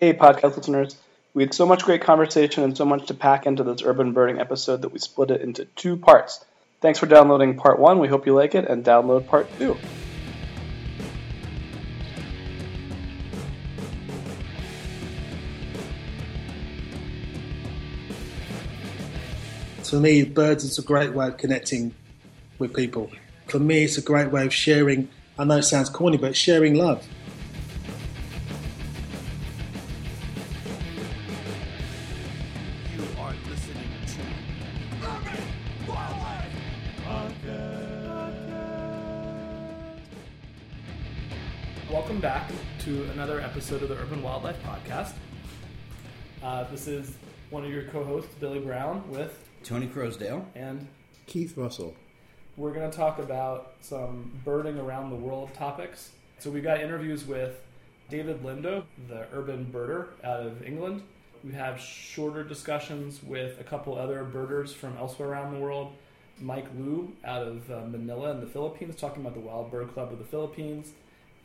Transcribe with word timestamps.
Hey, 0.00 0.14
podcast 0.14 0.56
listeners. 0.56 0.96
We 1.34 1.42
had 1.42 1.52
so 1.52 1.66
much 1.66 1.82
great 1.82 2.00
conversation 2.00 2.64
and 2.64 2.74
so 2.74 2.86
much 2.86 3.08
to 3.08 3.12
pack 3.12 3.44
into 3.44 3.62
this 3.62 3.82
urban 3.82 4.14
birding 4.14 4.40
episode 4.40 4.80
that 4.80 4.94
we 4.94 4.98
split 4.98 5.30
it 5.30 5.42
into 5.42 5.66
two 5.76 5.98
parts. 5.98 6.42
Thanks 6.80 6.98
for 6.98 7.04
downloading 7.04 7.58
part 7.58 7.78
one. 7.78 7.98
We 7.98 8.08
hope 8.08 8.24
you 8.24 8.34
like 8.34 8.54
it, 8.54 8.66
and 8.66 8.82
download 8.82 9.26
part 9.26 9.46
two. 9.58 9.76
For 19.84 19.96
me, 19.96 20.24
birds 20.24 20.64
is 20.64 20.78
a 20.78 20.82
great 20.82 21.12
way 21.12 21.26
of 21.26 21.36
connecting 21.36 21.94
with 22.58 22.72
people. 22.72 23.10
For 23.48 23.58
me, 23.58 23.84
it's 23.84 23.98
a 23.98 24.00
great 24.00 24.32
way 24.32 24.46
of 24.46 24.54
sharing. 24.54 25.10
I 25.38 25.44
know 25.44 25.58
it 25.58 25.64
sounds 25.64 25.90
corny, 25.90 26.16
but 26.16 26.34
sharing 26.34 26.74
love. 26.76 27.06
Uh, 46.50 46.64
this 46.64 46.88
is 46.88 47.12
one 47.50 47.64
of 47.64 47.70
your 47.70 47.84
co-hosts, 47.84 48.34
Billy 48.40 48.58
Brown, 48.58 49.08
with 49.08 49.38
Tony 49.62 49.86
Croasdale. 49.86 50.44
and 50.56 50.88
Keith 51.26 51.56
Russell. 51.56 51.94
we're 52.56 52.72
going 52.72 52.90
to 52.90 52.96
talk 52.96 53.20
about 53.20 53.74
some 53.82 54.32
birding 54.44 54.76
around 54.76 55.10
the 55.10 55.16
world 55.16 55.54
topics. 55.54 56.10
So 56.40 56.50
we've 56.50 56.64
got 56.64 56.80
interviews 56.80 57.24
with 57.24 57.62
David 58.08 58.42
Lindo, 58.42 58.82
the 59.08 59.28
urban 59.32 59.70
birder 59.72 60.08
out 60.24 60.40
of 60.40 60.66
England. 60.66 61.04
We 61.44 61.52
have 61.52 61.78
shorter 61.78 62.42
discussions 62.42 63.22
with 63.22 63.60
a 63.60 63.64
couple 63.64 63.96
other 63.96 64.24
birders 64.24 64.72
from 64.72 64.96
elsewhere 64.96 65.28
around 65.28 65.54
the 65.54 65.60
world. 65.60 65.92
Mike 66.40 66.66
Lu 66.76 67.12
out 67.24 67.46
of 67.46 67.70
uh, 67.70 67.82
Manila 67.86 68.32
in 68.32 68.40
the 68.40 68.48
Philippines, 68.48 68.96
talking 68.96 69.22
about 69.22 69.34
the 69.34 69.40
Wild 69.40 69.70
Bird 69.70 69.94
Club 69.94 70.12
of 70.12 70.18
the 70.18 70.24
Philippines, 70.24 70.90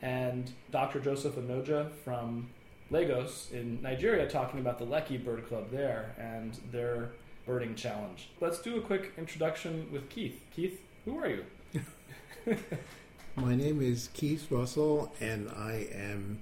and 0.02 0.52
Dr. 0.72 1.00
Joseph 1.00 1.36
Onoja 1.36 1.92
from 2.04 2.50
Lagos 2.92 3.50
in 3.52 3.82
Nigeria, 3.82 4.30
talking 4.30 4.60
about 4.60 4.78
the 4.78 4.86
Lekki 4.86 5.24
Bird 5.24 5.48
Club 5.48 5.72
there 5.72 6.14
and 6.20 6.58
their 6.72 7.12
birding 7.46 7.76
challenge. 7.76 8.30
Let's 8.40 8.60
do 8.60 8.78
a 8.78 8.82
quick 8.82 9.14
introduction 9.18 9.88
with 9.92 10.10
Keith. 10.10 10.42
Keith, 10.56 10.82
who 11.04 11.18
are 11.18 11.28
you? 11.28 11.46
My 13.36 13.56
name 13.56 13.82
is 13.82 14.10
Keith 14.14 14.50
Russell, 14.52 15.12
and 15.20 15.50
I 15.50 15.88
am 15.94 16.40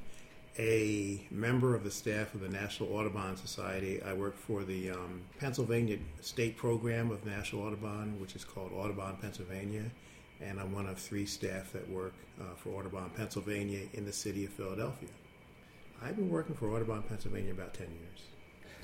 a 0.60 1.26
member 1.32 1.74
of 1.76 1.84
the 1.84 1.92
staff 1.92 2.34
of 2.36 2.42
the 2.42 2.50
National 2.50 2.94
Audubon 2.94 3.36
Society. 3.38 4.02
I 4.04 4.14
work 4.14 4.38
for 4.38 4.64
the 4.64 4.92
um, 4.92 5.22
Pennsylvania 5.40 5.98
State 6.22 6.58
Program 6.58 7.10
of 7.10 7.26
National 7.26 7.64
Audubon, 7.64 8.20
which 8.20 8.36
is 8.36 8.44
called 8.44 8.72
Audubon 8.74 9.16
Pennsylvania, 9.22 9.86
and 10.42 10.60
I'm 10.60 10.72
one 10.72 10.88
of 10.88 11.00
three 11.00 11.26
staff 11.26 11.72
that 11.74 11.90
work 11.90 12.14
uh, 12.40 12.44
for 12.58 12.70
Audubon 12.78 13.10
Pennsylvania 13.16 13.82
in 13.94 14.06
the 14.06 14.14
city 14.14 14.46
of 14.46 14.52
Philadelphia. 14.52 15.10
I've 16.04 16.16
been 16.16 16.30
working 16.30 16.56
for 16.56 16.70
Audubon 16.70 17.02
Pennsylvania 17.04 17.52
about 17.52 17.74
10 17.74 17.88
years. 17.88 18.20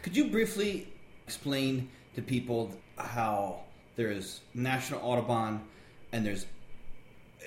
Could 0.01 0.15
you 0.15 0.29
briefly 0.29 0.87
explain 1.25 1.89
to 2.15 2.21
people 2.21 2.71
how 2.97 3.61
there's 3.95 4.41
National 4.53 5.01
Audubon 5.01 5.61
and 6.11 6.25
there's 6.25 6.45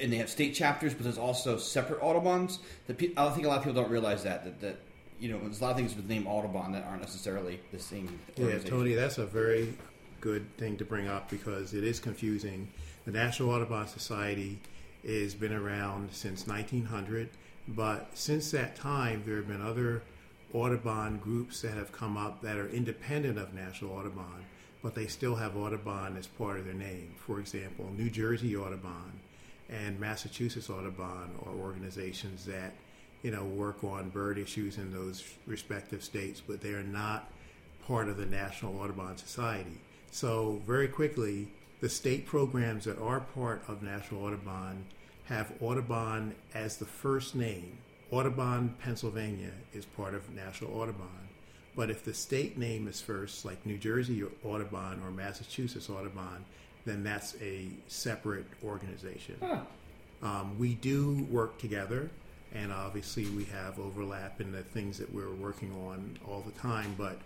and 0.01 0.13
they 0.13 0.17
have 0.17 0.31
state 0.31 0.55
chapters, 0.55 0.95
but 0.95 1.05
there's 1.05 1.19
also 1.19 1.59
separate 1.59 2.03
Audubons. 2.03 2.59
That 2.87 2.97
pe- 2.99 3.13
I 3.17 3.29
think 3.31 3.47
a 3.47 3.49
lot 3.49 3.59
of 3.59 3.65
people 3.65 3.83
don't 3.83 3.91
realize 3.91 4.23
that 4.25 4.45
that, 4.45 4.61
that 4.61 4.77
you 5.21 5.31
know 5.31 5.39
there's 5.39 5.61
a 5.61 5.65
lot 5.65 5.71
of 5.73 5.77
things 5.77 5.95
with 5.95 6.09
the 6.09 6.15
name 6.15 6.27
Audubon 6.27 6.73
that 6.73 6.85
aren't 6.85 7.03
necessarily 7.03 7.61
the 7.73 7.79
same. 7.79 8.19
Yeah. 8.37 8.59
Tony, 8.59 8.95
that's 8.95 9.19
a 9.19 9.27
very 9.27 9.75
good 10.21 10.57
thing 10.57 10.77
to 10.79 10.85
bring 10.85 11.09
up 11.09 11.29
because 11.31 11.75
it 11.75 11.85
is 11.85 12.01
confusing. 12.01 12.69
The 13.05 13.13
National 13.13 13.51
Audubon 13.51 13.87
Society 13.89 14.61
has 15.07 15.35
been 15.35 15.53
around 15.53 16.11
since 16.13 16.47
1900, 16.47 17.29
but 17.69 18.11
since 18.15 18.51
that 18.51 18.77
time, 18.77 19.23
there 19.25 19.37
have 19.37 19.49
been 19.49 19.63
other 19.63 20.03
Audubon 20.53 21.19
groups 21.19 21.63
that 21.63 21.73
have 21.73 21.93
come 21.93 22.17
up 22.17 22.43
that 22.43 22.59
are 22.59 22.69
independent 22.69 23.39
of 23.39 23.55
National 23.55 23.93
Audubon, 23.93 24.45
but 24.83 24.95
they 24.95 25.07
still 25.07 25.37
have 25.37 25.57
Audubon 25.57 26.17
as 26.17 26.27
part 26.27 26.59
of 26.59 26.65
their 26.65 26.75
name. 26.75 27.15
For 27.17 27.39
example, 27.41 27.91
New 27.97 28.11
Jersey 28.11 28.57
Audubon 28.57 29.21
and 29.71 29.99
Massachusetts 29.99 30.69
Audubon 30.69 31.31
are 31.47 31.55
organizations 31.55 32.45
that 32.47 32.75
you 33.23 33.31
know 33.31 33.45
work 33.45 33.83
on 33.85 34.11
bird 34.11 34.37
issues 34.37 34.77
in 34.77 34.93
those 34.93 35.25
respective 35.47 36.03
states, 36.03 36.43
but 36.47 36.61
they 36.61 36.71
are 36.71 36.83
not 36.83 37.31
part 37.87 38.09
of 38.09 38.17
the 38.17 38.27
National 38.27 38.79
Audubon 38.81 39.17
Society. 39.17 39.81
So 40.11 40.61
very 40.67 40.89
quickly, 40.89 41.49
the 41.81 41.89
state 41.89 42.27
programs 42.27 42.85
that 42.85 42.99
are 42.99 43.21
part 43.21 43.63
of 43.69 43.83
National 43.83 44.25
Audubon 44.25 44.85
have 45.33 45.53
Audubon 45.61 46.35
as 46.55 46.77
the 46.77 46.85
first 46.85 47.35
name. 47.35 47.79
Audubon, 48.11 48.75
Pennsylvania 48.83 49.53
is 49.73 49.87
part 49.87 50.15
of 50.15 50.29
National 50.35 50.79
Audubon. 50.79 51.07
But 51.75 51.89
if 51.89 52.05
the 52.05 52.13
state 52.13 52.59
name 52.59 52.87
is 52.87 53.01
first, 53.01 53.47
like 53.47 53.65
New 53.65 53.79
Jersey 53.79 54.23
Audubon 54.45 55.01
or 55.03 55.11
Massachusetts 55.11 55.89
Audubon, 55.89 56.45
then 56.85 57.03
that's 57.03 57.35
a 57.41 57.69
separate 57.89 58.45
organization. 58.63 59.37
Um, 60.23 60.59
we 60.59 60.75
do 60.75 61.27
work 61.31 61.59
together, 61.59 62.11
and 62.55 62.71
obviously 62.71 63.25
we 63.31 63.45
have 63.45 63.79
overlap 63.81 64.41
in 64.41 64.53
the 64.53 64.63
things 64.63 64.99
that 64.99 65.13
we're 65.15 65.33
working 65.33 65.73
on 65.89 66.19
all 66.29 66.43
the 66.43 66.53
time. 66.61 66.95
But 66.99 67.19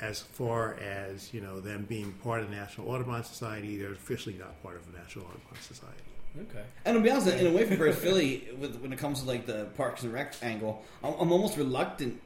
as 0.00 0.20
far 0.20 0.74
as 0.80 1.32
you 1.32 1.40
know, 1.40 1.60
them 1.60 1.86
being 1.88 2.12
part 2.24 2.40
of 2.40 2.50
the 2.50 2.56
National 2.56 2.90
Audubon 2.90 3.22
Society, 3.22 3.76
they're 3.76 3.92
officially 3.92 4.34
not 4.36 4.60
part 4.64 4.74
of 4.74 4.90
the 4.90 4.98
National 4.98 5.26
Audubon 5.26 5.60
Society. 5.60 6.02
Okay. 6.40 6.62
And 6.84 6.96
to 6.96 7.02
be 7.02 7.10
honest, 7.10 7.28
in 7.28 7.46
a 7.46 7.52
way, 7.52 7.66
for 7.66 7.76
Bird 7.76 7.94
Philly, 7.98 8.48
with, 8.58 8.76
when 8.80 8.92
it 8.92 8.98
comes 8.98 9.20
to 9.20 9.26
like 9.28 9.46
the 9.46 9.66
Parks 9.76 10.02
and 10.02 10.12
Rec 10.12 10.34
angle, 10.42 10.82
I'm, 11.04 11.14
I'm 11.20 11.32
almost 11.32 11.56
reluctant 11.58 12.20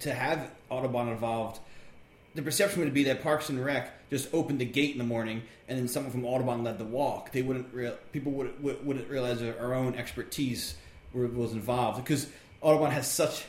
to 0.00 0.12
have 0.12 0.50
Audubon 0.68 1.08
involved. 1.08 1.60
The 2.34 2.42
perception 2.42 2.80
would 2.82 2.94
be 2.94 3.04
that 3.04 3.22
Parks 3.22 3.50
and 3.50 3.62
Rec 3.64 3.90
just 4.10 4.32
opened 4.34 4.58
the 4.60 4.64
gate 4.64 4.92
in 4.92 4.98
the 4.98 5.04
morning, 5.04 5.42
and 5.68 5.78
then 5.78 5.86
someone 5.86 6.10
from 6.10 6.24
Audubon 6.24 6.64
led 6.64 6.78
the 6.78 6.84
walk. 6.84 7.30
They 7.30 7.42
wouldn't 7.42 7.72
real 7.72 7.96
people 8.10 8.32
would, 8.32 8.60
would, 8.62 8.84
wouldn't 8.84 9.08
realize 9.08 9.40
our 9.42 9.74
own 9.74 9.94
expertise 9.94 10.74
were, 11.12 11.26
was 11.26 11.52
involved 11.52 12.02
because 12.02 12.26
Audubon 12.62 12.90
has 12.90 13.06
such. 13.10 13.44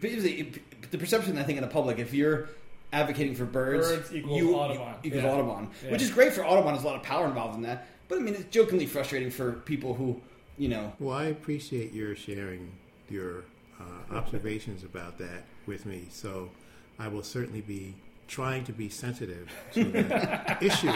The 0.00 0.98
perception 0.98 1.38
I 1.38 1.44
think 1.44 1.58
in 1.58 1.62
the 1.62 1.70
public, 1.70 1.98
if 1.98 2.12
you're 2.12 2.48
advocating 2.92 3.34
for 3.34 3.44
birds, 3.44 3.88
Birds 3.88 4.14
equals 4.14 4.38
you, 4.38 4.54
Audubon. 4.54 4.94
you, 5.02 5.08
equals 5.08 5.22
Yeah. 5.24 5.32
Audubon, 5.32 5.70
Yeah. 5.84 5.90
which 5.92 6.02
is 6.02 6.10
great 6.10 6.32
for 6.32 6.44
Audubon. 6.44 6.72
There's 6.74 6.84
a 6.84 6.86
lot 6.88 6.96
of 6.96 7.02
power 7.02 7.26
involved 7.26 7.56
in 7.56 7.62
that. 7.62 7.86
But 8.08 8.18
I 8.18 8.20
mean, 8.20 8.34
it's 8.34 8.50
jokingly 8.50 8.86
frustrating 8.86 9.30
for 9.30 9.52
people 9.52 9.94
who, 9.94 10.20
you 10.58 10.68
know, 10.68 10.92
Well, 10.98 11.16
I 11.16 11.24
appreciate 11.24 11.92
your 11.92 12.14
sharing 12.14 12.72
your 13.08 13.44
uh, 13.80 14.14
observations 14.14 14.84
about 14.84 15.18
that 15.18 15.44
with 15.66 15.86
me. 15.86 16.06
So 16.10 16.50
I 16.98 17.08
will 17.08 17.22
certainly 17.22 17.60
be 17.60 17.94
trying 18.28 18.64
to 18.64 18.72
be 18.72 18.88
sensitive 18.88 19.50
to 19.74 19.84
that 19.84 20.62
issue. 20.62 20.92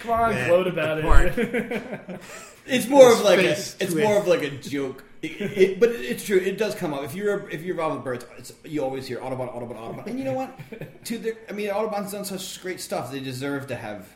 Come 0.00 0.10
on, 0.10 0.34
that 0.34 0.48
gloat 0.48 0.66
about 0.66 0.98
it. 0.98 2.20
it's 2.66 2.88
more 2.88 3.12
of 3.12 3.20
like 3.22 3.38
a, 3.38 3.50
it's 3.50 3.76
twist. 3.76 3.96
more 3.96 4.18
of 4.18 4.26
like 4.26 4.42
a 4.42 4.50
joke. 4.50 5.04
It, 5.22 5.40
it, 5.40 5.80
but 5.80 5.90
it's 5.90 6.24
true. 6.24 6.38
It 6.38 6.58
does 6.58 6.74
come 6.74 6.92
up 6.92 7.04
if 7.04 7.14
you're 7.14 7.48
if 7.50 7.62
you're 7.62 7.74
involved 7.74 7.96
with 7.96 8.04
birds. 8.04 8.26
It's, 8.38 8.52
you 8.64 8.82
always 8.82 9.06
hear 9.06 9.22
Audubon, 9.22 9.48
Audubon, 9.48 9.76
Audubon. 9.76 10.08
And 10.08 10.18
you 10.18 10.24
know 10.24 10.32
what? 10.32 10.58
To 11.04 11.18
their, 11.18 11.34
I 11.48 11.52
mean, 11.52 11.68
Audubon's 11.70 12.12
done 12.12 12.24
such 12.24 12.60
great 12.62 12.80
stuff. 12.80 13.10
They 13.10 13.20
deserve 13.20 13.66
to 13.68 13.76
have 13.76 14.08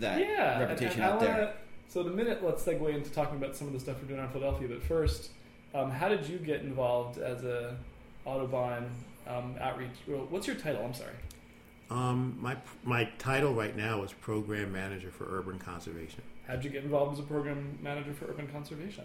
that 0.00 0.20
yeah, 0.20 0.60
reputation 0.60 1.02
and 1.02 1.04
I 1.04 1.06
out 1.14 1.20
wanna- 1.20 1.32
there. 1.32 1.54
So, 1.88 2.02
in 2.02 2.06
a 2.06 2.10
minute, 2.10 2.44
let's 2.44 2.62
segue 2.64 2.94
into 2.94 3.10
talking 3.10 3.36
about 3.36 3.56
some 3.56 3.66
of 3.66 3.72
the 3.72 3.80
stuff 3.80 3.96
we're 4.00 4.06
doing 4.08 4.20
in 4.20 4.28
Philadelphia. 4.28 4.68
But 4.68 4.82
first, 4.82 5.30
um, 5.74 5.90
how 5.90 6.08
did 6.08 6.24
you 6.28 6.38
get 6.38 6.60
involved 6.60 7.18
as 7.18 7.42
a 7.42 7.76
Audubon 8.24 8.90
um, 9.26 9.56
outreach? 9.60 9.90
Well, 10.06 10.26
what's 10.30 10.46
your 10.46 10.54
title? 10.56 10.84
I'm 10.84 10.94
sorry. 10.94 11.14
Um, 11.90 12.38
my 12.40 12.56
my 12.84 13.04
title 13.18 13.52
right 13.54 13.76
now 13.76 14.04
is 14.04 14.12
program 14.12 14.72
manager 14.72 15.10
for 15.10 15.26
urban 15.36 15.58
conservation. 15.58 16.22
How'd 16.46 16.62
you 16.64 16.70
get 16.70 16.84
involved 16.84 17.14
as 17.14 17.18
a 17.18 17.26
program 17.26 17.78
manager 17.82 18.12
for 18.14 18.26
urban 18.26 18.46
conservation? 18.48 19.04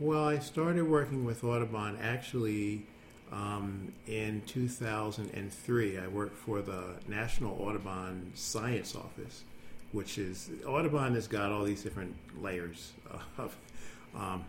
Well, 0.00 0.24
I 0.26 0.40
started 0.40 0.88
working 0.88 1.24
with 1.24 1.44
Audubon 1.44 1.96
actually 2.02 2.84
um, 3.30 3.92
in 4.08 4.42
2003. 4.46 5.98
I 5.98 6.08
worked 6.08 6.36
for 6.36 6.62
the 6.62 6.96
National 7.06 7.56
Audubon 7.62 8.32
Science 8.34 8.96
Office, 8.96 9.44
which 9.94 10.18
is 10.18 10.50
Audubon 10.66 11.14
has 11.14 11.28
got 11.28 11.52
all 11.52 11.64
these 11.64 11.82
different 11.82 12.14
layers 12.42 12.92
of. 13.38 13.56
Um, 14.14 14.44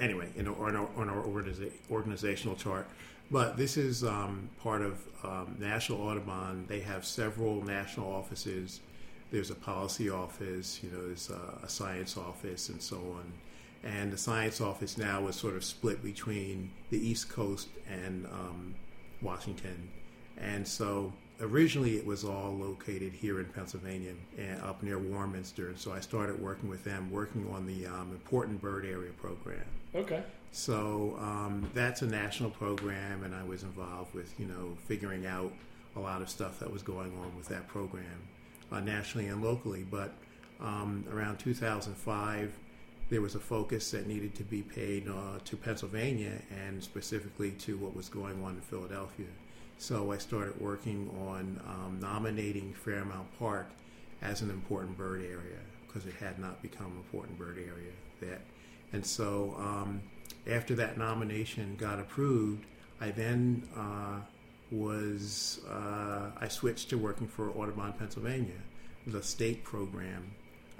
anyway, 0.00 0.28
in 0.36 0.46
our, 0.48 0.68
in 0.68 0.76
our, 0.76 0.88
on 0.96 1.08
our 1.08 1.22
organiza- 1.22 1.72
organizational 1.90 2.56
chart. 2.56 2.86
But 3.30 3.56
this 3.56 3.76
is 3.76 4.04
um, 4.04 4.48
part 4.62 4.82
of 4.82 5.00
um, 5.22 5.56
National 5.58 6.00
Audubon. 6.02 6.64
They 6.66 6.80
have 6.80 7.04
several 7.04 7.62
national 7.62 8.10
offices. 8.10 8.80
There's 9.30 9.50
a 9.50 9.54
policy 9.54 10.08
office, 10.08 10.80
you 10.82 10.90
know, 10.90 11.06
there's 11.06 11.28
a, 11.28 11.66
a 11.66 11.68
science 11.68 12.16
office, 12.16 12.70
and 12.70 12.80
so 12.80 12.96
on. 12.96 13.32
And 13.84 14.10
the 14.10 14.16
science 14.16 14.60
office 14.60 14.96
now 14.96 15.26
is 15.28 15.36
sort 15.36 15.54
of 15.54 15.64
split 15.64 16.02
between 16.02 16.70
the 16.90 16.98
East 16.98 17.28
Coast 17.28 17.68
and 17.90 18.24
um, 18.26 18.74
Washington. 19.20 19.90
And 20.38 20.66
so 20.66 21.12
originally 21.40 21.96
it 21.96 22.06
was 22.06 22.24
all 22.24 22.52
located 22.52 23.12
here 23.12 23.40
in 23.40 23.46
Pennsylvania 23.46 24.12
and 24.36 24.60
up 24.62 24.82
near 24.82 24.98
Warminster. 24.98 25.68
And 25.68 25.78
so 25.78 25.92
I 25.92 26.00
started 26.00 26.40
working 26.40 26.68
with 26.68 26.84
them, 26.84 27.10
working 27.10 27.48
on 27.52 27.66
the 27.66 27.86
um, 27.86 28.10
Important 28.12 28.60
Bird 28.60 28.84
Area 28.84 29.12
program. 29.12 29.64
Okay. 29.94 30.22
So 30.50 31.16
um, 31.20 31.70
that's 31.74 32.02
a 32.02 32.06
national 32.06 32.50
program, 32.50 33.22
and 33.24 33.34
I 33.34 33.44
was 33.44 33.62
involved 33.62 34.14
with 34.14 34.32
you 34.40 34.46
know 34.46 34.76
figuring 34.86 35.26
out 35.26 35.52
a 35.96 36.00
lot 36.00 36.22
of 36.22 36.28
stuff 36.28 36.58
that 36.60 36.72
was 36.72 36.82
going 36.82 37.12
on 37.18 37.36
with 37.36 37.48
that 37.48 37.68
program 37.68 38.04
uh, 38.72 38.80
nationally 38.80 39.28
and 39.28 39.42
locally. 39.42 39.84
But 39.88 40.12
um, 40.60 41.04
around 41.12 41.38
2005, 41.38 42.52
there 43.10 43.20
was 43.20 43.34
a 43.34 43.40
focus 43.40 43.90
that 43.90 44.06
needed 44.06 44.34
to 44.36 44.42
be 44.42 44.62
paid 44.62 45.08
uh, 45.08 45.38
to 45.44 45.56
Pennsylvania 45.56 46.32
and 46.66 46.82
specifically 46.82 47.52
to 47.52 47.76
what 47.76 47.94
was 47.94 48.08
going 48.08 48.42
on 48.42 48.52
in 48.52 48.60
Philadelphia. 48.60 49.26
So 49.78 50.12
I 50.12 50.18
started 50.18 50.60
working 50.60 51.08
on 51.28 51.60
um, 51.66 51.98
nominating 52.00 52.74
Fairmount 52.74 53.28
Park 53.38 53.70
as 54.20 54.42
an 54.42 54.50
important 54.50 54.98
bird 54.98 55.22
area 55.22 55.60
because 55.86 56.04
it 56.04 56.14
had 56.14 56.38
not 56.38 56.60
become 56.62 56.86
an 56.86 56.96
important 56.96 57.38
bird 57.38 57.58
area 57.58 57.92
that. 58.20 58.40
And 58.92 59.04
so 59.04 59.54
um, 59.58 60.02
after 60.48 60.74
that 60.76 60.98
nomination 60.98 61.76
got 61.76 62.00
approved, 62.00 62.64
I 63.00 63.10
then 63.10 63.62
uh, 63.76 64.20
was 64.70 65.60
uh, 65.70 66.30
I 66.36 66.48
switched 66.48 66.90
to 66.90 66.98
working 66.98 67.28
for 67.28 67.50
Audubon, 67.50 67.92
Pennsylvania, 67.92 68.60
the 69.06 69.22
state 69.22 69.64
program, 69.64 70.30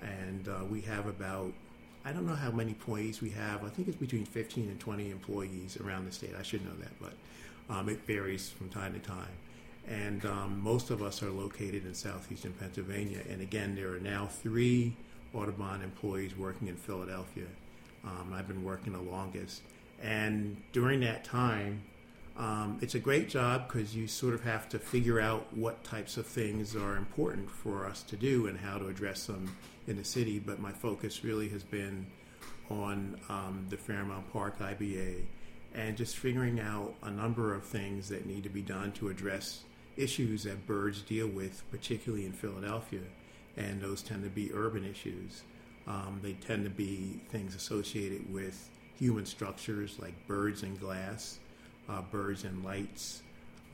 and 0.02 0.48
uh, 0.48 0.64
we 0.64 0.80
have 0.82 1.06
about 1.06 1.52
I 2.04 2.12
don't 2.12 2.26
know 2.26 2.34
how 2.34 2.50
many 2.50 2.70
employees 2.70 3.20
we 3.20 3.30
have. 3.30 3.64
I 3.64 3.68
think 3.68 3.88
it's 3.88 3.96
between 3.96 4.24
15 4.24 4.68
and 4.68 4.80
20 4.80 5.10
employees 5.10 5.76
around 5.76 6.06
the 6.06 6.12
state. 6.12 6.30
I 6.38 6.42
should 6.42 6.64
know 6.64 6.74
that, 6.80 6.92
but 7.00 7.12
um, 7.68 7.88
it 7.88 8.06
varies 8.06 8.48
from 8.48 8.68
time 8.68 8.94
to 8.94 9.00
time. 9.00 9.28
And 9.86 10.24
um, 10.26 10.60
most 10.62 10.90
of 10.90 11.02
us 11.02 11.22
are 11.22 11.30
located 11.30 11.86
in 11.86 11.94
southeastern 11.94 12.52
Pennsylvania. 12.52 13.20
And 13.28 13.40
again, 13.40 13.74
there 13.74 13.94
are 13.94 14.00
now 14.00 14.26
three 14.26 14.94
Audubon 15.32 15.82
employees 15.82 16.36
working 16.36 16.68
in 16.68 16.76
Philadelphia. 16.76 17.46
Um, 18.04 18.32
I've 18.34 18.46
been 18.46 18.64
working 18.64 18.92
the 18.92 19.00
longest. 19.00 19.62
And 20.02 20.56
during 20.72 21.00
that 21.00 21.24
time, 21.24 21.82
um, 22.36 22.78
it's 22.80 22.94
a 22.94 23.00
great 23.00 23.28
job 23.28 23.66
because 23.66 23.96
you 23.96 24.06
sort 24.06 24.34
of 24.34 24.44
have 24.44 24.68
to 24.68 24.78
figure 24.78 25.20
out 25.20 25.56
what 25.56 25.82
types 25.82 26.16
of 26.16 26.26
things 26.26 26.76
are 26.76 26.96
important 26.96 27.50
for 27.50 27.84
us 27.84 28.02
to 28.04 28.16
do 28.16 28.46
and 28.46 28.58
how 28.58 28.78
to 28.78 28.86
address 28.86 29.26
them 29.26 29.56
in 29.86 29.96
the 29.96 30.04
city. 30.04 30.38
But 30.38 30.60
my 30.60 30.70
focus 30.70 31.24
really 31.24 31.48
has 31.48 31.64
been 31.64 32.06
on 32.70 33.18
um, 33.28 33.66
the 33.70 33.76
Fairmount 33.76 34.32
Park 34.32 34.58
IBA 34.60 35.24
and 35.74 35.96
just 35.96 36.16
figuring 36.16 36.60
out 36.60 36.94
a 37.02 37.10
number 37.10 37.54
of 37.54 37.64
things 37.64 38.08
that 38.08 38.26
need 38.26 38.42
to 38.42 38.48
be 38.48 38.62
done 38.62 38.92
to 38.92 39.08
address 39.08 39.64
issues 39.96 40.44
that 40.44 40.66
birds 40.66 41.02
deal 41.02 41.26
with, 41.26 41.62
particularly 41.70 42.24
in 42.24 42.32
Philadelphia. 42.32 43.02
And 43.56 43.80
those 43.80 44.02
tend 44.02 44.22
to 44.22 44.30
be 44.30 44.52
urban 44.54 44.84
issues. 44.84 45.42
Um, 45.86 46.20
they 46.22 46.34
tend 46.34 46.64
to 46.64 46.70
be 46.70 47.20
things 47.30 47.54
associated 47.54 48.32
with 48.32 48.68
human 48.98 49.26
structures 49.26 49.98
like 49.98 50.14
birds 50.26 50.62
and 50.62 50.78
glass, 50.78 51.38
uh, 51.88 52.02
birds 52.02 52.44
and 52.44 52.64
lights, 52.64 53.22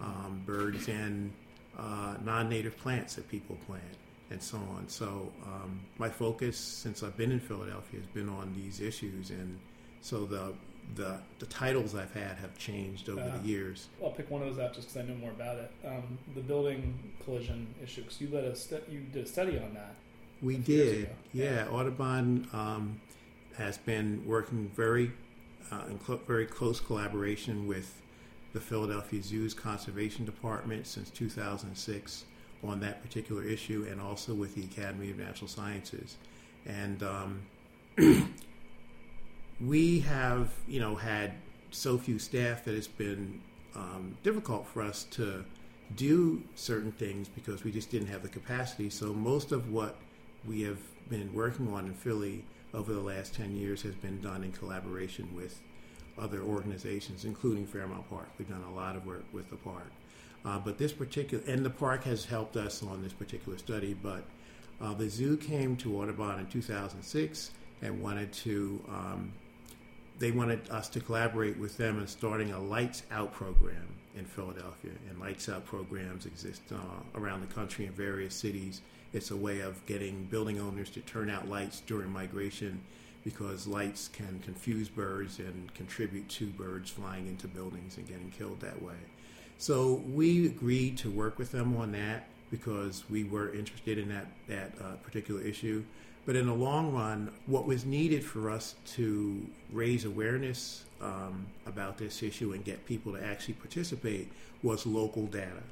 um, 0.00 0.42
birds 0.46 0.88
and 0.88 1.32
uh, 1.78 2.14
non 2.22 2.48
native 2.48 2.76
plants 2.78 3.16
that 3.16 3.28
people 3.28 3.56
plant, 3.66 3.82
and 4.30 4.42
so 4.42 4.58
on. 4.76 4.88
So, 4.88 5.32
um, 5.44 5.80
my 5.98 6.08
focus 6.08 6.56
since 6.56 7.02
I've 7.02 7.16
been 7.16 7.32
in 7.32 7.40
Philadelphia 7.40 8.00
has 8.00 8.08
been 8.08 8.28
on 8.28 8.52
these 8.54 8.80
issues. 8.80 9.30
And 9.30 9.58
so 10.00 10.24
the 10.24 10.54
the, 10.94 11.18
the 11.38 11.46
titles 11.46 11.94
I've 11.94 12.12
had 12.14 12.36
have 12.38 12.56
changed 12.58 13.08
over 13.08 13.20
Uh, 13.20 13.38
the 13.38 13.48
years. 13.48 13.88
I'll 14.02 14.10
pick 14.10 14.30
one 14.30 14.42
of 14.42 14.48
those 14.48 14.64
out 14.64 14.74
just 14.74 14.88
because 14.88 15.02
I 15.02 15.08
know 15.12 15.16
more 15.18 15.30
about 15.30 15.56
it. 15.56 15.70
Um, 15.84 16.18
the 16.34 16.40
building 16.40 16.94
collision 17.24 17.66
issue. 17.82 18.02
Because 18.02 18.20
you 18.20 18.28
led 18.32 18.44
a 18.44 18.54
stu- 18.54 18.82
you 18.90 19.00
did 19.12 19.24
a 19.24 19.28
study 19.28 19.58
on 19.58 19.74
that. 19.74 19.94
We 20.42 20.56
a 20.56 20.58
few 20.60 20.74
years 20.76 20.90
did, 20.92 21.02
ago. 21.04 21.12
yeah. 21.32 21.68
Audubon 21.70 22.48
um, 22.52 23.00
has 23.56 23.78
been 23.78 24.22
working 24.26 24.70
very 24.74 25.12
uh, 25.72 25.82
in 25.88 25.98
clo- 25.98 26.20
very 26.26 26.46
close 26.46 26.80
collaboration 26.80 27.66
with 27.66 28.00
the 28.52 28.60
Philadelphia 28.60 29.22
Zoo's 29.22 29.54
Conservation 29.54 30.24
Department 30.24 30.86
since 30.86 31.10
2006 31.10 32.24
on 32.62 32.80
that 32.80 33.02
particular 33.02 33.42
issue, 33.44 33.86
and 33.90 34.00
also 34.00 34.32
with 34.34 34.54
the 34.54 34.62
Academy 34.64 35.10
of 35.10 35.18
Natural 35.18 35.48
Sciences. 35.48 36.16
And 36.66 37.02
um, 37.02 37.42
we 39.60 40.00
have, 40.00 40.50
you 40.66 40.80
know, 40.80 40.94
had 40.94 41.34
so 41.70 41.98
few 41.98 42.18
staff 42.18 42.64
that 42.64 42.74
it's 42.74 42.86
been 42.86 43.40
um, 43.74 44.16
difficult 44.22 44.66
for 44.66 44.82
us 44.82 45.04
to 45.04 45.44
do 45.96 46.42
certain 46.54 46.92
things 46.92 47.28
because 47.28 47.64
we 47.64 47.70
just 47.70 47.90
didn't 47.90 48.08
have 48.08 48.22
the 48.22 48.28
capacity. 48.28 48.90
So 48.90 49.12
most 49.12 49.52
of 49.52 49.70
what 49.70 49.96
we 50.46 50.62
have 50.62 50.78
been 51.08 51.32
working 51.32 51.72
on 51.72 51.86
in 51.86 51.94
Philly 51.94 52.44
over 52.72 52.92
the 52.92 53.00
last 53.00 53.34
10 53.34 53.56
years 53.56 53.82
has 53.82 53.94
been 53.94 54.20
done 54.20 54.44
in 54.44 54.52
collaboration 54.52 55.28
with 55.34 55.60
other 56.18 56.42
organizations, 56.42 57.24
including 57.24 57.66
Fairmount 57.66 58.08
Park. 58.08 58.28
We've 58.38 58.48
done 58.48 58.64
a 58.68 58.74
lot 58.74 58.96
of 58.96 59.06
work 59.06 59.24
with 59.32 59.50
the 59.50 59.56
park. 59.56 59.90
Uh, 60.44 60.58
but 60.58 60.78
this 60.78 60.92
particular, 60.92 61.42
and 61.46 61.64
the 61.64 61.70
park 61.70 62.04
has 62.04 62.24
helped 62.24 62.56
us 62.56 62.82
on 62.82 63.02
this 63.02 63.12
particular 63.12 63.56
study, 63.58 63.94
but 63.94 64.24
uh, 64.80 64.92
the 64.92 65.08
zoo 65.08 65.36
came 65.36 65.76
to 65.76 65.96
Audubon 65.96 66.40
in 66.40 66.46
2006 66.46 67.50
and 67.82 68.02
wanted 68.02 68.32
to, 68.32 68.82
um, 68.88 69.32
they 70.18 70.30
wanted 70.30 70.68
us 70.70 70.88
to 70.90 71.00
collaborate 71.00 71.58
with 71.58 71.76
them 71.76 71.98
in 71.98 72.06
starting 72.06 72.52
a 72.52 72.58
Lights 72.58 73.02
Out 73.10 73.32
program 73.32 73.88
in 74.16 74.24
Philadelphia. 74.24 74.92
And 75.10 75.18
Lights 75.18 75.48
Out 75.48 75.64
programs 75.64 76.26
exist 76.26 76.62
uh, 76.72 77.18
around 77.18 77.40
the 77.40 77.52
country 77.52 77.86
in 77.86 77.92
various 77.92 78.34
cities. 78.34 78.80
It's 79.12 79.30
a 79.30 79.36
way 79.36 79.60
of 79.60 79.84
getting 79.86 80.24
building 80.24 80.60
owners 80.60 80.90
to 80.90 81.00
turn 81.00 81.30
out 81.30 81.48
lights 81.48 81.80
during 81.80 82.10
migration 82.10 82.80
because 83.24 83.66
lights 83.66 84.08
can 84.08 84.40
confuse 84.44 84.88
birds 84.88 85.38
and 85.38 85.72
contribute 85.74 86.28
to 86.28 86.46
birds 86.46 86.90
flying 86.90 87.26
into 87.26 87.48
buildings 87.48 87.96
and 87.96 88.06
getting 88.06 88.30
killed 88.30 88.60
that 88.60 88.80
way. 88.82 88.94
So 89.56 90.02
we 90.12 90.46
agreed 90.46 90.98
to 90.98 91.10
work 91.10 91.38
with 91.38 91.50
them 91.50 91.76
on 91.76 91.92
that 91.92 92.28
because 92.50 93.04
we 93.08 93.24
were 93.24 93.52
interested 93.54 93.98
in 93.98 94.08
that 94.10 94.26
that 94.48 94.72
uh, 94.80 94.96
particular 95.02 95.40
issue. 95.40 95.84
But 96.26 96.36
in 96.36 96.46
the 96.46 96.54
long 96.54 96.92
run, 96.92 97.30
what 97.46 97.66
was 97.66 97.84
needed 97.84 98.24
for 98.24 98.50
us 98.50 98.76
to 98.94 99.46
raise 99.70 100.04
awareness 100.04 100.84
um, 101.00 101.46
about 101.66 101.98
this 101.98 102.22
issue 102.22 102.52
and 102.52 102.64
get 102.64 102.86
people 102.86 103.12
to 103.12 103.22
actually 103.22 103.54
participate 103.54 104.32
was 104.62 104.86
local 104.86 105.26
data. 105.26 105.62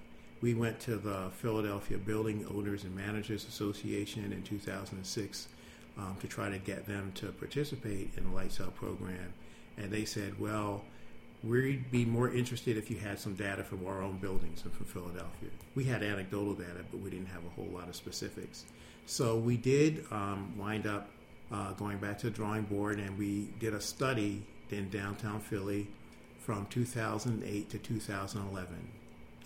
We 0.43 0.55
went 0.55 0.81
to 0.81 0.97
the 0.97 1.31
Philadelphia 1.37 1.97
Building 1.99 2.45
Owners 2.55 2.85
and 2.85 2.95
Managers 2.95 3.47
Association 3.47 4.33
in 4.33 4.43
2006 4.43 5.49
um, 5.97 6.17
to 6.21 6.27
try 6.27 6.51
to 6.51 6.59
get 6.59 6.87
them 6.87 7.13
to 7.15 7.29
participate 7.29 8.11
in 8.17 8.25
the 8.25 8.35
Lights 8.35 8.61
Out 8.61 8.75
program. 8.75 9.33
And 9.79 9.91
they 9.91 10.05
said, 10.05 10.39
well, 10.39 10.83
we'd 11.45 11.91
be 11.91 12.05
more 12.05 12.33
interested 12.33 12.77
if 12.77 12.91
you 12.91 12.99
had 12.99 13.19
some 13.19 13.35
data 13.35 13.65
from 13.65 13.85
our 13.87 14.03
own 14.03 14.19
buildings 14.19 14.63
and 14.65 14.73
from 14.73 14.87
Philadelphia. 14.87 15.51
We 15.75 15.85
had 15.85 16.03
anecdotal 16.03 16.55
data, 16.55 16.85
but 16.91 17.01
we 17.01 17.11
didn't 17.11 17.27
have 17.27 17.45
a 17.45 17.49
whole 17.51 17.71
lot 17.73 17.89
of 17.89 17.97
specifics. 17.97 18.65
So 19.07 19.37
we 19.37 19.57
did 19.57 20.05
um, 20.11 20.57
wind 20.57 20.87
up 20.87 21.09
uh, 21.53 21.73
going 21.73 21.99
back 21.99 22.19
to 22.19 22.27
the 22.27 22.33
drawing 22.33 22.63
board 22.63 22.99
and 22.99 23.19
we 23.19 23.51
did 23.59 23.75
a 23.75 23.81
study 23.81 24.43
in 24.71 24.89
downtown 24.89 25.41
Philly 25.41 25.89
from 26.39 26.67
2008 26.67 27.71
to 27.71 27.79
2011. 27.79 28.89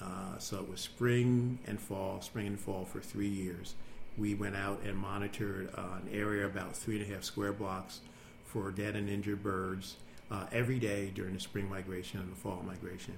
Uh, 0.00 0.38
so 0.38 0.58
it 0.58 0.68
was 0.68 0.80
spring 0.80 1.58
and 1.66 1.80
fall, 1.80 2.20
spring 2.20 2.46
and 2.46 2.60
fall 2.60 2.84
for 2.84 3.00
three 3.00 3.28
years. 3.28 3.74
We 4.18 4.34
went 4.34 4.56
out 4.56 4.82
and 4.82 4.96
monitored 4.96 5.70
uh, 5.74 5.98
an 6.02 6.08
area 6.12 6.46
about 6.46 6.76
three 6.76 7.00
and 7.00 7.10
a 7.10 7.14
half 7.14 7.24
square 7.24 7.52
blocks 7.52 8.00
for 8.44 8.70
dead 8.70 8.94
and 8.94 9.08
injured 9.08 9.42
birds 9.42 9.96
uh, 10.30 10.46
every 10.52 10.78
day 10.78 11.10
during 11.14 11.34
the 11.34 11.40
spring 11.40 11.68
migration 11.68 12.20
and 12.20 12.30
the 12.30 12.36
fall 12.36 12.62
migration. 12.66 13.16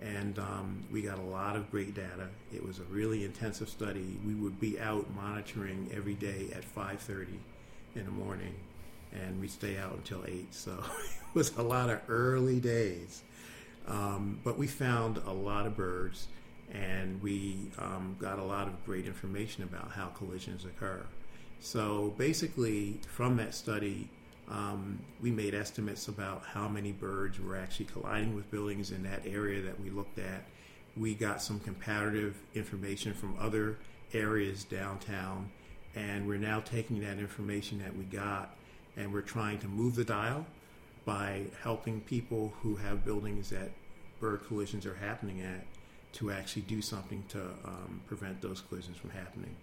And 0.00 0.38
um, 0.38 0.82
we 0.90 1.02
got 1.02 1.18
a 1.18 1.22
lot 1.22 1.56
of 1.56 1.70
great 1.70 1.94
data. 1.94 2.28
It 2.54 2.64
was 2.66 2.78
a 2.78 2.84
really 2.84 3.24
intensive 3.24 3.68
study. 3.68 4.18
We 4.26 4.34
would 4.34 4.58
be 4.58 4.80
out 4.80 5.06
monitoring 5.14 5.90
every 5.94 6.14
day 6.14 6.48
at 6.54 6.64
5:30 6.64 7.38
in 7.94 8.04
the 8.06 8.10
morning, 8.10 8.54
and 9.12 9.40
we'd 9.40 9.50
stay 9.50 9.76
out 9.76 9.92
until 9.92 10.24
eight. 10.26 10.54
So 10.54 10.72
it 10.72 11.34
was 11.34 11.54
a 11.56 11.62
lot 11.62 11.90
of 11.90 12.00
early 12.08 12.60
days. 12.60 13.22
Um, 13.86 14.40
but 14.42 14.56
we 14.56 14.66
found 14.66 15.18
a 15.18 15.32
lot 15.32 15.66
of 15.66 15.76
birds, 15.76 16.28
and 16.72 17.20
we 17.22 17.70
um, 17.78 18.16
got 18.18 18.38
a 18.38 18.44
lot 18.44 18.68
of 18.68 18.84
great 18.86 19.06
information 19.06 19.64
about 19.64 19.90
how 19.90 20.06
collisions 20.06 20.64
occur. 20.64 21.02
So 21.60 22.14
basically, 22.16 23.00
from 23.06 23.36
that 23.36 23.54
study, 23.54 24.08
um, 24.50 24.98
we 25.22 25.30
made 25.30 25.54
estimates 25.54 26.08
about 26.08 26.42
how 26.44 26.68
many 26.68 26.92
birds 26.92 27.38
were 27.38 27.56
actually 27.56 27.86
colliding 27.86 28.34
with 28.34 28.50
buildings 28.50 28.90
in 28.90 29.02
that 29.04 29.22
area 29.26 29.62
that 29.62 29.80
we 29.80 29.90
looked 29.90 30.18
at. 30.18 30.44
We 30.96 31.14
got 31.14 31.40
some 31.40 31.60
comparative 31.60 32.36
information 32.54 33.14
from 33.14 33.36
other 33.38 33.78
areas 34.12 34.64
downtown, 34.64 35.50
and 35.94 36.26
we're 36.26 36.38
now 36.38 36.60
taking 36.60 37.00
that 37.00 37.18
information 37.18 37.80
that 37.82 37.96
we 37.96 38.04
got 38.04 38.56
and 38.96 39.12
we're 39.12 39.20
trying 39.20 39.58
to 39.60 39.68
move 39.68 39.94
the 39.94 40.04
dial 40.04 40.44
by 41.04 41.42
helping 41.62 42.00
people 42.00 42.52
who 42.60 42.76
have 42.76 43.04
buildings 43.04 43.50
that 43.50 43.70
bird 44.20 44.44
collisions 44.46 44.84
are 44.84 44.94
happening 44.94 45.40
at 45.40 45.64
to 46.12 46.30
actually 46.30 46.62
do 46.62 46.82
something 46.82 47.22
to 47.28 47.40
um, 47.64 48.00
prevent 48.06 48.40
those 48.42 48.60
collisions 48.60 48.96
from 48.96 49.10
happening. 49.10 49.54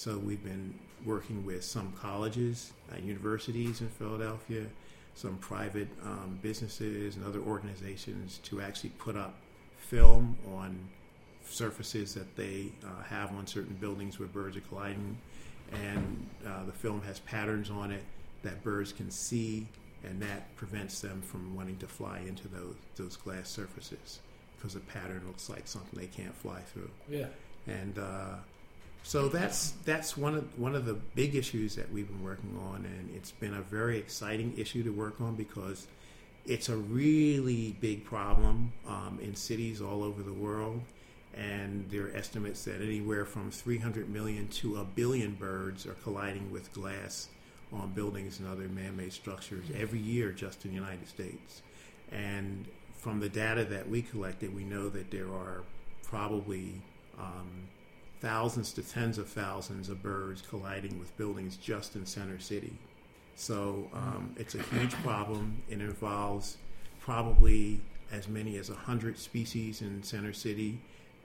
So 0.00 0.16
we've 0.16 0.42
been 0.42 0.72
working 1.04 1.44
with 1.44 1.62
some 1.62 1.92
colleges, 1.92 2.72
uh, 2.90 2.96
universities 3.04 3.82
in 3.82 3.88
Philadelphia, 3.90 4.64
some 5.14 5.36
private 5.36 5.88
um, 6.02 6.38
businesses 6.40 7.16
and 7.16 7.26
other 7.26 7.40
organizations 7.40 8.38
to 8.44 8.62
actually 8.62 8.90
put 8.96 9.14
up 9.14 9.34
film 9.76 10.38
on 10.54 10.88
surfaces 11.46 12.14
that 12.14 12.34
they 12.34 12.72
uh, 12.82 13.02
have 13.02 13.30
on 13.32 13.46
certain 13.46 13.74
buildings 13.74 14.18
where 14.18 14.26
birds 14.26 14.56
are 14.56 14.62
colliding, 14.62 15.18
and 15.70 16.26
uh, 16.46 16.64
the 16.64 16.72
film 16.72 17.02
has 17.02 17.18
patterns 17.18 17.68
on 17.68 17.90
it 17.90 18.04
that 18.42 18.64
birds 18.64 18.94
can 18.94 19.10
see, 19.10 19.66
and 20.02 20.18
that 20.22 20.56
prevents 20.56 21.00
them 21.00 21.20
from 21.20 21.54
wanting 21.54 21.76
to 21.76 21.86
fly 21.86 22.20
into 22.26 22.48
those 22.48 22.74
those 22.96 23.18
glass 23.18 23.50
surfaces 23.50 24.20
because 24.56 24.72
the 24.72 24.80
pattern 24.80 25.20
looks 25.26 25.50
like 25.50 25.68
something 25.68 26.00
they 26.00 26.06
can't 26.06 26.34
fly 26.36 26.60
through. 26.72 26.90
Yeah. 27.06 27.26
And 27.66 27.98
uh, 27.98 28.36
so 29.02 29.28
that's 29.28 29.72
that's 29.84 30.16
one 30.16 30.34
of 30.34 30.58
one 30.58 30.74
of 30.74 30.84
the 30.84 30.94
big 30.94 31.34
issues 31.34 31.74
that 31.76 31.90
we've 31.92 32.06
been 32.06 32.22
working 32.22 32.58
on, 32.70 32.84
and 32.84 33.10
it's 33.14 33.32
been 33.32 33.54
a 33.54 33.62
very 33.62 33.98
exciting 33.98 34.54
issue 34.56 34.82
to 34.84 34.90
work 34.90 35.20
on 35.20 35.34
because 35.34 35.86
it's 36.46 36.68
a 36.68 36.76
really 36.76 37.76
big 37.80 38.04
problem 38.04 38.72
um, 38.86 39.18
in 39.22 39.34
cities 39.34 39.80
all 39.80 40.02
over 40.02 40.22
the 40.22 40.32
world. 40.32 40.80
And 41.36 41.88
there 41.90 42.06
are 42.06 42.16
estimates 42.16 42.64
that 42.64 42.82
anywhere 42.82 43.24
from 43.24 43.50
300 43.50 44.08
million 44.08 44.48
to 44.48 44.78
a 44.78 44.84
billion 44.84 45.34
birds 45.34 45.86
are 45.86 45.94
colliding 46.02 46.50
with 46.50 46.72
glass 46.72 47.28
on 47.72 47.92
buildings 47.92 48.40
and 48.40 48.48
other 48.48 48.68
man-made 48.68 49.12
structures 49.12 49.64
every 49.76 50.00
year 50.00 50.32
just 50.32 50.64
in 50.64 50.72
the 50.72 50.76
United 50.76 51.06
States. 51.08 51.62
And 52.10 52.66
from 52.96 53.20
the 53.20 53.28
data 53.28 53.64
that 53.66 53.88
we 53.88 54.02
collected, 54.02 54.54
we 54.54 54.64
know 54.64 54.88
that 54.88 55.12
there 55.12 55.28
are 55.28 55.62
probably 56.02 56.82
um, 57.16 57.68
thousands 58.20 58.72
to 58.74 58.82
tens 58.82 59.18
of 59.18 59.28
thousands 59.28 59.88
of 59.88 60.02
birds 60.02 60.42
colliding 60.42 60.98
with 60.98 61.16
buildings 61.16 61.56
just 61.56 61.96
in 61.96 62.04
Center 62.04 62.38
City. 62.38 62.72
So 63.34 63.88
um, 63.94 64.34
it's 64.36 64.54
a 64.54 64.62
huge 64.62 64.92
problem. 65.02 65.62
It 65.68 65.80
involves 65.80 66.58
probably 67.00 67.80
as 68.12 68.28
many 68.28 68.58
as 68.58 68.68
100 68.68 69.18
species 69.18 69.80
in 69.80 70.02
Center 70.02 70.32
City 70.32 70.78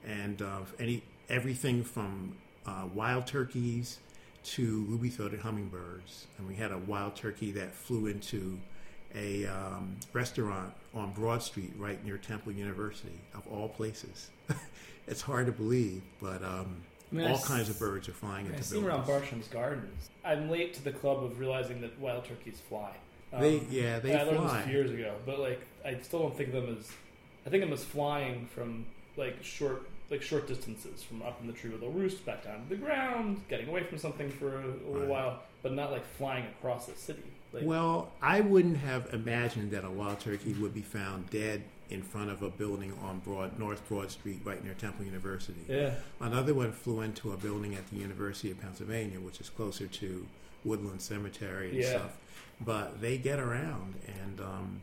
and 0.06 0.40
uh, 0.40 0.60
any 0.78 1.02
everything 1.28 1.82
from 1.84 2.34
uh, 2.64 2.86
wild 2.94 3.26
turkeys 3.26 3.98
to 4.44 4.84
ruby-throated 4.88 5.40
hummingbirds. 5.40 6.26
And 6.38 6.46
we 6.46 6.54
had 6.54 6.72
a 6.72 6.78
wild 6.78 7.16
turkey 7.16 7.50
that 7.52 7.74
flew 7.74 8.06
into 8.06 8.58
a 9.14 9.46
um, 9.46 9.96
restaurant 10.12 10.72
on 10.94 11.12
Broad 11.12 11.42
Street 11.42 11.72
right 11.78 12.02
near 12.04 12.18
Temple 12.18 12.52
University, 12.52 13.18
of 13.34 13.46
all 13.48 13.68
places. 13.68 14.30
it's 15.06 15.20
hard 15.22 15.46
to 15.46 15.52
believe, 15.52 16.02
but 16.20 16.42
um, 16.42 16.76
I 17.12 17.14
mean, 17.14 17.26
I 17.26 17.30
all 17.30 17.36
s- 17.36 17.46
kinds 17.46 17.68
of 17.68 17.78
birds 17.78 18.08
are 18.08 18.12
flying 18.12 18.46
I 18.46 18.50
into 18.50 18.62
see 18.62 18.76
them 18.76 18.86
around. 18.86 19.06
Bartram's 19.06 19.48
Gardens. 19.48 20.10
I'm 20.24 20.50
late 20.50 20.74
to 20.74 20.84
the 20.84 20.92
club 20.92 21.22
of 21.22 21.38
realizing 21.38 21.80
that 21.82 21.98
wild 21.98 22.24
turkeys 22.24 22.60
fly. 22.68 22.90
Um, 23.32 23.40
They- 23.42 23.62
yeah, 23.70 23.98
they 23.98 24.14
I 24.14 24.22
learned 24.24 24.38
fly. 24.38 24.56
this 24.58 24.64
a 24.66 24.68
few 24.68 24.72
years 24.78 24.90
ago, 24.90 25.14
but 25.24 25.38
like 25.38 25.60
I 25.84 25.98
still 26.02 26.20
don't 26.20 26.36
think 26.36 26.48
of 26.52 26.54
them 26.66 26.76
as. 26.78 26.90
I 27.46 27.48
think 27.50 27.62
of 27.62 27.68
them 27.70 27.78
as 27.78 27.84
flying 27.84 28.46
from 28.46 28.86
like 29.16 29.42
short, 29.42 29.88
like 30.10 30.20
short 30.20 30.48
distances 30.48 31.02
from 31.02 31.22
up 31.22 31.40
in 31.40 31.46
the 31.46 31.52
tree 31.52 31.70
where 31.70 31.78
they'll 31.78 31.90
roost 31.90 32.26
back 32.26 32.42
down 32.44 32.62
to 32.64 32.68
the 32.68 32.76
ground, 32.76 33.40
getting 33.48 33.68
away 33.68 33.84
from 33.84 33.98
something 33.98 34.28
for 34.30 34.60
a, 34.60 34.66
little 34.66 35.00
Right. 35.00 35.08
while, 35.08 35.42
but 35.62 35.72
not 35.72 35.92
like 35.92 36.04
flying 36.04 36.44
across 36.46 36.86
the 36.86 36.96
city. 36.96 37.22
Like, 37.56 37.64
Well, 37.66 38.12
I 38.22 38.40
wouldn't 38.40 38.76
have 38.78 39.12
imagined 39.12 39.70
that 39.72 39.84
a 39.84 39.90
wild 39.90 40.20
turkey 40.20 40.52
would 40.54 40.74
be 40.74 40.82
found 40.82 41.30
dead 41.30 41.62
in 41.88 42.02
front 42.02 42.30
of 42.30 42.42
a 42.42 42.50
building 42.50 42.92
on 43.02 43.20
Broad 43.20 43.58
North 43.58 43.86
Broad 43.88 44.10
Street, 44.10 44.40
right 44.44 44.62
near 44.64 44.74
Temple 44.74 45.04
University. 45.04 45.60
yeah, 45.68 45.94
Another 46.20 46.52
one 46.54 46.72
flew 46.72 47.00
into 47.00 47.32
a 47.32 47.36
building 47.36 47.74
at 47.74 47.88
the 47.90 47.96
University 47.96 48.50
of 48.50 48.60
Pennsylvania, 48.60 49.20
which 49.20 49.40
is 49.40 49.48
closer 49.48 49.86
to 49.86 50.26
Woodland 50.64 51.00
Cemetery 51.00 51.70
and 51.70 51.78
Yeah. 51.78 51.90
stuff. 51.90 52.16
But 52.60 53.00
they 53.00 53.18
get 53.18 53.38
around, 53.38 53.94
and 54.22 54.40
um, 54.40 54.80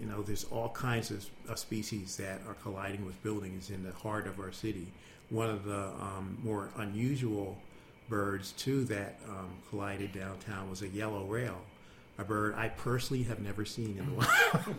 you 0.00 0.06
know, 0.06 0.22
there's 0.22 0.44
all 0.44 0.68
kinds 0.70 1.10
of, 1.10 1.26
of 1.48 1.58
species 1.58 2.16
that 2.16 2.40
are 2.48 2.54
colliding 2.62 3.04
with 3.04 3.22
buildings 3.22 3.68
in 3.70 3.82
the 3.82 3.92
heart 3.92 4.26
of 4.26 4.38
our 4.40 4.52
city. 4.52 4.86
One 5.30 5.50
of 5.50 5.64
the 5.64 5.88
um, 6.00 6.38
more 6.42 6.70
unusual 6.76 7.58
birds 8.08 8.52
too 8.52 8.84
that 8.84 9.18
um, 9.28 9.50
collided 9.68 10.12
downtown 10.12 10.70
was 10.70 10.82
a 10.82 10.88
yellow 10.88 11.24
rail, 11.24 11.58
a 12.18 12.24
bird 12.24 12.54
I 12.56 12.68
personally 12.68 13.24
have 13.24 13.40
never 13.40 13.64
seen 13.64 13.98
in 13.98 14.06
the 14.06 14.12
wild. 14.16 14.76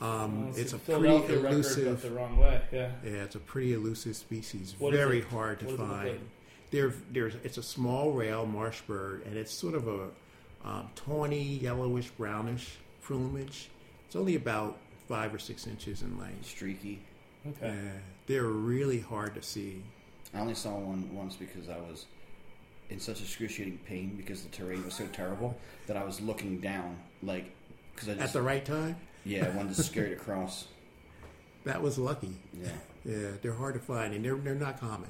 um, 0.00 0.46
Well, 0.48 0.56
it's 0.58 0.72
a 0.72 0.78
Philadelphia 0.78 1.26
pretty 1.26 1.42
record 1.42 1.52
elusive. 1.54 2.02
the 2.02 2.10
wrong 2.10 2.36
way. 2.36 2.60
Yeah, 2.72 2.90
Yeah, 3.04 3.10
it's 3.24 3.34
a 3.34 3.38
pretty 3.40 3.72
elusive 3.74 4.16
species. 4.16 4.74
What 4.78 4.94
is 4.94 5.00
Very 5.00 5.18
it? 5.18 5.24
hard 5.24 5.60
to 5.60 5.66
What 5.66 5.76
does 5.76 5.80
it 5.80 5.82
look 5.92 6.02
find. 6.02 6.20
There, 6.70 6.92
there's 7.12 7.34
it's 7.44 7.58
a 7.58 7.62
small 7.62 8.12
rail 8.12 8.44
marsh 8.44 8.80
bird, 8.82 9.22
and 9.26 9.36
it's 9.36 9.52
sort 9.52 9.74
of 9.74 9.86
a 9.88 10.08
um, 10.64 10.90
tawny, 10.96 11.42
yellowish, 11.42 12.08
brownish 12.10 12.76
plumage. 13.02 13.68
It's 14.06 14.16
only 14.16 14.34
about 14.34 14.76
five 15.08 15.32
or 15.32 15.38
six 15.38 15.66
inches 15.68 16.02
in 16.02 16.18
length. 16.18 16.44
Streaky. 16.46 16.98
okay. 17.46 17.68
Yeah, 17.72 17.90
they're 18.26 18.42
really 18.44 18.98
hard 18.98 19.34
to 19.36 19.42
see. 19.42 19.82
I 20.34 20.40
only 20.40 20.54
saw 20.54 20.70
one 20.76 21.14
once 21.14 21.36
because 21.36 21.68
I 21.68 21.76
was 21.78 22.06
in 22.90 23.00
such 23.00 23.20
excruciating 23.20 23.78
pain 23.86 24.14
because 24.16 24.42
the 24.42 24.48
terrain 24.50 24.84
was 24.84 24.94
so 24.94 25.06
terrible 25.08 25.56
that 25.86 25.96
I 25.96 26.04
was 26.04 26.20
looking 26.20 26.60
down, 26.60 26.96
like 27.22 27.50
because 27.94 28.08
I 28.08 28.12
At 28.22 28.32
the 28.32 28.42
right 28.42 28.64
time, 28.64 28.96
yeah, 29.24 29.46
I 29.46 29.50
wanted 29.50 29.74
to 29.76 29.82
scurry 29.82 30.12
it 30.12 30.20
across. 30.20 30.68
that 31.64 31.82
was 31.82 31.98
lucky. 31.98 32.34
Yeah, 32.52 32.68
Yeah, 33.04 33.28
they're 33.42 33.54
hard 33.54 33.74
to 33.74 33.80
find, 33.80 34.14
and 34.14 34.24
they're 34.24 34.36
they're 34.36 34.54
not 34.54 34.78
common. 34.80 35.08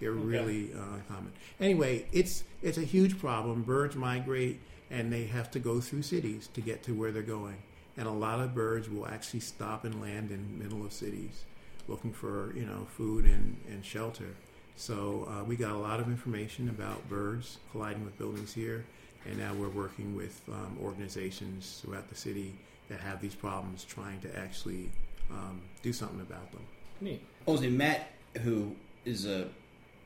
They're 0.00 0.12
Okay. 0.12 0.22
really 0.26 0.72
uh, 0.72 0.94
uncommon. 0.94 1.32
Anyway, 1.60 2.06
it's 2.12 2.44
it's 2.62 2.78
a 2.78 2.82
huge 2.84 3.18
problem. 3.18 3.62
Birds 3.62 3.96
migrate, 3.96 4.60
and 4.90 5.12
they 5.12 5.24
have 5.26 5.50
to 5.52 5.58
go 5.58 5.80
through 5.80 6.02
cities 6.02 6.48
to 6.54 6.60
get 6.60 6.82
to 6.84 6.92
where 6.94 7.10
they're 7.12 7.22
going. 7.22 7.56
And 7.96 8.06
a 8.06 8.12
lot 8.12 8.38
of 8.40 8.54
birds 8.54 8.88
will 8.88 9.08
actually 9.08 9.40
stop 9.40 9.84
and 9.84 10.00
land 10.00 10.30
in 10.30 10.56
the 10.56 10.64
middle 10.64 10.86
of 10.86 10.92
cities, 10.92 11.42
looking 11.88 12.12
for 12.12 12.54
you 12.56 12.64
know 12.64 12.86
food 12.96 13.24
and, 13.24 13.56
and 13.68 13.84
shelter. 13.84 14.36
So 14.78 15.26
uh, 15.28 15.42
we 15.42 15.56
got 15.56 15.72
a 15.72 15.76
lot 15.78 15.98
of 15.98 16.06
information 16.06 16.68
about 16.68 17.08
birds 17.08 17.58
colliding 17.72 18.04
with 18.04 18.16
buildings 18.16 18.54
here, 18.54 18.84
and 19.26 19.36
now 19.36 19.52
we're 19.52 19.68
working 19.68 20.14
with 20.14 20.40
um, 20.48 20.78
organizations 20.80 21.82
throughout 21.84 22.08
the 22.08 22.14
city 22.14 22.54
that 22.88 23.00
have 23.00 23.20
these 23.20 23.34
problems, 23.34 23.82
trying 23.82 24.20
to 24.20 24.38
actually 24.38 24.88
um, 25.32 25.60
do 25.82 25.92
something 25.92 26.20
about 26.20 26.52
them. 26.52 26.62
Neat. 27.00 27.20
Also, 27.44 27.68
Matt 27.68 28.12
who 28.42 28.76
is 29.04 29.26
a 29.26 29.48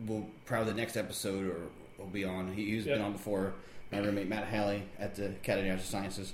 will 0.06 0.26
probably 0.46 0.72
the 0.72 0.78
next 0.80 0.96
episode 0.96 1.44
or 1.46 1.56
will 1.98 2.06
be 2.06 2.24
on. 2.24 2.50
He, 2.54 2.70
he's 2.70 2.86
Yeah. 2.86 2.94
been 2.94 3.02
on 3.02 3.12
before. 3.12 3.52
My 3.92 3.98
roommate 3.98 4.26
Matt 4.26 4.46
Halley 4.48 4.84
at 4.98 5.16
the 5.16 5.26
Academy 5.26 5.68
of 5.68 5.76
Natural 5.76 5.90
Sciences. 6.00 6.32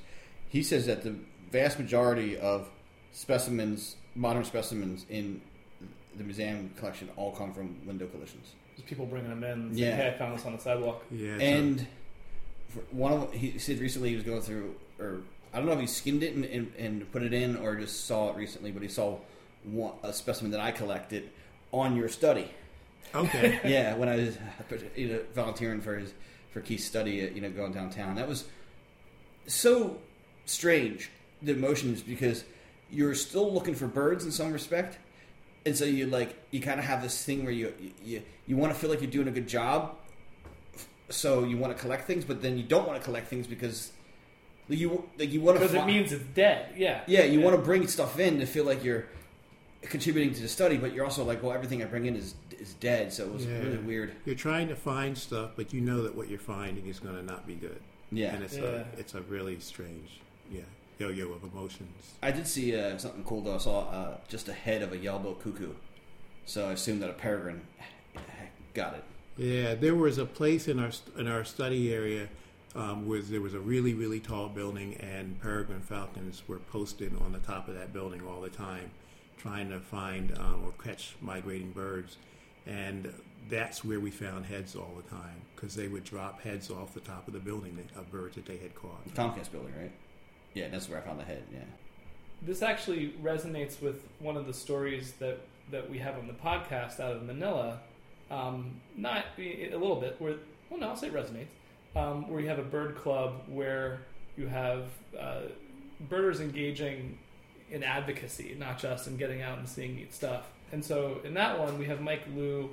He 0.48 0.62
says 0.62 0.86
that 0.86 1.02
the 1.02 1.16
vast 1.50 1.76
majority 1.76 2.38
of 2.38 2.68
specimens, 3.10 3.96
modern 4.14 4.44
specimens 4.44 5.04
in 5.10 5.40
the 6.18 6.24
museum 6.24 6.70
collection, 6.76 7.08
all 7.16 7.32
come 7.32 7.52
from 7.54 7.76
window 7.86 8.06
collisions. 8.06 8.52
Just 8.76 8.86
people 8.88 9.06
bringing 9.06 9.30
them 9.30 9.42
in. 9.44 9.50
and 9.50 9.76
Yeah. 9.76 9.86
saying, 9.96 9.96
Hey, 9.96 10.08
I 10.14 10.18
found 10.18 10.38
this 10.38 10.44
on 10.46 10.52
the 10.52 10.58
sidewalk. 10.60 11.02
Yeah, 11.10 11.36
And 11.38 11.86
for 12.68 12.80
one 12.90 13.12
of 13.12 13.32
he 13.32 13.58
said 13.58 13.78
recently 13.78 14.10
he 14.10 14.14
was 14.16 14.24
going 14.24 14.42
through, 14.42 14.74
or 14.98 15.20
I 15.52 15.58
don't 15.58 15.66
know 15.66 15.72
if 15.72 15.80
he 15.80 15.86
skimmed 15.86 16.22
it 16.22 16.34
and, 16.34 16.44
and, 16.44 16.72
and 16.78 17.12
put 17.12 17.22
it 17.22 17.32
in, 17.32 17.56
or 17.56 17.76
just 17.76 18.04
saw 18.06 18.30
it 18.30 18.36
recently, 18.36 18.70
but 18.70 18.82
he 18.82 18.88
saw 18.88 19.18
one, 19.64 19.92
a 20.02 20.12
specimen 20.12 20.50
that 20.52 20.60
I 20.60 20.70
collected 20.72 21.30
on 21.72 21.96
your 21.96 22.08
study. 22.08 22.50
okay. 23.14 23.58
yeah, 23.64 23.94
when 23.94 24.08
I 24.08 24.16
was 24.16 24.38
you 24.96 25.08
know, 25.08 25.20
volunteering 25.34 25.80
for 25.80 25.96
his 25.96 26.12
for 26.52 26.60
Keith's 26.60 26.84
study, 26.84 27.20
at, 27.22 27.34
you 27.34 27.40
know, 27.42 27.50
going 27.50 27.72
downtown, 27.72 28.14
that 28.16 28.26
was 28.28 28.44
so 29.46 29.98
strange. 30.46 31.10
The 31.42 31.52
emotions 31.52 32.02
because 32.02 32.44
you're 32.90 33.14
still 33.14 33.52
looking 33.52 33.74
for 33.74 33.86
birds 33.86 34.24
in 34.24 34.32
some 34.32 34.52
respect, 34.52 34.98
and 35.68 35.76
so 35.76 35.84
you 35.84 36.06
like 36.06 36.34
you 36.50 36.60
kind 36.60 36.80
of 36.80 36.86
have 36.86 37.02
this 37.02 37.22
thing 37.24 37.44
where 37.44 37.52
you 37.52 37.72
you 38.04 38.22
you 38.46 38.56
want 38.56 38.72
to 38.72 38.78
feel 38.78 38.90
like 38.90 39.00
you're 39.00 39.10
doing 39.10 39.28
a 39.28 39.30
good 39.30 39.46
job, 39.48 39.94
so 41.10 41.44
you 41.44 41.56
want 41.56 41.74
to 41.76 41.80
collect 41.80 42.06
things, 42.06 42.24
but 42.24 42.42
then 42.42 42.56
you 42.56 42.64
don't 42.64 42.86
want 42.86 42.98
to 43.00 43.04
collect 43.04 43.28
things 43.28 43.46
because 43.46 43.92
you 44.68 45.08
like 45.18 45.32
you 45.32 45.40
want 45.40 45.56
to 45.58 45.60
Because 45.60 45.74
it 45.74 45.86
means 45.86 46.12
it's 46.12 46.24
dead. 46.34 46.72
Yeah. 46.76 47.02
yeah, 47.06 47.24
you 47.24 47.40
want 47.40 47.56
to 47.56 47.62
bring 47.62 47.86
stuff 47.86 48.18
in 48.18 48.38
to 48.40 48.46
feel 48.46 48.64
like 48.64 48.84
you're 48.84 49.06
contributing 49.82 50.34
to 50.34 50.40
the 50.42 50.48
study, 50.48 50.76
but 50.76 50.92
you're 50.92 51.04
also 51.04 51.24
like, 51.24 51.42
well, 51.42 51.52
everything 51.52 51.82
I 51.82 51.86
bring 51.86 52.06
in 52.06 52.16
is 52.16 52.34
is 52.58 52.74
dead, 52.74 53.12
so 53.12 53.24
it 53.24 53.32
was 53.32 53.46
Yeah. 53.46 53.58
really 53.60 53.78
weird. 53.78 54.12
You're 54.24 54.34
trying 54.34 54.68
to 54.68 54.74
find 54.76 55.16
stuff, 55.16 55.50
but 55.56 55.72
you 55.72 55.80
know 55.80 56.02
that 56.02 56.14
what 56.16 56.28
you're 56.28 56.40
finding 56.40 56.86
is 56.86 56.98
going 56.98 57.14
to 57.14 57.22
not 57.22 57.46
be 57.46 57.54
good. 57.54 57.80
Yeah, 58.10 58.34
and 58.34 58.42
it's 58.42 58.56
Yeah. 58.56 58.64
a 58.64 58.84
it's 58.98 59.14
a 59.14 59.20
really 59.22 59.60
strange, 59.60 60.20
yeah, 60.50 60.62
yo-yo 60.98 61.32
of 61.32 61.42
emotions. 61.44 62.14
I 62.22 62.30
did 62.30 62.46
see 62.46 62.76
uh, 62.76 62.98
something 62.98 63.24
cool 63.24 63.40
though. 63.42 63.54
I 63.54 63.58
saw 63.58 63.88
uh, 63.90 64.16
just 64.28 64.48
a 64.48 64.52
head 64.52 64.82
of 64.82 64.92
a 64.92 64.98
yellow 64.98 65.34
cuckoo, 65.34 65.72
so 66.46 66.68
I 66.68 66.72
assumed 66.72 67.02
that 67.02 67.10
a 67.10 67.14
peregrine 67.14 67.62
got 68.74 68.94
it. 68.94 69.04
Yeah, 69.36 69.74
there 69.74 69.94
was 69.94 70.18
a 70.18 70.26
place 70.26 70.66
in 70.68 70.78
our 70.80 70.90
st- 70.90 71.16
in 71.16 71.28
our 71.28 71.44
study 71.44 71.92
area 71.94 72.28
um, 72.74 73.06
where 73.08 73.22
there 73.22 73.40
was 73.40 73.54
a 73.54 73.60
really 73.60 73.94
really 73.94 74.20
tall 74.20 74.48
building, 74.48 74.94
and 74.96 75.40
peregrine 75.40 75.80
falcons 75.80 76.42
were 76.48 76.58
posted 76.58 77.12
on 77.24 77.32
the 77.32 77.38
top 77.38 77.68
of 77.68 77.74
that 77.74 77.92
building 77.92 78.22
all 78.26 78.40
the 78.40 78.50
time. 78.50 78.90
trying 79.38 79.68
to 79.70 79.78
find 79.78 80.36
um, 80.38 80.62
or 80.64 80.72
catch 80.82 81.14
migrating 81.20 81.70
birds, 81.70 82.16
and 82.66 83.12
that's 83.48 83.84
where 83.84 84.00
we 84.00 84.10
found 84.10 84.44
heads 84.46 84.74
all 84.74 84.92
the 84.96 85.08
time 85.08 85.40
because 85.54 85.74
they 85.76 85.86
would 85.86 86.02
drop 86.04 86.40
heads 86.42 86.70
off 86.70 86.92
the 86.92 87.00
top 87.00 87.26
of 87.28 87.32
the 87.34 87.38
building 87.38 87.78
of 87.96 88.10
birds 88.10 88.34
that 88.34 88.46
they 88.46 88.56
had 88.56 88.74
caught. 88.74 89.06
Comcast 89.14 89.52
building, 89.52 89.72
right? 89.80 89.92
Yeah, 90.54 90.68
that's 90.68 90.88
where 90.88 90.98
I 90.98 91.02
found 91.02 91.20
the 91.20 91.24
head. 91.24 91.42
Yeah. 91.52 91.60
This 92.42 92.62
actually 92.62 93.14
resonates 93.22 93.80
with 93.80 94.02
one 94.18 94.36
of 94.36 94.46
the 94.46 94.54
stories 94.54 95.12
that, 95.18 95.40
that 95.70 95.90
we 95.90 95.98
have 95.98 96.16
on 96.16 96.26
the 96.26 96.32
podcast 96.32 97.00
out 97.00 97.16
of 97.16 97.22
Manila. 97.22 97.80
Um, 98.30 98.80
not 98.96 99.24
a 99.38 99.70
little 99.72 99.96
bit, 99.96 100.16
where, 100.20 100.34
well, 100.70 100.80
no, 100.80 100.88
I'll 100.90 100.96
say 100.96 101.08
it 101.08 101.14
resonates, 101.14 101.48
um, 101.96 102.28
where 102.28 102.40
you 102.40 102.48
have 102.48 102.58
a 102.58 102.64
bird 102.64 102.96
club 102.96 103.42
where 103.48 104.00
you 104.36 104.46
have 104.46 104.84
uh, 105.18 105.42
birders 106.08 106.40
engaging 106.40 107.18
in 107.70 107.82
advocacy, 107.82 108.54
not 108.58 108.78
just 108.78 109.06
in 109.06 109.16
getting 109.16 109.42
out 109.42 109.58
and 109.58 109.68
seeing 109.68 109.96
neat 109.96 110.14
stuff. 110.14 110.46
And 110.72 110.84
so 110.84 111.20
in 111.24 111.34
that 111.34 111.58
one, 111.58 111.78
we 111.78 111.86
have 111.86 112.00
Mike 112.00 112.22
Lu 112.34 112.70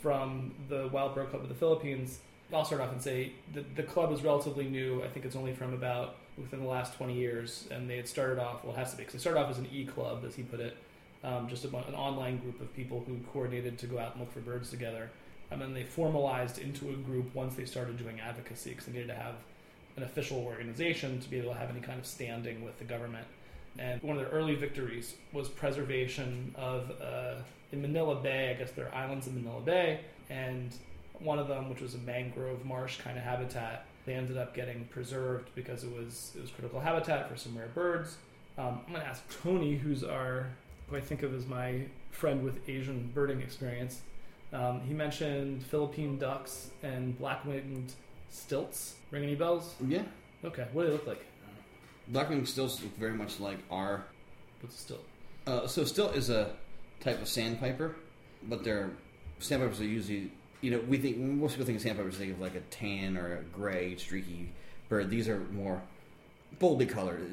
from 0.00 0.54
the 0.68 0.88
Wild 0.88 1.14
Bird 1.14 1.30
Club 1.30 1.42
of 1.42 1.48
the 1.48 1.54
Philippines. 1.54 2.18
I'll 2.52 2.64
start 2.64 2.80
off 2.80 2.92
and 2.92 3.00
say 3.02 3.32
the, 3.54 3.64
the 3.76 3.82
club 3.82 4.12
is 4.12 4.22
relatively 4.22 4.64
new. 4.64 5.02
I 5.02 5.08
think 5.08 5.24
it's 5.26 5.36
only 5.36 5.52
from 5.52 5.74
about 5.74 6.16
within 6.42 6.60
the 6.60 6.68
last 6.68 6.94
20 6.94 7.14
years. 7.14 7.66
And 7.70 7.88
they 7.88 7.96
had 7.96 8.08
started 8.08 8.38
off, 8.38 8.64
well, 8.64 8.74
it 8.74 8.78
has 8.78 8.90
to 8.92 8.96
be, 8.96 9.02
because 9.02 9.14
they 9.14 9.20
started 9.20 9.40
off 9.40 9.50
as 9.50 9.58
an 9.58 9.68
e 9.72 9.84
club, 9.84 10.24
as 10.26 10.34
he 10.34 10.42
put 10.42 10.60
it, 10.60 10.76
um, 11.24 11.48
just 11.48 11.64
a, 11.64 11.68
an 11.68 11.94
online 11.94 12.38
group 12.38 12.60
of 12.60 12.74
people 12.74 13.04
who 13.06 13.18
coordinated 13.32 13.78
to 13.78 13.86
go 13.86 13.98
out 13.98 14.12
and 14.12 14.20
look 14.20 14.32
for 14.32 14.40
birds 14.40 14.70
together. 14.70 15.10
And 15.50 15.60
then 15.60 15.74
they 15.74 15.84
formalized 15.84 16.58
into 16.58 16.90
a 16.90 16.94
group 16.94 17.34
once 17.34 17.54
they 17.54 17.64
started 17.64 17.96
doing 17.98 18.20
advocacy, 18.20 18.70
because 18.70 18.86
they 18.86 18.92
needed 18.92 19.08
to 19.08 19.14
have 19.14 19.34
an 19.96 20.02
official 20.02 20.38
organization 20.38 21.20
to 21.20 21.28
be 21.28 21.38
able 21.38 21.52
to 21.52 21.58
have 21.58 21.70
any 21.70 21.80
kind 21.80 21.98
of 21.98 22.06
standing 22.06 22.64
with 22.64 22.78
the 22.78 22.84
government. 22.84 23.26
And 23.78 24.02
one 24.02 24.16
of 24.16 24.22
their 24.22 24.32
early 24.32 24.54
victories 24.54 25.14
was 25.32 25.48
preservation 25.48 26.54
of, 26.56 26.90
uh, 27.00 27.34
in 27.70 27.82
Manila 27.82 28.16
Bay, 28.16 28.50
I 28.50 28.54
guess 28.54 28.72
there 28.72 28.86
are 28.88 28.94
islands 28.94 29.26
in 29.26 29.34
Manila 29.34 29.60
Bay, 29.60 30.00
and 30.28 30.74
one 31.18 31.38
of 31.38 31.48
them, 31.48 31.70
which 31.70 31.80
was 31.80 31.94
a 31.94 31.98
mangrove 31.98 32.64
marsh 32.64 32.98
kind 32.98 33.16
of 33.16 33.24
habitat, 33.24 33.86
they 34.04 34.14
ended 34.14 34.36
up 34.36 34.54
getting 34.54 34.84
preserved 34.86 35.50
because 35.54 35.84
it 35.84 35.92
was 35.96 36.32
it 36.36 36.40
was 36.40 36.50
critical 36.50 36.80
habitat 36.80 37.28
for 37.28 37.36
some 37.36 37.56
rare 37.56 37.68
birds. 37.68 38.16
Um, 38.58 38.80
I'm 38.86 38.92
going 38.92 39.00
to 39.02 39.08
ask 39.08 39.22
Tony, 39.42 39.76
who's 39.76 40.04
our 40.04 40.50
who 40.88 40.96
I 40.96 41.00
think 41.00 41.22
of 41.22 41.34
as 41.34 41.46
my 41.46 41.86
friend 42.10 42.44
with 42.44 42.68
Asian 42.68 43.10
birding 43.14 43.40
experience. 43.40 44.02
Um, 44.52 44.80
he 44.82 44.92
mentioned 44.92 45.64
Philippine 45.64 46.18
ducks 46.18 46.70
and 46.82 47.16
black-winged 47.18 47.94
stilts. 48.28 48.96
Ring 49.10 49.22
any 49.22 49.34
bells? 49.34 49.74
Yeah. 49.86 50.02
Okay, 50.44 50.66
what 50.72 50.82
do 50.82 50.88
they 50.88 50.92
look 50.92 51.06
like? 51.06 51.24
Black-winged 52.08 52.48
stilts 52.48 52.82
look 52.82 52.94
very 52.98 53.14
much 53.14 53.40
like 53.40 53.58
our. 53.70 54.04
What's 54.60 54.76
a 54.76 54.78
stilt? 54.78 55.04
Uh, 55.46 55.66
so 55.66 55.84
stilt 55.84 56.14
is 56.14 56.28
a 56.28 56.54
type 57.00 57.22
of 57.22 57.28
sandpiper, 57.28 57.96
but 58.42 58.62
they're 58.62 58.90
sandpipers 59.38 59.80
are 59.80 59.84
usually 59.84 60.30
you 60.62 60.70
know 60.70 60.78
we 60.88 60.96
think 60.96 61.18
most 61.18 61.52
people 61.52 61.66
think 61.66 61.76
of 61.76 61.82
sandpipers 61.82 62.16
think 62.16 62.32
of 62.32 62.40
like 62.40 62.54
a 62.54 62.60
tan 62.70 63.18
or 63.18 63.36
a 63.36 63.42
gray 63.42 63.96
streaky 63.96 64.50
bird. 64.88 65.10
These 65.10 65.28
are 65.28 65.40
more 65.52 65.82
boldly 66.58 66.86
colored. 66.86 67.28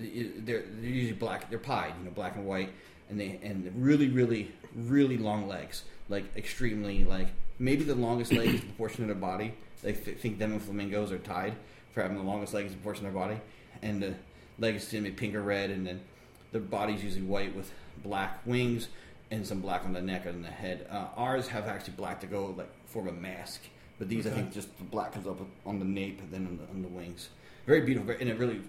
They're, 0.45 0.63
they're 0.63 0.89
usually 0.89 1.13
black. 1.13 1.49
They're 1.49 1.59
pied, 1.59 1.93
you 1.99 2.05
know, 2.05 2.11
black 2.11 2.35
and 2.35 2.45
white, 2.45 2.71
and 3.09 3.19
they 3.19 3.39
and 3.41 3.71
really 3.75 4.09
really 4.09 4.51
really 4.75 5.17
long 5.17 5.47
legs, 5.47 5.83
like 6.09 6.25
extremely 6.35 7.05
like 7.05 7.27
maybe 7.59 7.83
the 7.83 7.95
longest 7.95 8.33
leg 8.33 8.55
is 8.55 8.61
proportion 8.61 9.03
of 9.03 9.07
their 9.07 9.15
body. 9.15 9.53
They 9.81 9.93
th- 9.93 10.17
think 10.17 10.39
them 10.39 10.51
and 10.51 10.61
flamingos 10.61 11.11
are 11.11 11.19
tied 11.19 11.55
for 11.93 12.01
having 12.01 12.17
the 12.17 12.23
longest 12.23 12.53
leg 12.53 12.65
is 12.65 12.73
proportion 12.73 13.05
of 13.05 13.13
their 13.13 13.21
body, 13.21 13.39
and 13.81 14.01
the 14.01 14.15
legs 14.57 14.89
tend 14.89 15.05
to 15.05 15.11
be 15.11 15.15
pink 15.15 15.35
or 15.35 15.41
red, 15.41 15.69
and 15.69 15.85
then 15.85 16.01
the 16.51 16.59
body's 16.59 17.03
usually 17.03 17.21
white 17.21 17.55
with 17.55 17.71
black 18.03 18.39
wings 18.45 18.87
and 19.31 19.45
some 19.45 19.61
black 19.61 19.85
on 19.85 19.93
the 19.93 20.01
neck 20.01 20.25
and 20.25 20.43
the 20.43 20.49
head. 20.49 20.87
Uh, 20.89 21.05
ours 21.15 21.47
have 21.49 21.67
actually 21.67 21.93
black 21.93 22.19
to 22.21 22.27
go 22.27 22.53
like 22.57 22.69
form 22.89 23.07
a 23.07 23.11
mask, 23.11 23.61
but 23.97 24.09
these 24.09 24.25
I 24.27 24.31
think 24.31 24.53
just 24.53 24.75
the 24.77 24.83
black 24.83 25.13
comes 25.13 25.27
up 25.27 25.39
on 25.65 25.79
the 25.79 25.85
nape 25.85 26.19
and 26.19 26.31
then 26.31 26.47
on 26.47 26.57
the, 26.57 26.63
on 26.71 26.81
the 26.81 26.87
wings. 26.87 27.29
Very 27.65 27.81
beautiful, 27.81 28.15
and 28.19 28.29
it 28.29 28.37
really 28.37 28.61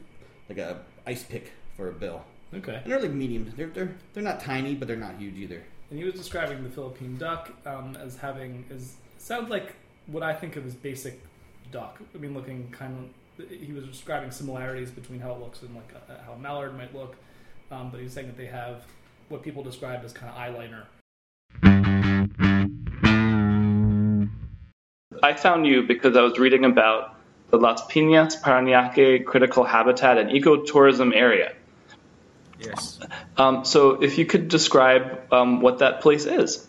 like 0.48 0.58
a 0.58 0.80
ice 1.06 1.22
pick 1.22 1.52
for 1.76 1.88
a 1.88 1.92
bill. 1.92 2.22
Okay. 2.52 2.80
And 2.82 2.92
they're 2.92 3.00
like 3.00 3.12
medium. 3.12 3.52
They're 3.56 3.68
they're 3.68 3.94
they're 4.12 4.22
not 4.22 4.40
tiny, 4.40 4.74
but 4.74 4.88
they're 4.88 4.96
not 4.96 5.16
huge 5.18 5.36
either. 5.36 5.62
And 5.90 5.98
he 5.98 6.04
was 6.04 6.14
describing 6.14 6.62
the 6.62 6.70
Philippine 6.70 7.16
duck 7.16 7.50
um, 7.66 7.96
as 7.96 8.16
having 8.16 8.64
is 8.70 8.96
sounds 9.18 9.50
like 9.50 9.74
what 10.06 10.22
I 10.22 10.34
think 10.34 10.56
of 10.56 10.66
as 10.66 10.74
basic 10.74 11.20
duck. 11.72 12.00
I 12.14 12.18
mean, 12.18 12.34
looking 12.34 12.70
kind 12.70 13.10
of. 13.38 13.48
He 13.48 13.72
was 13.72 13.84
describing 13.84 14.30
similarities 14.30 14.90
between 14.90 15.18
how 15.20 15.32
it 15.32 15.40
looks 15.40 15.62
and 15.62 15.74
like 15.74 15.94
uh, 15.94 16.22
how 16.26 16.32
a 16.32 16.38
mallard 16.38 16.76
might 16.76 16.94
look, 16.94 17.16
um, 17.70 17.90
but 17.90 18.00
he's 18.00 18.12
saying 18.12 18.26
that 18.26 18.36
they 18.36 18.46
have 18.46 18.84
what 19.30 19.42
people 19.42 19.62
describe 19.62 20.04
as 20.04 20.12
kind 20.12 20.30
of 20.30 20.36
eyeliner. 20.36 20.84
I 25.22 25.34
found 25.34 25.66
you 25.66 25.82
because 25.82 26.16
I 26.16 26.22
was 26.22 26.38
reading 26.38 26.64
about 26.64 27.16
the 27.50 27.58
Las 27.58 27.82
Piñas 27.86 28.40
Parañaque 28.40 29.24
Critical 29.24 29.64
Habitat 29.64 30.18
and 30.18 30.30
Ecotourism 30.30 31.14
Area. 31.14 31.52
Yes. 32.58 33.00
Um, 33.36 33.64
so, 33.64 34.02
if 34.02 34.18
you 34.18 34.26
could 34.26 34.48
describe 34.48 35.32
um, 35.32 35.60
what 35.60 35.78
that 35.78 36.00
place 36.00 36.26
is. 36.26 36.68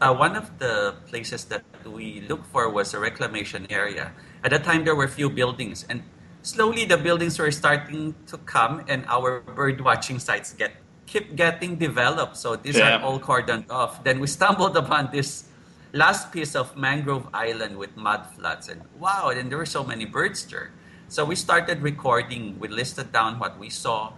Uh, 0.00 0.14
one 0.14 0.36
of 0.36 0.58
the 0.58 0.94
places 1.06 1.44
that 1.46 1.62
we 1.86 2.20
looked 2.28 2.46
for 2.52 2.68
was 2.68 2.92
a 2.92 2.98
reclamation 2.98 3.66
area. 3.70 4.12
At 4.44 4.50
that 4.50 4.64
time, 4.64 4.84
there 4.84 4.96
were 4.96 5.08
few 5.08 5.30
buildings, 5.30 5.86
and 5.88 6.02
slowly 6.42 6.84
the 6.84 6.98
buildings 6.98 7.38
were 7.38 7.50
starting 7.50 8.14
to 8.26 8.36
come, 8.38 8.84
and 8.88 9.04
our 9.06 9.40
bird 9.40 9.80
watching 9.80 10.18
sites 10.18 10.52
get 10.52 10.72
keep 11.06 11.36
getting 11.36 11.76
developed. 11.76 12.36
So 12.36 12.56
these 12.56 12.78
Yeah. 12.78 12.96
are 12.98 13.02
all 13.02 13.20
cordoned 13.20 13.70
off. 13.70 14.02
Then 14.02 14.18
we 14.18 14.26
stumbled 14.26 14.76
upon 14.76 15.10
this 15.12 15.44
last 15.92 16.32
piece 16.32 16.56
of 16.56 16.76
mangrove 16.76 17.28
island 17.32 17.76
with 17.76 17.96
mud 17.96 18.26
flats, 18.36 18.68
and 18.68 18.82
wow! 18.98 19.28
And 19.28 19.50
there 19.50 19.58
were 19.58 19.68
so 19.68 19.84
many 19.84 20.04
birds 20.04 20.44
there. 20.44 20.72
So 21.08 21.24
we 21.24 21.36
started 21.36 21.82
recording. 21.82 22.58
We 22.58 22.68
listed 22.68 23.12
down 23.12 23.38
what 23.38 23.58
we 23.58 23.68
saw, 23.68 24.12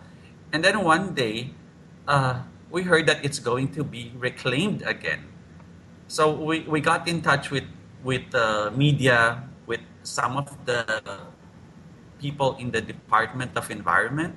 and 0.52 0.64
then 0.64 0.82
one 0.82 1.14
day, 1.14 1.50
uh, 2.06 2.42
we 2.70 2.82
heard 2.82 3.06
that 3.06 3.24
it's 3.24 3.38
going 3.38 3.72
to 3.74 3.82
be 3.82 4.12
reclaimed 4.16 4.82
again. 4.86 5.26
So 6.06 6.30
we, 6.30 6.60
we 6.60 6.80
got 6.80 7.08
in 7.08 7.22
touch 7.22 7.50
with 7.50 7.64
with 8.04 8.30
the 8.30 8.70
media, 8.76 9.42
with 9.66 9.80
some 10.02 10.36
of 10.36 10.52
the 10.66 11.02
people 12.20 12.56
in 12.56 12.70
the 12.70 12.80
Department 12.80 13.56
of 13.56 13.70
Environment, 13.70 14.34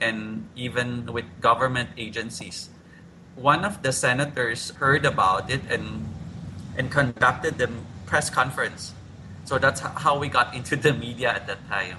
and 0.00 0.48
even 0.54 1.06
with 1.06 1.24
government 1.40 1.90
agencies. 1.96 2.68
One 3.36 3.64
of 3.64 3.82
the 3.82 3.92
senators 3.92 4.70
heard 4.80 5.04
about 5.04 5.50
it 5.50 5.60
and 5.68 6.08
and 6.76 6.90
conducted 6.90 7.58
the 7.58 7.68
press 8.06 8.30
conference. 8.30 8.92
So 9.44 9.58
that's 9.58 9.80
how 9.80 10.18
we 10.18 10.28
got 10.28 10.54
into 10.58 10.76
the 10.76 10.92
media 10.92 11.32
at 11.32 11.46
that 11.46 11.66
time. 11.68 11.98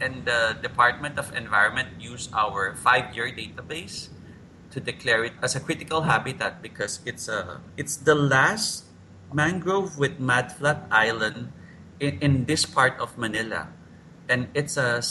And 0.00 0.24
the 0.24 0.56
Department 0.60 1.18
of 1.18 1.34
Environment 1.34 1.88
used 2.00 2.34
our 2.34 2.74
five-year 2.74 3.30
database 3.32 4.08
to 4.72 4.80
declare 4.80 5.24
it 5.24 5.32
as 5.42 5.54
a 5.54 5.60
critical 5.60 6.02
habitat 6.02 6.62
because 6.62 7.00
it's 7.04 7.28
a 7.28 7.60
it's 7.76 7.96
the 7.96 8.16
last 8.16 8.88
mangrove 9.32 9.98
with 10.00 10.18
mudflat 10.18 10.88
island 10.90 11.52
in, 12.00 12.18
in 12.20 12.32
this 12.46 12.64
part 12.64 12.98
of 12.98 13.16
Manila, 13.16 13.68
and 14.28 14.48
it's 14.54 14.76
a 14.76 15.04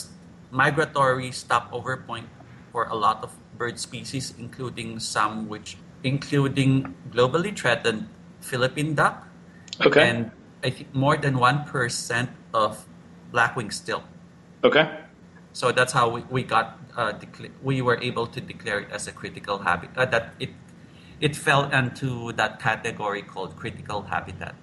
migratory 0.50 1.30
stopover 1.30 1.96
point 1.96 2.28
for 2.74 2.84
a 2.90 2.94
lot 2.94 3.22
of 3.22 3.32
bird 3.56 3.78
species, 3.78 4.34
including 4.36 4.98
some 4.98 5.48
which 5.48 5.78
including 6.02 6.94
globally 7.14 7.56
threatened 7.56 8.10
Philippine 8.42 8.94
duck 8.94 9.26
Okay. 9.80 10.04
and 10.10 10.30
I 10.62 10.70
think 10.70 10.94
more 10.94 11.16
than 11.16 11.38
one 11.38 11.64
percent 11.64 12.30
of 12.52 12.84
blackwing 13.32 13.72
stilt. 13.72 14.04
okay. 14.62 14.98
So 15.54 15.70
that's 15.72 15.92
how 15.92 16.08
we, 16.08 16.20
we 16.30 16.42
got 16.44 16.78
uh, 16.96 17.12
decla- 17.12 17.52
we 17.62 17.82
were 17.82 17.98
able 18.00 18.26
to 18.26 18.40
declare 18.40 18.80
it 18.80 18.90
as 18.90 19.06
a 19.06 19.12
critical 19.12 19.58
habitat. 19.58 19.96
Uh, 19.98 20.06
that 20.10 20.24
it 20.40 20.50
it 21.20 21.36
fell 21.36 21.68
into 21.70 22.32
that 22.40 22.58
category 22.60 23.22
called 23.22 23.56
critical 23.56 24.02
habitat. 24.02 24.54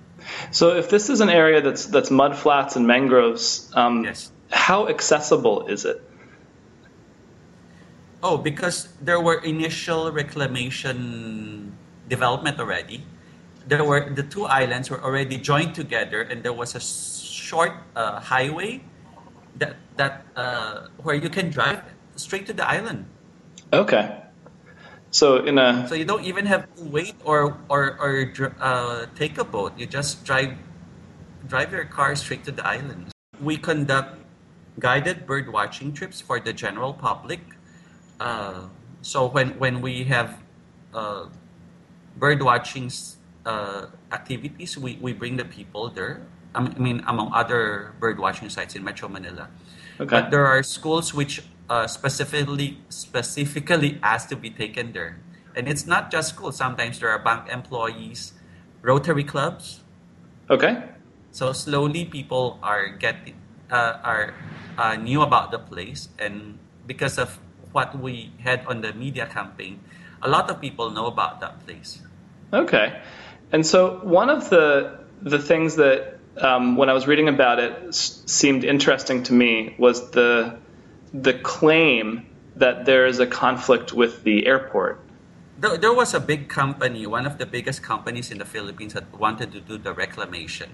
So, 0.52 0.76
if 0.76 0.89
this 0.89 1.10
is 1.10 1.22
an 1.22 1.30
area 1.30 1.62
that's 1.62 1.86
that's 1.88 2.10
mud 2.12 2.36
flats 2.36 2.76
and 2.76 2.86
mangroves, 2.88 3.72
um, 3.74 4.04
Yes. 4.04 4.32
how 4.52 4.88
accessible 4.89 5.68
is 5.68 5.86
it? 5.86 6.02
Oh, 8.22 8.38
because 8.38 8.89
there 9.00 9.20
were 9.22 9.39
initial 9.39 10.12
reclamation 10.12 11.72
development 12.10 12.60
already. 12.60 13.06
There 13.70 13.86
were 13.86 14.10
the 14.10 14.26
two 14.26 14.50
islands 14.50 14.90
were 14.90 14.98
already 14.98 15.38
joined 15.38 15.78
together, 15.78 16.26
and 16.26 16.42
there 16.42 16.58
was 16.58 16.74
a 16.74 16.82
short 16.82 17.78
uh, 17.94 18.18
highway 18.18 18.82
that 19.62 19.78
that 20.02 20.26
uh, 20.34 20.90
where 21.06 21.14
you 21.14 21.30
can 21.30 21.54
drive 21.54 21.86
straight 22.18 22.50
to 22.50 22.54
the 22.54 22.66
island. 22.66 23.06
Okay. 23.70 24.26
So, 25.12 25.42
in 25.42 25.58
a 25.58 25.88
So 25.90 25.96
you 25.96 26.06
don't 26.06 26.26
even 26.26 26.46
have 26.46 26.66
to 26.76 26.84
wait 26.86 27.16
or 27.26 27.58
or 27.70 27.98
or 27.98 28.34
uh, 28.58 29.06
take 29.14 29.38
a 29.38 29.46
boat. 29.46 29.74
You 29.78 29.86
just 29.86 30.26
drive 30.26 30.58
drive 31.46 31.74
your 31.74 31.86
car 31.86 32.16
straight 32.16 32.46
to 32.46 32.52
the 32.52 32.66
island. 32.66 33.14
We 33.42 33.58
conduct 33.58 34.18
guided 34.78 35.26
bird 35.26 35.52
watching 35.52 35.94
trips 35.94 36.22
for 36.22 36.40
the 36.40 36.54
general 36.54 36.94
public. 36.94 37.42
Uh, 38.20 38.70
so 39.02 39.28
when 39.28 39.58
when 39.58 39.82
we 39.82 40.06
have 40.06 40.38
uh, 40.94 41.30
bird 42.18 42.42
watching 42.42 42.90
uh, 43.50 43.90
activities, 44.14 44.78
we, 44.78 44.98
we 45.02 45.12
bring 45.14 45.38
the 45.38 45.46
people 45.46 45.90
there. 45.90 46.22
I 46.54 46.62
mean, 46.62 47.04
among 47.08 47.34
other 47.34 47.94
bird 48.00 48.20
watching 48.20 48.50
sites 48.50 48.76
in 48.76 48.84
Metro 48.84 49.10
Manila. 49.10 49.50
Okay. 50.00 50.10
But 50.10 50.32
there 50.32 50.46
are 50.46 50.62
schools 50.62 51.14
which 51.14 51.42
uh, 51.70 51.88
specifically 51.88 52.78
specifically 52.90 54.00
ask 54.02 54.30
to 54.30 54.36
be 54.36 54.50
taken 54.50 54.94
there, 54.94 55.22
and 55.56 55.68
it's 55.68 55.86
not 55.86 56.10
just 56.10 56.34
schools. 56.34 56.58
Sometimes 56.58 57.00
there 57.00 57.10
are 57.10 57.20
bank 57.20 57.50
employees, 57.50 58.34
Rotary 58.82 59.24
clubs. 59.24 59.82
Okay. 60.50 60.82
So 61.32 61.54
slowly, 61.54 62.06
people 62.06 62.58
are 62.64 62.90
getting 62.90 63.38
uh, 63.70 64.02
are 64.02 64.34
uh, 64.78 64.96
knew 64.96 65.22
about 65.22 65.52
the 65.52 65.60
place, 65.60 66.10
and 66.18 66.58
because 66.88 67.22
of 67.22 67.38
what 67.72 67.94
we 67.94 68.34
had 68.42 68.66
on 68.66 68.82
the 68.82 68.94
media 68.94 69.30
campaign, 69.30 69.86
a 70.26 70.30
lot 70.30 70.50
of 70.50 70.58
people 70.58 70.90
know 70.90 71.06
about 71.06 71.38
that 71.42 71.62
place. 71.66 72.02
Okay. 72.50 72.98
And 73.52 73.66
so 73.66 74.00
one 74.04 74.30
of 74.30 74.50
the 74.50 75.00
the 75.22 75.40
things 75.40 75.76
that 75.76 76.20
um, 76.38 76.78
when 76.78 76.90
I 76.90 76.94
was 76.94 77.08
reading 77.08 77.28
about 77.28 77.60
it 77.60 77.74
s- 77.90 78.24
seemed 78.26 78.64
interesting 78.64 79.24
to 79.24 79.34
me 79.34 79.76
was 79.78 80.12
the 80.12 80.58
the 81.14 81.34
claim 81.34 82.26
that 82.56 82.86
there 82.86 83.08
is 83.08 83.20
a 83.20 83.28
conflict 83.28 83.94
with 83.94 84.24
the 84.24 84.46
airport. 84.46 85.00
There, 85.58 85.78
there 85.78 85.94
was 85.94 86.14
a 86.14 86.20
big 86.20 86.48
company, 86.48 87.06
one 87.06 87.26
of 87.26 87.38
the 87.38 87.46
biggest 87.46 87.84
companies 87.84 88.32
in 88.32 88.38
the 88.38 88.46
Philippines, 88.46 88.94
that 88.94 89.12
wanted 89.18 89.52
to 89.52 89.60
do 89.60 89.78
the 89.78 89.94
reclamation. 89.94 90.70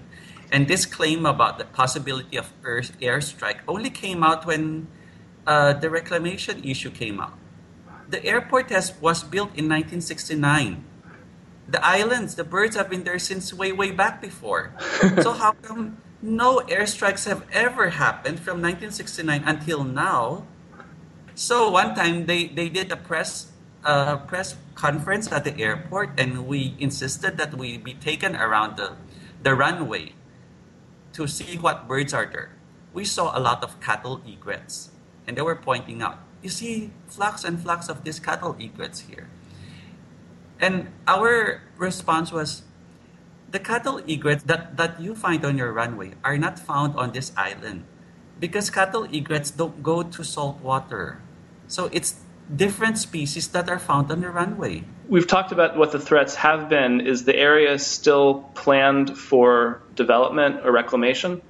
And 0.52 0.68
this 0.68 0.86
claim 0.86 1.26
about 1.26 1.58
the 1.58 1.64
possibility 1.64 2.36
of 2.36 2.52
air, 2.64 2.80
airstrike 2.80 3.60
only 3.66 3.90
came 3.90 4.22
out 4.22 4.46
when 4.46 4.86
uh, 5.46 5.72
the 5.72 5.90
reclamation 5.90 6.62
issue 6.62 6.90
came 6.90 7.20
out. 7.20 7.34
The 8.08 8.24
airport 8.24 8.70
has 8.70 8.92
was 9.00 9.24
built 9.24 9.50
in 9.58 9.66
1969. 9.68 10.84
The 11.68 11.84
islands, 11.84 12.34
the 12.36 12.44
birds 12.44 12.76
have 12.76 12.88
been 12.88 13.04
there 13.04 13.18
since 13.18 13.52
way, 13.52 13.72
way 13.72 13.90
back 13.90 14.20
before. 14.20 14.72
so 15.22 15.32
how 15.32 15.52
come 15.52 15.98
no 16.22 16.60
airstrikes 16.60 17.26
have 17.26 17.44
ever 17.52 17.90
happened 17.90 18.38
from 18.38 18.62
1969 18.62 19.42
until 19.44 19.82
now? 19.82 20.46
So 21.34 21.70
one 21.70 21.94
time 21.94 22.26
they, 22.26 22.46
they 22.46 22.68
did 22.68 22.92
a 22.92 22.96
press 22.96 23.52
uh, 23.86 24.16
press 24.26 24.56
conference 24.74 25.30
at 25.30 25.44
the 25.44 25.56
airport, 25.62 26.18
and 26.18 26.46
we 26.46 26.74
insisted 26.78 27.38
that 27.38 27.54
we 27.54 27.78
be 27.78 27.94
taken 27.94 28.34
around 28.34 28.76
the 28.76 28.98
the 29.42 29.54
runway 29.54 30.12
to 31.14 31.26
see 31.26 31.56
what 31.56 31.86
birds 31.86 32.12
are 32.12 32.26
there. 32.26 32.50
We 32.92 33.04
saw 33.04 33.30
a 33.36 33.38
lot 33.38 33.62
of 33.62 33.78
cattle 33.80 34.20
egrets, 34.26 34.90
and 35.26 35.36
they 35.36 35.42
were 35.42 35.54
pointing 35.54 36.02
out, 36.02 36.18
you 36.42 36.50
see 36.50 36.90
flocks 37.06 37.44
and 37.44 37.60
flocks 37.60 37.88
of 37.88 38.02
these 38.02 38.18
cattle 38.18 38.56
egrets 38.58 39.06
here. 39.06 39.30
And 40.60 40.88
our 41.06 41.60
response 41.76 42.32
was, 42.32 42.62
the 43.50 43.58
cattle 43.58 43.98
egrets 44.06 44.44
that, 44.44 44.76
that 44.76 45.00
you 45.00 45.14
find 45.14 45.44
on 45.44 45.56
your 45.56 45.72
runway 45.72 46.12
are 46.24 46.36
not 46.36 46.58
found 46.58 46.96
on 46.96 47.12
this 47.12 47.32
island 47.36 47.84
because 48.40 48.70
cattle 48.70 49.04
egrets 49.04 49.50
don't 49.50 49.82
go 49.82 50.02
to 50.02 50.24
salt 50.24 50.60
water. 50.60 51.20
So 51.68 51.88
it's 51.92 52.20
different 52.54 52.98
species 52.98 53.48
that 53.48 53.68
are 53.68 53.78
found 53.78 54.10
on 54.10 54.20
the 54.20 54.30
runway. 54.30 54.84
We've 55.08 55.26
talked 55.26 55.52
about 55.52 55.76
what 55.76 55.92
the 55.92 56.00
threats 56.00 56.34
have 56.36 56.68
been. 56.68 57.00
Is 57.00 57.24
the 57.24 57.36
area 57.36 57.78
still 57.78 58.50
planned 58.54 59.16
for 59.16 59.80
development 59.94 60.64
or 60.64 60.72
reclamation? 60.72 61.42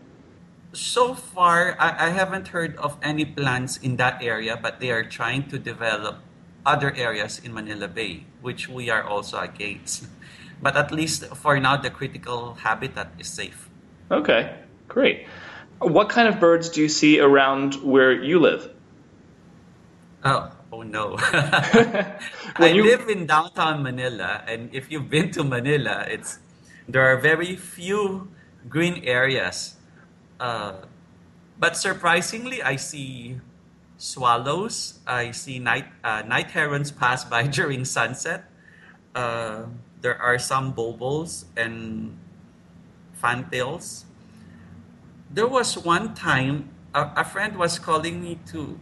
So 0.73 1.15
far, 1.15 1.77
I, 1.81 2.07
I 2.07 2.11
haven't 2.11 2.49
heard 2.49 2.77
of 2.77 2.99
any 3.03 3.25
plans 3.25 3.79
in 3.79 3.97
that 3.97 4.23
area, 4.23 4.59
but 4.61 4.79
they 4.81 4.91
are 4.91 5.05
trying 5.05 5.49
to 5.49 5.59
develop 5.59 6.19
other 6.67 6.93
areas 6.95 7.39
in 7.39 7.55
Manila 7.55 7.89
Bay, 7.89 8.27
which 8.43 8.69
we 8.69 8.91
are 8.91 9.03
also 9.05 9.39
against. 9.39 10.07
But 10.61 10.75
at 10.77 10.91
least 10.91 11.27
for 11.37 11.61
now, 11.61 11.77
the 11.77 11.91
critical 11.91 12.55
habitat 12.55 13.13
is 13.19 13.29
safe. 13.29 13.69
Okay, 14.11 14.57
great. 14.89 15.29
What 15.81 16.09
kind 16.09 16.29
of 16.29 16.41
birds 16.41 16.71
do 16.71 16.81
you 16.81 16.89
see 16.89 17.21
around 17.21 17.75
where 17.85 18.11
you 18.13 18.41
live? 18.41 18.73
Oh, 20.25 20.51
oh 20.73 20.83
no. 20.83 21.17
I 21.21 22.73
you- 22.73 22.85
live 22.85 23.09
in 23.09 23.27
downtown 23.27 23.83
Manila, 23.83 24.43
and 24.49 24.75
if 24.75 24.91
you've 24.91 25.11
been 25.11 25.31
to 25.33 25.45
Manila, 25.45 26.07
it's 26.09 26.39
there 26.89 27.05
are 27.05 27.19
very 27.21 27.55
few 27.57 28.33
green 28.69 29.05
areas. 29.05 29.77
Uh, 30.41 30.89
but 31.59 31.77
surprisingly, 31.77 32.63
I 32.63 32.77
see 32.77 33.41
swallows. 33.99 35.01
I 35.07 35.31
see 35.31 35.59
night 35.59 35.87
uh, 36.05 36.23
night 36.27 36.51
herons 36.51 36.91
pass 36.91 37.25
by 37.25 37.47
during 37.59 37.85
sunset. 37.85 38.45
Uh, 39.15 39.67
there 40.01 40.21
are 40.21 40.39
some 40.39 40.73
bulbuls 40.73 41.47
and 41.57 42.17
fantails. 43.15 44.05
There 45.31 45.49
was 45.49 45.77
one 45.79 46.15
time 46.15 46.71
a, 46.95 47.11
a 47.17 47.25
friend 47.25 47.57
was 47.57 47.79
calling 47.79 48.23
me 48.23 48.39
to 48.53 48.79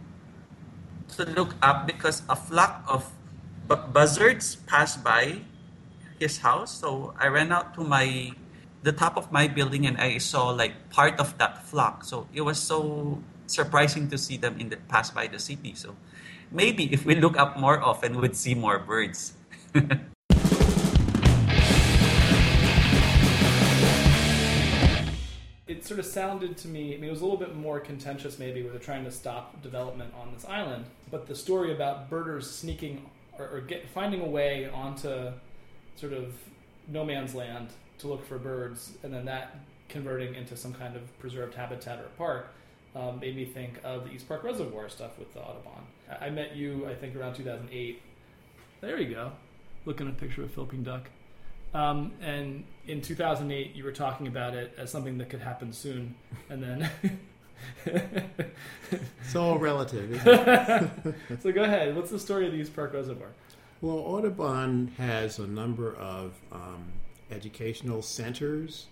to 1.17 1.25
look 1.25 1.55
up 1.61 1.87
because 1.87 2.23
a 2.27 2.35
flock 2.35 2.83
of 2.87 3.11
bu- 3.67 3.87
buzzards 3.91 4.55
passed 4.67 5.03
by 5.03 5.41
his 6.19 6.39
house. 6.39 6.71
So 6.71 7.13
I 7.19 7.27
ran 7.27 7.51
out 7.51 7.73
to 7.75 7.83
my 7.83 8.31
the 8.83 8.91
top 8.91 9.17
of 9.17 9.31
my 9.31 9.47
building 9.47 9.87
and 9.87 9.97
I 9.97 10.17
saw 10.19 10.49
like 10.49 10.89
part 10.89 11.19
of 11.19 11.37
that 11.37 11.63
flock. 11.65 12.03
So 12.03 12.27
it 12.33 12.41
was 12.41 12.59
so 12.59 13.19
surprising 13.47 14.07
to 14.09 14.17
see 14.17 14.37
them 14.37 14.59
in 14.59 14.69
the 14.69 14.77
pass 14.77 15.11
by 15.11 15.27
the 15.27 15.39
city. 15.39 15.73
So 15.75 15.95
maybe 16.51 16.91
if 16.93 17.05
we 17.05 17.15
look 17.15 17.37
up 17.37 17.57
more 17.59 17.81
often, 17.81 18.19
we'd 18.19 18.35
see 18.35 18.55
more 18.55 18.79
birds. 18.79 19.33
it 25.67 25.83
sort 25.83 25.99
of 25.99 26.05
sounded 26.05 26.57
to 26.57 26.67
me, 26.67 26.93
I 26.93 26.97
mean, 26.97 27.05
it 27.05 27.11
was 27.11 27.21
a 27.21 27.25
little 27.25 27.39
bit 27.39 27.55
more 27.55 27.79
contentious 27.79 28.39
maybe 28.39 28.61
where 28.61 28.71
they're 28.71 28.79
trying 28.79 29.03
to 29.05 29.11
stop 29.11 29.61
development 29.61 30.13
on 30.19 30.33
this 30.33 30.45
island. 30.45 30.85
But 31.11 31.27
the 31.27 31.35
story 31.35 31.73
about 31.73 32.09
birders 32.09 32.49
sneaking 32.49 33.09
or, 33.37 33.49
or 33.49 33.61
get, 33.61 33.87
finding 33.89 34.21
a 34.21 34.27
way 34.27 34.69
onto 34.73 35.31
sort 35.95 36.13
of 36.13 36.33
no 36.87 37.03
man's 37.03 37.33
land 37.33 37.69
to 37.99 38.07
look 38.07 38.25
for 38.25 38.37
birds 38.37 38.93
and 39.03 39.13
then 39.13 39.25
that 39.25 39.59
converting 39.89 40.35
into 40.35 40.55
some 40.57 40.73
kind 40.73 40.95
of 40.95 41.19
preserved 41.19 41.55
habitat 41.55 41.99
or 41.99 42.07
park 42.17 42.53
um, 42.95 43.19
made 43.19 43.35
me 43.35 43.45
think 43.45 43.79
of 43.83 44.05
the 44.05 44.11
East 44.11 44.27
Park 44.27 44.43
Reservoir 44.43 44.89
stuff 44.89 45.17
with 45.19 45.33
the 45.33 45.41
Audubon. 45.41 45.83
I, 46.09 46.27
I 46.27 46.29
met 46.29 46.55
you, 46.55 46.87
I 46.87 46.95
think, 46.95 47.15
around 47.15 47.35
2008. 47.35 48.01
There 48.81 48.99
you 48.99 49.13
go. 49.13 49.31
Looking 49.85 50.07
at 50.07 50.13
a 50.13 50.15
picture 50.15 50.41
of 50.43 50.49
a 50.49 50.53
Philippine 50.53 50.83
duck. 50.83 51.09
Um, 51.73 52.13
and 52.21 52.63
in 52.87 53.01
2008, 53.01 53.75
you 53.75 53.83
were 53.83 53.91
talking 53.91 54.27
about 54.27 54.53
it 54.55 54.73
as 54.77 54.89
something 54.89 55.17
that 55.17 55.29
could 55.29 55.41
happen 55.41 55.73
soon, 55.73 56.15
and 56.49 56.63
then. 56.63 56.89
It's 59.25 59.35
all 59.35 59.57
relative. 59.57 60.11
Isn't 60.11 60.27
it? 60.27 61.15
so 61.41 61.51
go 61.51 61.63
ahead. 61.63 61.95
What's 61.95 62.11
the 62.11 62.19
story 62.19 62.45
of 62.45 62.51
the 62.51 62.59
East 62.59 62.75
Park 62.75 62.93
Reservoir? 62.93 63.29
Well, 63.81 63.97
Audubon 63.97 64.91
has 64.97 65.39
a 65.39 65.47
number 65.47 65.95
of 65.95 66.33
um, 66.51 66.91
educational 67.31 68.01
centers 68.01 68.85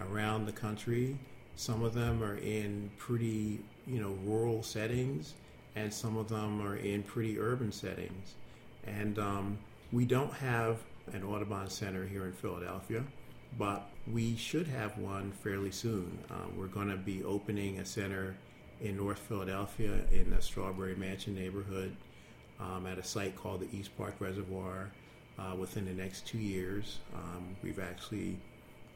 around 0.00 0.46
the 0.46 0.52
country. 0.52 1.16
Some 1.56 1.82
of 1.82 1.94
them 1.94 2.22
are 2.22 2.36
in 2.36 2.90
pretty, 2.98 3.60
you 3.86 4.00
know, 4.00 4.16
rural 4.24 4.62
settings, 4.62 5.34
and 5.74 5.92
some 5.92 6.16
of 6.16 6.28
them 6.28 6.60
are 6.60 6.76
in 6.76 7.02
pretty 7.02 7.38
urban 7.38 7.72
settings. 7.72 8.34
And 8.86 9.18
um, 9.18 9.58
we 9.90 10.04
don't 10.04 10.32
have 10.34 10.78
an 11.12 11.22
Audubon 11.22 11.68
Center 11.70 12.04
here 12.04 12.26
in 12.26 12.32
Philadelphia, 12.32 13.02
but 13.58 13.88
we 14.06 14.36
should 14.36 14.66
have 14.66 14.98
one 14.98 15.32
fairly 15.32 15.70
soon. 15.70 16.18
Uh, 16.30 16.34
we're 16.56 16.66
going 16.66 16.90
to 16.90 16.96
be 16.96 17.24
opening 17.24 17.78
a 17.78 17.86
center 17.86 18.36
in 18.80 18.96
North 18.96 19.18
Philadelphia 19.18 20.00
in 20.12 20.30
the 20.30 20.42
Strawberry 20.42 20.94
Mansion 20.94 21.34
neighborhood 21.34 21.96
um, 22.60 22.86
at 22.86 22.98
a 22.98 23.04
site 23.04 23.34
called 23.36 23.60
the 23.60 23.76
East 23.76 23.96
Park 23.96 24.14
Reservoir 24.18 24.90
uh, 25.38 25.54
within 25.56 25.84
the 25.86 25.92
next 25.92 26.26
two 26.26 26.38
years. 26.38 26.98
Um, 27.14 27.56
we've 27.62 27.78
actually 27.78 28.36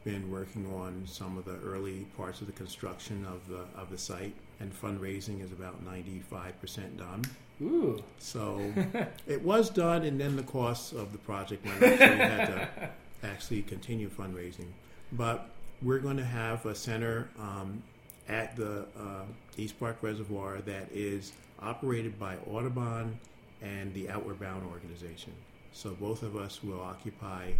been 0.03 0.31
working 0.31 0.65
on 0.73 1.03
some 1.05 1.37
of 1.37 1.45
the 1.45 1.57
early 1.65 2.05
parts 2.17 2.41
of 2.41 2.47
the 2.47 2.53
construction 2.53 3.25
of 3.25 3.47
the 3.47 3.65
of 3.79 3.89
the 3.89 3.97
site, 3.97 4.33
and 4.59 4.73
fundraising 4.73 5.43
is 5.43 5.51
about 5.51 5.83
ninety 5.83 6.21
five 6.29 6.59
percent 6.59 6.97
done. 6.97 7.23
Ooh. 7.61 8.03
So 8.19 8.61
it 9.27 9.41
was 9.43 9.69
done, 9.69 10.03
and 10.03 10.19
then 10.19 10.35
the 10.35 10.43
costs 10.43 10.91
of 10.91 11.11
the 11.11 11.19
project 11.19 11.65
went 11.65 11.83
up, 11.83 11.99
so 11.99 12.11
we 12.11 12.17
had 12.17 12.45
to 12.47 12.89
actually 13.23 13.61
continue 13.61 14.09
fundraising. 14.09 14.67
But 15.11 15.49
we're 15.81 15.99
going 15.99 16.17
to 16.17 16.25
have 16.25 16.65
a 16.65 16.75
center 16.75 17.29
um, 17.39 17.83
at 18.27 18.55
the 18.55 18.85
uh, 18.97 19.23
East 19.57 19.79
Park 19.79 19.97
Reservoir 20.01 20.59
that 20.65 20.89
is 20.91 21.33
operated 21.59 22.19
by 22.19 22.37
Audubon 22.49 23.19
and 23.61 23.93
the 23.93 24.09
Outward 24.09 24.39
Bound 24.39 24.65
organization. 24.71 25.33
So 25.73 25.91
both 25.91 26.23
of 26.23 26.35
us 26.35 26.63
will 26.63 26.81
occupy 26.81 27.51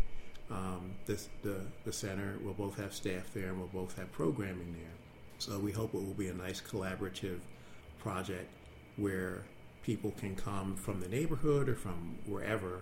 um, 0.52 0.92
this, 1.06 1.30
the, 1.44 1.62
the 1.86 1.94
center. 1.94 2.36
We'll 2.44 2.54
both 2.54 2.78
have 2.78 2.94
staff 2.94 3.34
there, 3.34 3.48
and 3.48 3.58
we'll 3.58 3.68
both 3.68 3.98
have 3.98 4.12
programming 4.12 4.74
there. 4.74 4.94
So 5.40 5.58
we 5.58 5.72
hope 5.72 5.96
it 5.96 6.04
will 6.06 6.14
be 6.14 6.28
a 6.28 6.34
nice 6.34 6.62
collaborative 6.62 7.40
project 8.00 8.50
where 8.98 9.44
people 9.84 10.12
can 10.20 10.36
come 10.36 10.76
from 10.76 11.00
the 11.00 11.08
neighborhood 11.08 11.68
or 11.68 11.76
from 11.76 12.18
wherever 12.28 12.82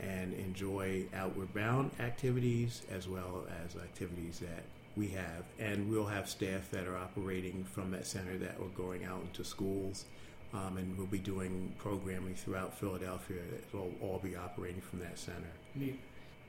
and 0.00 0.32
enjoy 0.34 1.04
outward 1.14 1.52
bound 1.54 1.90
activities 2.00 2.82
as 2.90 3.06
well 3.06 3.44
as 3.64 3.76
activities 3.76 4.40
that 4.40 4.64
we 4.96 5.08
have. 5.08 5.44
And 5.58 5.88
we'll 5.88 6.06
have 6.06 6.28
staff 6.28 6.70
that 6.70 6.86
are 6.86 6.96
operating 6.96 7.64
from 7.64 7.90
that 7.92 8.06
center 8.06 8.36
that 8.38 8.56
are 8.60 8.68
going 8.76 9.04
out 9.04 9.20
into 9.22 9.44
schools. 9.44 10.06
Um, 10.52 10.78
and 10.78 10.98
we'll 10.98 11.06
be 11.06 11.18
doing 11.18 11.72
programming 11.78 12.34
throughout 12.34 12.76
Philadelphia 12.76 13.38
will 13.72 13.92
all 14.02 14.18
be 14.18 14.34
operating 14.34 14.80
from 14.80 14.98
that 14.98 15.16
center. 15.16 15.52
Neat. 15.76 16.00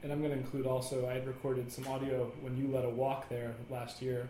And 0.03 0.11
I'm 0.11 0.19
going 0.19 0.31
to 0.31 0.37
include 0.37 0.65
also, 0.65 1.07
I 1.07 1.13
had 1.13 1.27
recorded 1.27 1.71
some 1.71 1.87
audio 1.87 2.31
when 2.41 2.57
you 2.57 2.67
led 2.67 2.85
a 2.85 2.89
walk 2.89 3.29
there 3.29 3.53
last 3.69 4.01
year. 4.01 4.29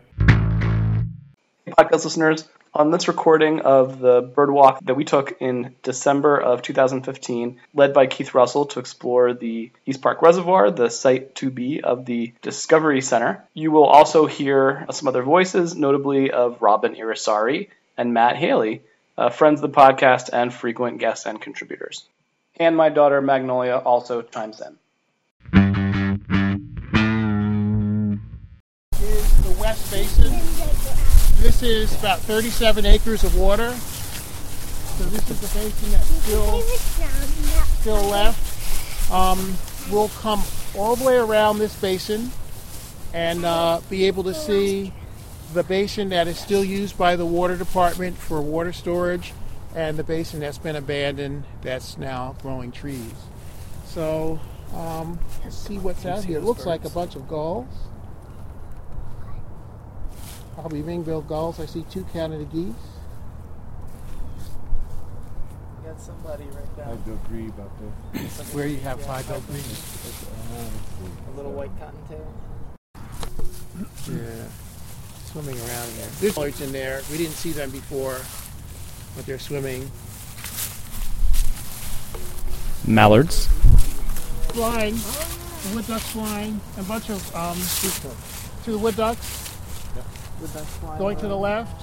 podcast 1.66 2.04
listeners, 2.04 2.46
on 2.74 2.92
this 2.92 3.08
recording 3.08 3.62
of 3.62 4.00
the 4.00 4.22
bird 4.22 4.52
walk 4.52 4.80
that 4.82 4.96
we 4.96 5.06
took 5.06 5.38
in 5.40 5.74
December 5.82 6.38
of 6.38 6.62
2015, 6.62 7.60
led 7.74 7.94
by 7.94 8.08
Keith 8.08 8.34
Russell 8.34 8.66
to 8.66 8.80
explore 8.80 9.34
the 9.34 9.72
East 9.86 10.02
Park 10.02 10.22
Reservoir, 10.22 10.72
the 10.72 10.90
site 10.90 11.36
to 11.36 11.50
be 11.50 11.82
of 11.82 12.06
the 12.06 12.34
Discovery 12.42 13.02
Center, 13.02 13.42
you 13.54 13.72
will 13.72 13.86
also 13.86 14.26
hear 14.26 14.86
some 14.92 15.08
other 15.08 15.24
voices, 15.24 15.74
notably 15.74 16.32
of 16.32 16.62
Robin 16.62 16.96
Irizarry 16.96 17.70
and 17.98 18.14
Matt 18.14 18.36
Halley, 18.36 18.82
uh, 19.18 19.30
friends 19.30 19.62
of 19.62 19.72
the 19.72 19.78
podcast 19.78 20.30
and 20.34 20.54
frequent 20.54 21.00
guests 21.00 21.26
and 21.26 21.42
contributors. 21.42 22.04
And 22.58 22.76
my 22.76 22.90
daughter 22.90 23.22
Magnolia 23.22 23.78
also 23.78 24.22
chimes 24.22 24.60
in. 24.60 24.78
Basin. 29.92 30.32
This 31.44 31.62
is 31.62 31.94
about 32.00 32.20
37 32.20 32.86
acres 32.86 33.26
of 33.26 33.38
water. 33.38 33.74
So 33.74 35.04
this 35.10 35.30
is 35.30 35.42
the 35.42 35.60
basin 35.60 35.92
that's 35.92 36.08
still 36.08 36.62
still 37.82 38.04
left. 38.10 39.12
Um, 39.12 39.54
we'll 39.92 40.08
come 40.08 40.42
all 40.78 40.96
the 40.96 41.04
way 41.04 41.18
around 41.18 41.58
this 41.58 41.76
basin 41.76 42.32
and 43.14 43.44
uh, 43.44 43.82
be 43.90 44.06
able 44.06 44.24
to 44.24 44.34
see 44.34 44.94
the 45.54 45.64
basin 45.64 46.08
that 46.10 46.26
is 46.26 46.40
still 46.40 46.64
used 46.64 46.98
by 46.98 47.18
the 47.18 47.26
water 47.26 47.58
department 47.58 48.16
for 48.16 48.42
water 48.42 48.72
storage 48.72 49.34
and 49.76 49.98
the 49.98 50.06
basin 50.06 50.40
that's 50.40 50.58
been 50.58 50.78
abandoned 50.78 51.44
that's 51.64 51.98
now 51.98 52.38
growing 52.42 52.72
trees. 52.72 53.12
So 53.88 54.40
um, 54.74 55.20
let's 55.44 55.58
see 55.58 55.80
what's 55.80 56.06
out 56.06 56.24
here. 56.24 56.38
It 56.38 56.46
looks 56.46 56.66
like 56.66 56.86
a 56.86 56.90
bunch 56.90 57.18
of 57.18 57.28
gulls. 57.28 57.68
Probably 60.54 60.82
ring-billed 60.82 61.28
gulls. 61.28 61.60
I 61.60 61.66
see 61.66 61.86
two 61.90 62.04
Canada 62.12 62.44
geese. 62.46 62.74
You 65.78 65.88
got 65.90 66.00
somebody 66.00 66.44
right 66.44 66.78
down. 66.78 66.98
Pied-bill 66.98 67.20
grebe 67.30 67.60
out 67.60 67.72
there. 67.80 68.22
Where 68.54 68.68
you 68.68 68.78
have 68.78 69.02
pied-billed 69.06 69.48
grebe. 69.48 69.64
A 71.34 71.36
little 71.38 71.54
white 71.54 71.72
cottontail. 71.80 72.34
Yeah. 74.08 74.48
Swimming 75.26 75.58
around 75.58 75.90
there. 75.96 76.10
There's 76.20 76.36
birds 76.36 76.62
in 76.62 76.72
there. 76.74 77.02
We 77.10 77.18
didn't 77.18 77.34
see 77.34 77.52
them 77.52 77.72
before, 77.72 78.20
but 79.16 79.26
they're 79.26 79.40
swimming. 79.40 79.90
Mallards. 82.86 83.48
Flying. 84.52 85.00
Wood 85.74 85.88
ducks 85.88 86.10
flying. 86.10 86.60
A 86.78 86.84
bunch 86.84 87.10
of 87.10 87.36
um, 87.36 87.58
two 88.66 88.78
wood 88.78 88.98
ducks 88.98 89.51
going 90.98 91.18
to 91.18 91.28
the 91.28 91.38
left, 91.38 91.82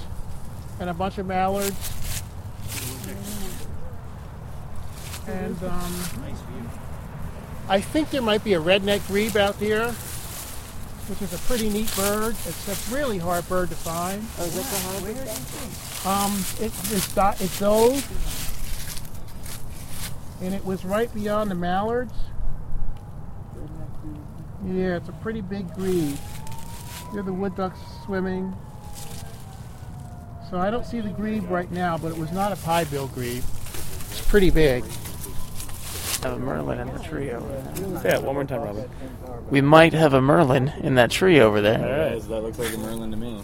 and 0.81 0.91
a 0.91 0.95
bunch 0.95 1.19
of 1.19 1.27
mallards. 1.27 1.95
And 5.27 5.63
um, 5.65 5.93
I 7.69 7.81
think 7.81 8.11
there 8.11 8.23
might 8.23 8.43
be 8.43 8.55
a 8.55 8.61
redneck 8.61 9.07
grebe 9.09 9.37
out 9.37 9.57
here, 9.57 9.91
which 11.09 11.21
is 11.21 11.35
a 11.35 11.39
pretty 11.47 11.69
neat 11.69 11.95
bird. 11.95 12.35
It's 12.47 12.91
a 12.91 12.95
really 12.95 13.19
hard 13.19 13.47
bird 13.49 13.69
to 13.69 13.77
find. 13.77 14.25
Oh, 14.39 14.45
is 14.45 14.55
that 14.55 14.65
the 14.65 14.79
hard 16.07 16.31
Um, 16.31 16.45
it, 16.61 16.73
it's 16.95 17.13
got 17.13 17.41
it 17.43 17.51
dove, 17.59 18.03
and 20.41 20.55
it 20.55 20.65
was 20.65 20.85
right 20.85 21.13
beyond 21.13 21.51
the 21.51 21.55
mallards. 21.55 22.15
Yeah, 24.67 24.97
it's 24.97 25.09
a 25.09 25.13
pretty 25.13 25.41
big 25.41 25.73
grebe. 25.75 26.17
Here 27.11 27.21
are 27.21 27.23
the 27.23 27.33
wood 27.33 27.57
ducks 27.57 27.79
swimming. 28.05 28.55
So 30.51 30.59
I 30.59 30.71
don't 30.71 30.85
see 30.85 31.01
the 31.01 31.11
grebe 31.11 31.45
right 31.51 31.71
now, 31.71 31.99
but 31.99 32.13
it 32.13 32.19
was 32.19 32.33
not 32.33 32.53
a 32.53 32.57
pied-bill 32.57 33.09
grebe. 33.09 33.43
It's 34.11 34.27
pretty 34.27 34.51
big. 34.51 34.85
have 36.23 36.33
a 36.35 36.39
merlin 36.39 36.81
in 36.81 36.93
the 36.93 37.03
tree 37.03 37.31
over 37.31 37.49
there. 37.49 38.01
Say 38.03 38.15
it 38.15 38.23
one 38.23 38.35
more 38.35 38.45
time, 38.45 38.63
Robin. 38.63 38.91
We 39.51 39.61
might 39.61 39.93
have 39.93 40.15
a 40.15 40.21
merlin 40.21 40.69
in 40.83 40.95
that 40.97 41.11
tree 41.11 41.41
over 41.41 41.61
there. 41.61 41.79
All 41.79 42.15
right, 42.15 42.29
that 42.29 42.43
looks 42.43 42.59
like 42.59 42.75
a 42.75 42.79
merlin 42.79 43.11
to 43.11 43.17
me. 43.17 43.43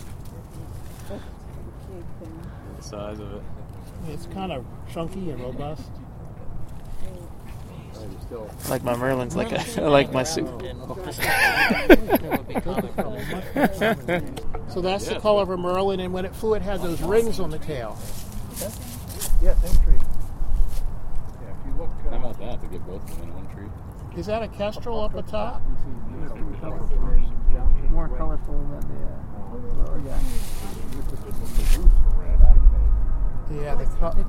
The 2.77 2.83
size 2.83 3.19
of 3.19 3.33
it. 3.35 3.43
It's 4.09 4.27
kind 4.27 4.53
of 4.53 4.65
chunky 4.93 5.31
and 5.31 5.41
robust. 5.41 5.91
Like 8.69 8.83
my 8.83 8.97
merlin's 8.97 9.37
like 9.37 9.53
a, 9.53 9.81
like 9.83 10.13
my 10.13 10.23
soup. 10.23 10.49
So 14.69 14.81
that's 14.81 15.07
the 15.07 15.21
color 15.21 15.43
of 15.43 15.51
a 15.51 15.57
merlin, 15.57 16.01
and 16.01 16.13
when 16.13 16.25
it 16.25 16.35
flew, 16.35 16.55
it 16.55 16.63
had 16.63 16.81
those 16.83 17.01
rings 17.03 17.39
on 17.39 17.51
the 17.51 17.59
tail. 17.59 17.97
Yeah, 19.41 19.55
same 19.55 19.77
tree. 19.85 20.01
Yeah, 20.01 21.53
if 21.53 21.67
you 21.67 21.75
look. 21.79 21.91
Uh, 22.07 22.11
How 22.11 22.17
about 22.17 22.39
that 22.41 22.61
to 22.63 22.67
get 22.69 22.85
both 22.87 23.03
of 23.09 23.17
them 23.21 23.29
in 23.29 23.35
one 23.35 23.47
tree? 23.55 23.69
Is 24.19 24.27
that 24.27 24.43
a 24.43 24.49
kestrel 24.49 25.01
up 25.01 25.15
at 25.15 25.29
top? 25.29 25.63
More 27.91 28.09
colorful 28.09 28.55
than 28.55 28.81
the. 28.81 28.87
Uh, 29.85 29.99
yeah. 30.05 30.19
Yeah, 33.63 33.75
the, 33.77 33.85
co- 33.85 34.13
the 34.13 34.25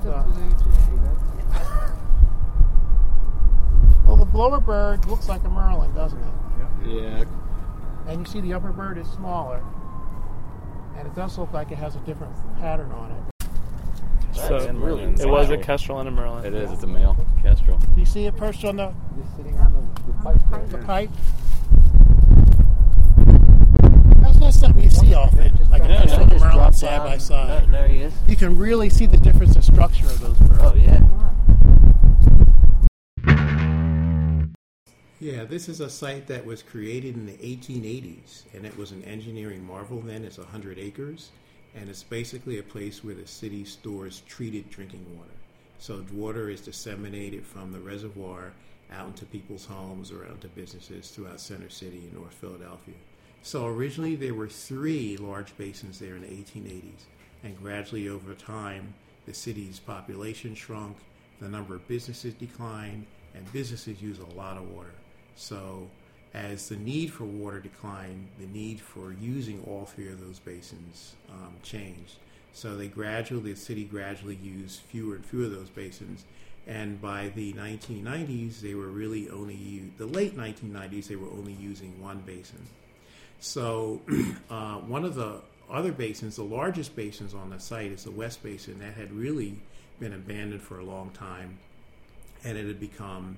Well, 4.36 4.50
the 4.50 4.58
blower 4.58 4.96
bird 4.96 5.06
looks 5.06 5.28
like 5.30 5.42
a 5.44 5.48
merlin, 5.48 5.94
doesn't 5.94 6.18
it? 6.18 6.34
Yeah. 6.86 7.24
And 8.06 8.20
you 8.20 8.26
see 8.30 8.42
the 8.42 8.52
upper 8.52 8.70
bird 8.70 8.98
is 8.98 9.08
smaller, 9.08 9.62
and 10.98 11.06
it 11.06 11.14
does 11.14 11.38
look 11.38 11.54
like 11.54 11.70
it 11.70 11.78
has 11.78 11.96
a 11.96 12.00
different 12.00 12.34
pattern 12.58 12.90
on 12.92 13.12
it. 13.12 13.46
So 14.34 14.70
really 14.72 15.04
it 15.04 15.26
was 15.26 15.48
a 15.48 15.56
kestrel 15.56 16.00
and 16.00 16.08
a 16.08 16.12
merlin. 16.12 16.44
It 16.44 16.54
is. 16.54 16.70
It's 16.70 16.82
a 16.82 16.86
male 16.86 17.16
kestrel. 17.42 17.78
Do 17.78 17.98
you 18.00 18.04
see 18.04 18.26
it 18.26 18.36
perched 18.36 18.66
on 18.66 18.76
the, 18.76 18.92
the 20.70 20.78
pipe? 20.84 21.10
That's 24.20 24.38
not 24.38 24.52
something 24.52 24.84
you 24.84 24.90
see 24.90 25.14
often, 25.14 25.58
like 25.70 25.82
a 25.82 25.88
Yeah, 25.88 26.02
kestrel 26.02 26.18
no, 26.18 26.22
and 26.24 26.32
a 26.32 26.34
just 26.34 26.44
merlin 26.44 26.72
side 26.74 26.90
down. 26.90 27.06
by 27.06 27.18
side. 27.18 27.48
There, 27.62 27.70
there 27.70 27.88
he 27.88 28.00
is. 28.00 28.12
You 28.28 28.36
can 28.36 28.58
really 28.58 28.90
see 28.90 29.06
the 29.06 29.16
difference 29.16 29.56
in 29.56 29.62
structure 29.62 30.04
of 30.06 30.20
those 30.20 30.36
birds. 30.38 30.58
Oh 30.60 30.74
yeah. 30.74 31.00
Yeah, 35.26 35.42
this 35.42 35.68
is 35.68 35.80
a 35.80 35.90
site 35.90 36.28
that 36.28 36.46
was 36.46 36.62
created 36.62 37.16
in 37.16 37.26
the 37.26 37.32
1880s, 37.32 38.44
and 38.54 38.64
it 38.64 38.78
was 38.78 38.92
an 38.92 39.02
engineering 39.02 39.66
marvel 39.66 40.00
then. 40.00 40.22
It's 40.22 40.38
100 40.38 40.78
acres, 40.78 41.30
and 41.74 41.90
it's 41.90 42.04
basically 42.04 42.60
a 42.60 42.62
place 42.62 43.02
where 43.02 43.16
the 43.16 43.26
city 43.26 43.64
stores 43.64 44.22
treated 44.28 44.70
drinking 44.70 45.04
water. 45.18 45.34
So 45.80 46.04
water 46.12 46.48
is 46.48 46.60
disseminated 46.60 47.44
from 47.44 47.72
the 47.72 47.80
reservoir 47.80 48.52
out 48.92 49.08
into 49.08 49.24
people's 49.24 49.66
homes 49.66 50.12
or 50.12 50.26
out 50.26 50.34
into 50.34 50.46
businesses 50.46 51.10
throughout 51.10 51.40
Center 51.40 51.70
City 51.70 52.02
and 52.04 52.12
North 52.12 52.34
Philadelphia. 52.34 52.94
So 53.42 53.66
originally 53.66 54.14
there 54.14 54.34
were 54.34 54.46
three 54.46 55.16
large 55.16 55.58
basins 55.58 55.98
there 55.98 56.14
in 56.14 56.22
the 56.22 56.28
1880s, 56.28 57.02
and 57.42 57.60
gradually 57.60 58.08
over 58.08 58.34
time 58.34 58.94
the 59.26 59.34
city's 59.34 59.80
population 59.80 60.54
shrunk, 60.54 60.96
the 61.40 61.48
number 61.48 61.74
of 61.74 61.88
businesses 61.88 62.34
declined, 62.34 63.06
and 63.34 63.52
businesses 63.52 64.00
use 64.00 64.20
a 64.20 64.36
lot 64.36 64.56
of 64.56 64.70
water. 64.70 64.92
So 65.36 65.88
as 66.34 66.68
the 66.68 66.76
need 66.76 67.12
for 67.12 67.24
water 67.24 67.60
declined, 67.60 68.28
the 68.38 68.46
need 68.46 68.80
for 68.80 69.12
using 69.12 69.62
all 69.66 69.84
three 69.84 70.08
of 70.08 70.20
those 70.20 70.38
basins 70.38 71.14
um, 71.30 71.54
changed. 71.62 72.16
So 72.52 72.76
they 72.76 72.88
gradually, 72.88 73.52
the 73.52 73.58
city 73.58 73.84
gradually 73.84 74.36
used 74.36 74.80
fewer 74.80 75.16
and 75.16 75.24
fewer 75.24 75.44
of 75.44 75.52
those 75.52 75.68
basins. 75.68 76.24
And 76.66 77.00
by 77.00 77.30
the 77.34 77.52
1990s, 77.52 78.60
they 78.60 78.74
were 78.74 78.88
really 78.88 79.30
only 79.30 79.90
the 79.98 80.06
late 80.06 80.36
1990s. 80.36 81.06
They 81.06 81.16
were 81.16 81.30
only 81.30 81.52
using 81.52 82.02
one 82.02 82.20
basin. 82.20 82.66
So 83.38 84.00
uh, 84.50 84.76
one 84.78 85.04
of 85.04 85.14
the 85.14 85.42
other 85.70 85.92
basins, 85.92 86.36
the 86.36 86.44
largest 86.44 86.96
basins 86.96 87.34
on 87.34 87.50
the 87.50 87.60
site, 87.60 87.92
is 87.92 88.04
the 88.04 88.10
West 88.10 88.42
Basin. 88.42 88.78
That 88.80 88.94
had 88.94 89.12
really 89.12 89.58
been 90.00 90.12
abandoned 90.12 90.62
for 90.62 90.78
a 90.78 90.84
long 90.84 91.10
time, 91.10 91.58
and 92.44 92.56
it 92.56 92.66
had 92.66 92.80
become 92.80 93.36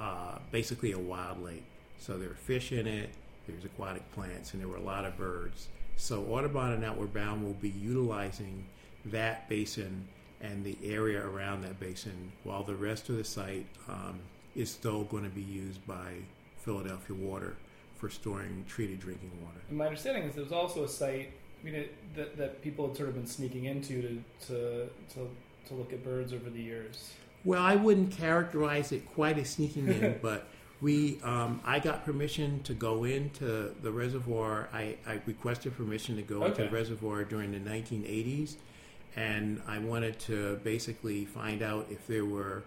uh, 0.00 0.38
basically 0.50 0.92
a 0.92 0.98
wild 0.98 1.42
lake. 1.42 1.64
So 1.98 2.18
there 2.18 2.30
were 2.30 2.34
fish 2.34 2.72
in 2.72 2.86
it, 2.86 3.10
there's 3.46 3.64
aquatic 3.64 4.10
plants, 4.12 4.54
and 4.54 4.62
there 4.62 4.68
were 4.68 4.76
a 4.76 4.82
lot 4.82 5.04
of 5.04 5.16
birds. 5.16 5.68
So 5.96 6.24
Audubon 6.24 6.72
and 6.72 6.84
Outward 6.84 7.12
Bound 7.12 7.44
will 7.44 7.52
be 7.54 7.68
utilizing 7.68 8.64
that 9.06 9.48
basin 9.48 10.08
and 10.40 10.64
the 10.64 10.78
area 10.82 11.24
around 11.24 11.62
that 11.62 11.78
basin, 11.78 12.32
while 12.44 12.62
the 12.62 12.74
rest 12.74 13.10
of 13.10 13.16
the 13.16 13.24
site 13.24 13.66
um, 13.88 14.18
is 14.56 14.70
still 14.70 15.04
going 15.04 15.24
to 15.24 15.30
be 15.30 15.42
used 15.42 15.86
by 15.86 16.14
Philadelphia 16.56 17.14
Water 17.14 17.56
for 17.96 18.08
storing 18.08 18.64
treated 18.66 18.98
drinking 18.98 19.30
water. 19.42 19.60
And 19.68 19.76
my 19.76 19.84
understanding 19.84 20.22
is 20.22 20.34
there's 20.34 20.52
also 20.52 20.84
a 20.84 20.88
site. 20.88 21.32
I 21.60 21.64
mean, 21.64 21.74
it, 21.74 22.16
that 22.16 22.38
that 22.38 22.62
people 22.62 22.88
had 22.88 22.96
sort 22.96 23.10
of 23.10 23.14
been 23.14 23.26
sneaking 23.26 23.66
into 23.66 24.00
to 24.00 24.24
to 24.46 24.88
to, 25.14 25.30
to 25.68 25.74
look 25.74 25.92
at 25.92 26.02
birds 26.02 26.32
over 26.32 26.48
the 26.48 26.62
years. 26.62 27.10
Well, 27.44 27.62
I 27.62 27.76
wouldn't 27.76 28.10
characterize 28.12 28.92
it 28.92 29.06
quite 29.14 29.38
as 29.38 29.50
sneaking 29.50 29.88
in, 29.88 30.18
but 30.22 30.46
we, 30.80 31.20
um, 31.22 31.60
I 31.64 31.78
got 31.78 32.04
permission 32.04 32.62
to 32.64 32.74
go 32.74 33.04
into 33.04 33.74
the 33.82 33.90
reservoir. 33.90 34.68
I, 34.72 34.96
I 35.06 35.20
requested 35.26 35.76
permission 35.76 36.16
to 36.16 36.22
go 36.22 36.44
into 36.44 36.64
the 36.64 36.70
reservoir 36.70 37.24
during 37.24 37.52
the 37.52 37.58
1980s, 37.70 38.56
and 39.16 39.60
I 39.66 39.78
wanted 39.78 40.18
to 40.20 40.56
basically 40.64 41.24
find 41.24 41.62
out 41.62 41.86
if 41.90 42.06
there 42.06 42.24
were 42.24 42.62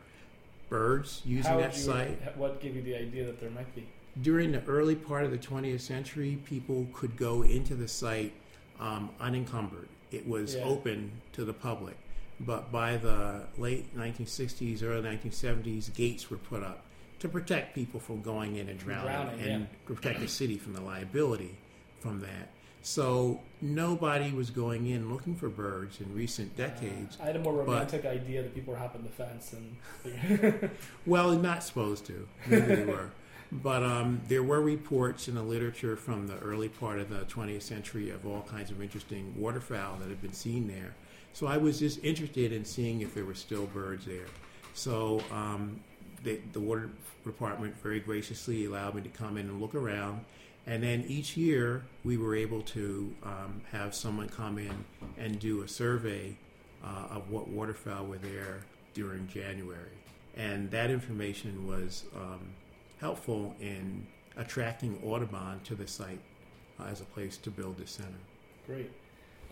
birds 0.70 1.22
using 1.26 1.52
How 1.52 1.60
that 1.60 1.76
you, 1.76 1.84
site. 1.84 2.38
What 2.38 2.60
gave 2.62 2.76
you 2.76 2.82
the 2.82 2.96
idea 2.96 3.26
that 3.26 3.40
there 3.40 3.52
might 3.52 3.74
be? 3.76 3.88
During 4.22 4.52
the 4.52 4.64
early 4.66 4.96
part 4.96 5.24
of 5.26 5.32
the 5.32 5.38
20th 5.38 5.82
century, 5.82 6.40
people 6.46 6.88
could 6.94 7.18
go 7.18 7.42
into 7.44 7.74
the 7.76 7.88
site 7.88 8.34
um, 8.80 9.10
unencumbered. 9.20 9.88
It 10.12 10.28
was 10.28 10.56
Yeah. 10.56 10.64
open 10.64 11.12
to 11.34 11.46
the 11.46 11.54
public. 11.54 11.96
But 12.40 12.72
by 12.72 12.98
the 12.98 13.44
late 13.58 13.96
1960s, 13.98 14.84
early 14.84 15.02
1970s, 15.18 15.94
gates 15.94 16.30
were 16.30 16.38
put 16.38 16.64
up 16.64 16.84
to 17.20 17.30
protect 17.30 17.74
people 17.76 18.00
from 18.00 18.22
going 18.22 18.58
in 18.58 18.68
and 18.70 18.78
drowning, 18.80 19.06
Drowning, 19.08 19.40
and 19.40 19.62
yeah. 19.62 19.68
protect 19.86 20.20
the 20.20 20.28
city 20.28 20.58
from 20.58 20.74
the 20.74 20.82
liability 20.82 21.56
from 22.02 22.20
that. 22.22 22.50
So 22.82 23.40
nobody 23.62 24.32
was 24.34 24.50
going 24.50 24.88
in 24.88 25.10
looking 25.10 25.36
for 25.36 25.48
birds 25.48 26.02
in 26.02 26.14
recent 26.14 26.58
decades. 26.58 27.18
I 27.22 27.28
had 27.28 27.38
a 27.38 27.40
more 27.40 27.54
but- 27.54 27.66
romantic 27.68 28.06
idea 28.06 28.44
that 28.44 28.54
people 28.54 28.74
were 28.74 28.80
hopping 28.80 29.04
the 29.04 29.10
fence 29.10 29.54
and. 29.54 30.70
Well, 31.06 31.32
not 31.32 31.64
supposed 31.64 32.06
to. 32.08 32.28
Maybe 32.48 32.76
they 32.76 32.86
were. 32.86 33.12
But 33.54 33.84
um, 33.84 34.22
there 34.28 34.42
were 34.44 34.62
reports 34.62 35.28
in 35.28 35.36
the 35.36 35.44
literature 35.44 35.96
from 35.96 36.28
the 36.28 36.38
early 36.40 36.70
part 36.70 37.00
of 37.00 37.10
the 37.10 37.20
20th 37.26 37.62
century 37.62 38.10
of 38.10 38.26
all 38.26 38.42
kinds 38.50 38.72
of 38.72 38.82
interesting 38.82 39.34
waterfowl 39.38 39.98
that 40.00 40.10
had 40.10 40.22
been 40.22 40.34
seen 40.34 40.68
there. 40.68 40.96
So 41.34 41.48
I 41.48 41.58
was 41.58 41.80
just 41.80 42.04
interested 42.04 42.54
in 42.54 42.64
seeing 42.64 43.02
if 43.02 43.16
there 43.16 43.26
were 43.26 43.34
still 43.34 43.66
birds 43.66 44.06
there. 44.06 44.28
So 44.76 45.22
um, 45.32 45.80
the, 46.24 46.40
the 46.54 46.60
water 46.60 46.90
department 47.26 47.76
very 47.82 48.00
graciously 48.00 48.66
allowed 48.66 48.96
me 48.96 49.02
to 49.02 49.10
come 49.10 49.38
in 49.38 49.50
and 49.50 49.60
look 49.60 49.76
around. 49.76 50.26
And 50.66 50.82
then 50.82 51.04
each 51.08 51.36
year 51.36 51.84
we 52.04 52.18
were 52.18 52.36
able 52.36 52.62
to 52.62 53.14
um, 53.24 53.62
have 53.72 53.94
someone 53.94 54.30
come 54.30 54.58
in 54.58 54.86
and 55.18 55.40
do 55.40 55.64
a 55.64 55.68
survey 55.68 56.38
uh, 56.84 57.16
of 57.16 57.30
what 57.30 57.48
waterfowl 57.48 58.06
were 58.06 58.20
there 58.20 58.62
during 58.94 59.28
January. 59.28 59.98
And 60.38 60.70
that 60.72 60.90
information 60.90 61.68
was 61.68 62.06
um, 62.16 62.40
helpful 63.00 63.56
in 63.60 64.06
attracting 64.38 65.00
Audubon 65.04 65.60
to 65.66 65.76
the 65.76 65.88
site 65.88 66.20
uh, 66.80 66.86
as 66.86 67.02
a 67.02 67.06
place 67.06 67.38
to 67.38 67.52
build 67.52 67.78
the 67.78 67.88
center. 67.88 68.10
Great. 68.66 68.92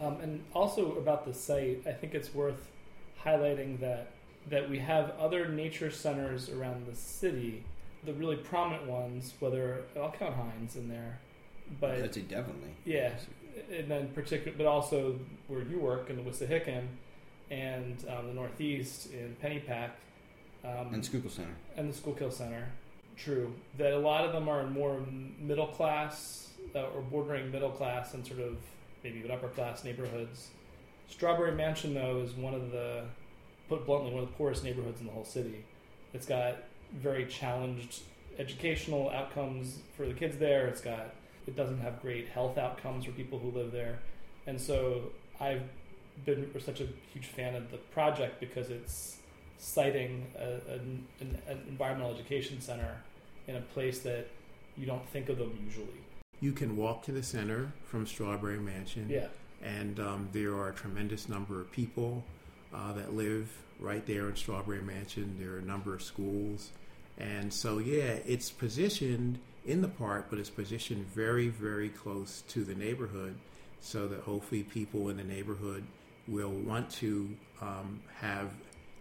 Um, 0.02 0.18
and 0.22 0.44
also 0.54 0.96
about 0.98 1.26
the 1.26 1.34
site, 1.34 1.84
I 1.86 1.92
think 1.92 2.16
it's 2.16 2.34
worth 2.34 2.68
highlighting 3.24 3.80
that 3.82 4.08
that 4.50 4.68
we 4.68 4.80
have 4.80 5.12
other 5.20 5.48
nature 5.48 5.92
centers 5.92 6.50
around 6.50 6.88
the 6.88 6.96
city. 6.96 7.64
The 8.04 8.14
really 8.14 8.38
prominent 8.38 8.88
ones, 8.88 9.34
whether 9.40 9.84
I'll 9.96 10.12
count 10.12 10.36
Heinz 10.36 10.76
in 10.76 10.90
there, 10.90 11.20
but 11.80 11.92
I'd 11.92 12.14
say 12.16 12.22
definitely. 12.22 12.72
yeah, 12.84 13.12
and 13.72 13.92
then 13.92 14.08
particular, 14.10 14.58
but 14.58 14.66
also 14.66 15.20
where 15.48 15.62
you 15.62 15.78
work 15.78 16.10
in 16.10 16.16
the 16.16 16.24
Wissahickon 16.24 16.88
and 17.52 18.04
um, 18.10 18.28
the 18.28 18.34
Northeast 18.34 19.12
in 19.14 19.36
Pennypack 19.44 19.92
um, 20.64 20.94
And 20.94 21.06
Schuylkill 21.06 21.30
Center. 21.30 21.54
and 21.78 21.94
the 21.94 21.96
Schuylkill 21.96 22.32
Center. 22.32 22.70
True 23.18 23.54
that 23.78 23.94
a 23.94 24.00
lot 24.00 24.26
of 24.26 24.32
them 24.34 24.50
are 24.50 24.62
in 24.62 24.72
more 24.74 25.00
middle 25.38 25.68
class 25.68 26.50
uh, 26.74 26.86
or 26.96 27.02
bordering 27.02 27.52
middle 27.52 27.70
class 27.70 28.16
and 28.16 28.26
sort 28.26 28.40
of 28.40 28.58
maybe 29.04 29.20
even 29.20 29.32
upper 29.32 29.48
class 29.50 29.84
neighborhoods. 29.84 30.50
Strawberry 31.10 31.54
Mansion, 31.54 31.94
though, 31.94 32.22
is 32.22 32.34
one 32.34 32.54
of 32.54 32.72
the, 32.72 33.04
put 33.68 33.86
bluntly, 33.86 34.12
one 34.12 34.24
of 34.24 34.30
the 34.30 34.36
poorest 34.36 34.64
neighborhoods 34.64 35.02
in 35.02 35.08
the 35.08 35.14
whole 35.14 35.26
city. 35.26 35.66
It's 36.14 36.26
got 36.26 36.58
very 36.94 37.26
challenged 37.26 38.02
educational 38.38 39.10
outcomes 39.10 39.80
for 39.96 40.06
the 40.06 40.14
kids 40.14 40.38
there. 40.38 40.68
It's 40.68 40.82
got 40.82 41.14
it 41.48 41.56
doesn't 41.56 41.80
have 41.80 42.02
great 42.02 42.30
health 42.30 42.58
outcomes 42.58 43.06
for 43.06 43.12
people 43.12 43.40
who 43.40 43.50
live 43.52 43.72
there, 43.72 44.00
and 44.46 44.62
so 44.62 45.12
I've 45.40 45.64
been 46.26 46.52
such 46.60 46.82
a 46.82 46.88
huge 47.14 47.26
fan 47.26 47.56
of 47.56 47.72
the 47.72 47.78
project 47.78 48.40
because 48.40 48.70
it's 48.70 49.18
citing 49.58 50.28
a, 50.38 50.74
an, 50.74 51.06
an, 51.20 51.38
an 51.48 51.64
environmental 51.68 52.14
education 52.14 52.62
center 52.62 52.96
in 53.48 53.56
a 53.56 53.62
place 53.62 54.00
that 54.00 54.28
you 54.78 54.86
don't 54.86 55.08
think 55.10 55.30
of 55.30 55.38
them 55.38 55.58
usually. 55.66 55.88
You 56.41 56.51
can 56.51 56.75
walk 56.75 57.04
to 57.04 57.12
the 57.12 57.23
center 57.23 57.71
from 57.86 58.06
Strawberry 58.06 58.60
Mansion. 58.60 59.08
Yeah. 59.10 59.27
And 59.63 59.99
um, 59.99 60.30
there 60.32 60.54
are 60.56 60.69
a 60.69 60.73
tremendous 60.73 61.30
number 61.30 61.62
of 61.62 61.71
people 61.71 62.23
uh, 62.73 62.93
that 62.93 63.15
live 63.15 63.49
right 63.80 64.06
there 64.06 64.27
in 64.27 64.36
Strawberry 64.36 64.82
Mansion. 64.82 65.38
There 65.39 65.51
are 65.51 65.60
a 65.60 65.63
number 65.63 65.93
of 65.93 66.01
schools. 66.01 66.71
And 67.17 67.54
so, 67.54 67.77
yeah, 67.77 68.17
it's 68.25 68.49
positioned 68.49 69.39
in 69.65 69.82
the 69.82 69.88
park, 69.88 70.27
but 70.30 70.39
it's 70.39 70.49
positioned 70.49 71.06
very, 71.08 71.47
very 71.47 71.89
close 71.89 72.41
to 72.49 72.63
the 72.63 72.73
neighborhood 72.73 73.36
so 73.80 74.08
that 74.08 74.21
hopefully 74.21 74.63
people 74.63 75.10
in 75.10 75.17
the 75.17 75.23
neighborhood 75.23 75.84
will 76.27 76.49
want 76.49 76.89
to 76.89 77.30
um, 77.62 78.01
have 78.19 78.51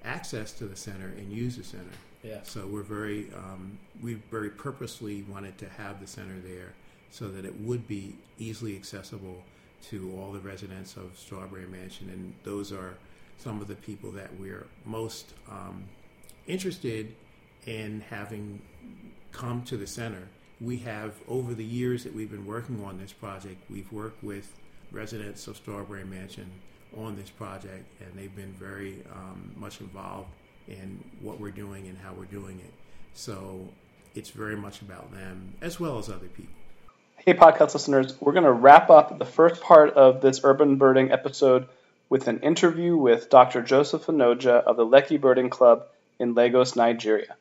access 0.04 0.52
to 0.52 0.66
the 0.66 0.76
center 0.76 1.06
and 1.06 1.32
use 1.32 1.56
the 1.56 1.64
center. 1.64 1.84
Yeah. 2.22 2.40
So 2.42 2.66
we're 2.66 2.82
very, 2.82 3.30
um, 3.34 3.78
we 4.02 4.14
very 4.30 4.50
purposely 4.50 5.22
wanted 5.22 5.56
to 5.58 5.68
have 5.70 6.00
the 6.00 6.06
center 6.06 6.38
there 6.40 6.74
so 7.10 7.28
that 7.28 7.44
it 7.44 7.60
would 7.60 7.86
be 7.86 8.16
easily 8.38 8.76
accessible 8.76 9.42
to 9.88 10.14
all 10.18 10.32
the 10.32 10.40
residents 10.40 10.96
of 10.96 11.18
Strawberry 11.18 11.66
Mansion, 11.66 12.10
and 12.10 12.34
those 12.44 12.72
are 12.72 12.94
some 13.38 13.60
of 13.60 13.68
the 13.68 13.74
people 13.74 14.10
that 14.12 14.28
we're 14.38 14.66
most 14.84 15.32
um, 15.50 15.84
interested 16.46 17.14
in 17.66 18.02
having 18.10 18.60
come 19.32 19.62
to 19.64 19.76
the 19.76 19.86
center. 19.86 20.28
We 20.60 20.76
have, 20.78 21.14
over 21.26 21.54
the 21.54 21.64
years 21.64 22.04
that 22.04 22.14
we've 22.14 22.30
been 22.30 22.46
working 22.46 22.84
on 22.84 22.98
this 22.98 23.12
project, 23.12 23.62
we've 23.70 23.90
worked 23.90 24.22
with 24.22 24.52
residents 24.92 25.46
of 25.46 25.56
Strawberry 25.56 26.04
Mansion 26.04 26.50
on 26.96 27.16
this 27.16 27.30
project, 27.30 27.86
and 28.00 28.12
they've 28.14 28.34
been 28.34 28.52
very 28.52 29.02
um, 29.14 29.52
much 29.56 29.80
involved 29.80 30.28
in 30.68 31.02
what 31.22 31.40
we're 31.40 31.50
doing 31.50 31.86
and 31.86 31.96
how 31.98 32.12
we're 32.12 32.24
doing 32.26 32.58
it. 32.60 32.74
So 33.14 33.68
it's 34.14 34.30
very 34.30 34.56
much 34.56 34.82
about 34.82 35.10
them 35.12 35.54
as 35.62 35.80
well 35.80 35.98
as 35.98 36.08
other 36.08 36.28
people. 36.28 36.59
Hey, 37.26 37.34
podcast 37.34 37.74
listeners, 37.74 38.18
we're 38.18 38.32
going 38.32 38.44
to 38.44 38.52
wrap 38.52 38.88
up 38.88 39.18
the 39.18 39.26
first 39.26 39.60
part 39.60 39.92
of 39.92 40.22
this 40.22 40.40
urban 40.42 40.76
birding 40.76 41.12
episode 41.12 41.68
with 42.08 42.28
an 42.28 42.40
interview 42.40 42.96
with 42.96 43.28
Dr. 43.28 43.60
Joseph 43.60 44.06
Onoja 44.06 44.62
of 44.64 44.78
the 44.78 44.86
Lekki 44.86 45.20
Birding 45.20 45.50
Club 45.50 45.84
in 46.18 46.32
Lagos, 46.32 46.76
Nigeria. 46.76 47.36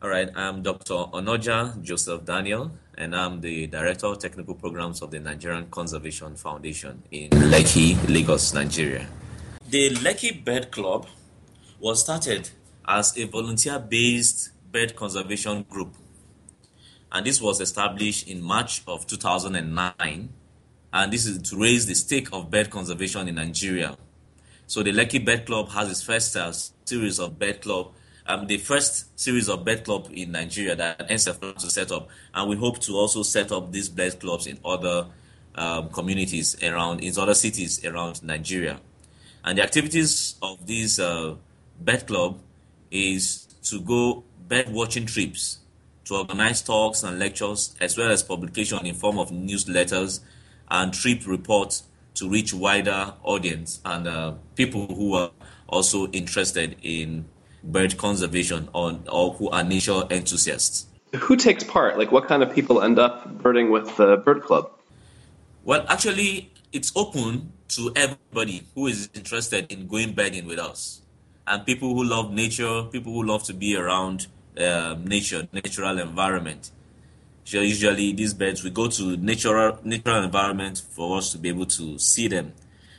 All 0.00 0.08
right, 0.08 0.30
I'm 0.34 0.62
Dr. 0.62 0.94
Onoja 0.94 1.82
Joseph 1.82 2.24
Daniel, 2.24 2.70
and 2.96 3.14
I'm 3.14 3.42
the 3.42 3.66
Director 3.66 4.06
of 4.06 4.18
Technical 4.18 4.54
Programs 4.54 5.02
of 5.02 5.10
the 5.10 5.20
Nigerian 5.20 5.66
Conservation 5.70 6.34
Foundation 6.34 7.02
in 7.10 7.28
Lekki, 7.28 7.98
Lagos, 8.08 8.54
Nigeria. 8.54 9.06
The 9.68 9.90
Lekki 9.90 10.42
Bird 10.42 10.70
Club 10.70 11.06
was 11.78 12.00
started 12.00 12.48
as 12.86 13.14
a 13.18 13.24
volunteer 13.24 13.78
based 13.78 14.52
bird 14.72 14.96
conservation 14.96 15.66
group, 15.68 15.94
and 17.12 17.26
this 17.26 17.40
was 17.40 17.60
established 17.60 18.28
in 18.28 18.42
March 18.42 18.82
of 18.86 19.06
2009. 19.06 20.28
And 20.90 21.12
this 21.12 21.26
is 21.26 21.50
to 21.50 21.60
raise 21.60 21.86
the 21.86 21.94
stake 21.94 22.28
of 22.32 22.50
bird 22.50 22.70
conservation 22.70 23.28
in 23.28 23.34
Nigeria. 23.34 23.96
So 24.66 24.82
the 24.82 24.92
Lekki 24.92 25.22
Bird 25.24 25.44
Club 25.46 25.68
has 25.70 25.90
its 25.90 26.02
first 26.02 26.34
uh, 26.36 26.52
series 26.84 27.18
of 27.18 27.38
bird 27.38 27.60
club 27.60 27.92
um, 28.28 28.46
the 28.46 28.58
first 28.58 29.18
series 29.18 29.48
of 29.48 29.64
bird 29.64 29.84
club 29.84 30.10
in 30.12 30.32
Nigeria 30.32 30.76
that 30.76 31.08
NCF 31.08 31.40
plans 31.40 31.64
to 31.64 31.70
set 31.70 31.90
up, 31.90 32.08
and 32.34 32.48
we 32.50 32.56
hope 32.56 32.78
to 32.80 32.92
also 32.92 33.22
set 33.22 33.50
up 33.50 33.72
these 33.72 33.88
bird 33.88 34.20
clubs 34.20 34.46
in 34.46 34.58
other 34.64 35.06
um, 35.54 35.88
communities 35.88 36.54
around, 36.62 37.00
in 37.02 37.18
other 37.18 37.32
cities 37.32 37.82
around 37.86 38.22
Nigeria. 38.22 38.80
And 39.44 39.56
the 39.56 39.62
activities 39.62 40.34
of 40.42 40.66
this 40.66 40.98
uh, 40.98 41.36
bird 41.80 42.06
club 42.06 42.38
is 42.90 43.46
to 43.62 43.80
go 43.80 44.24
bird 44.46 44.68
watching 44.68 45.06
trips, 45.06 45.60
to 46.08 46.16
organize 46.16 46.60
talks 46.62 47.02
and 47.02 47.18
lectures, 47.18 47.76
as 47.80 47.96
well 47.96 48.10
as 48.10 48.22
publication 48.22 48.84
in 48.84 48.94
form 48.94 49.18
of 49.18 49.30
newsletters 49.30 50.20
and 50.70 50.92
trip 50.92 51.26
reports 51.26 51.84
to 52.14 52.28
reach 52.28 52.52
wider 52.52 53.14
audience 53.22 53.80
and 53.84 54.08
uh, 54.08 54.32
people 54.56 54.86
who 54.86 55.14
are 55.14 55.30
also 55.68 56.08
interested 56.08 56.76
in 56.82 57.24
bird 57.62 57.96
conservation 57.96 58.68
on, 58.74 59.02
or 59.10 59.34
who 59.34 59.48
are 59.50 59.62
nature 59.62 60.02
enthusiasts. 60.10 60.86
Who 61.14 61.36
takes 61.36 61.64
part? 61.64 61.98
Like, 61.98 62.12
what 62.12 62.26
kind 62.26 62.42
of 62.42 62.54
people 62.54 62.82
end 62.82 62.98
up 62.98 63.42
birding 63.42 63.70
with 63.70 63.96
the 63.96 64.16
bird 64.16 64.42
club? 64.42 64.70
Well, 65.64 65.84
actually, 65.88 66.52
it's 66.72 66.92
open 66.96 67.52
to 67.68 67.92
everybody 67.94 68.66
who 68.74 68.86
is 68.86 69.08
interested 69.14 69.70
in 69.70 69.86
going 69.86 70.12
birding 70.12 70.46
with 70.46 70.58
us. 70.58 71.02
and 71.48 71.64
people 71.64 71.94
who 71.94 72.04
love 72.04 72.32
nature, 72.32 72.84
people 72.92 73.12
who 73.12 73.24
love 73.24 73.42
to 73.44 73.54
be 73.54 73.76
around 73.76 74.26
uh, 74.58 74.96
nature, 75.04 75.46
natural 75.52 75.98
environment. 75.98 76.70
So 77.44 77.60
usually 77.60 78.12
these 78.12 78.34
birds, 78.34 78.62
we 78.62 78.70
go 78.70 78.88
to 78.88 79.16
natural 79.16 79.78
natural 79.84 80.22
environment 80.22 80.82
for 80.90 81.16
us 81.18 81.32
to 81.32 81.38
be 81.38 81.48
able 81.48 81.66
to 81.66 81.98
see 81.98 82.28
them. 82.28 82.52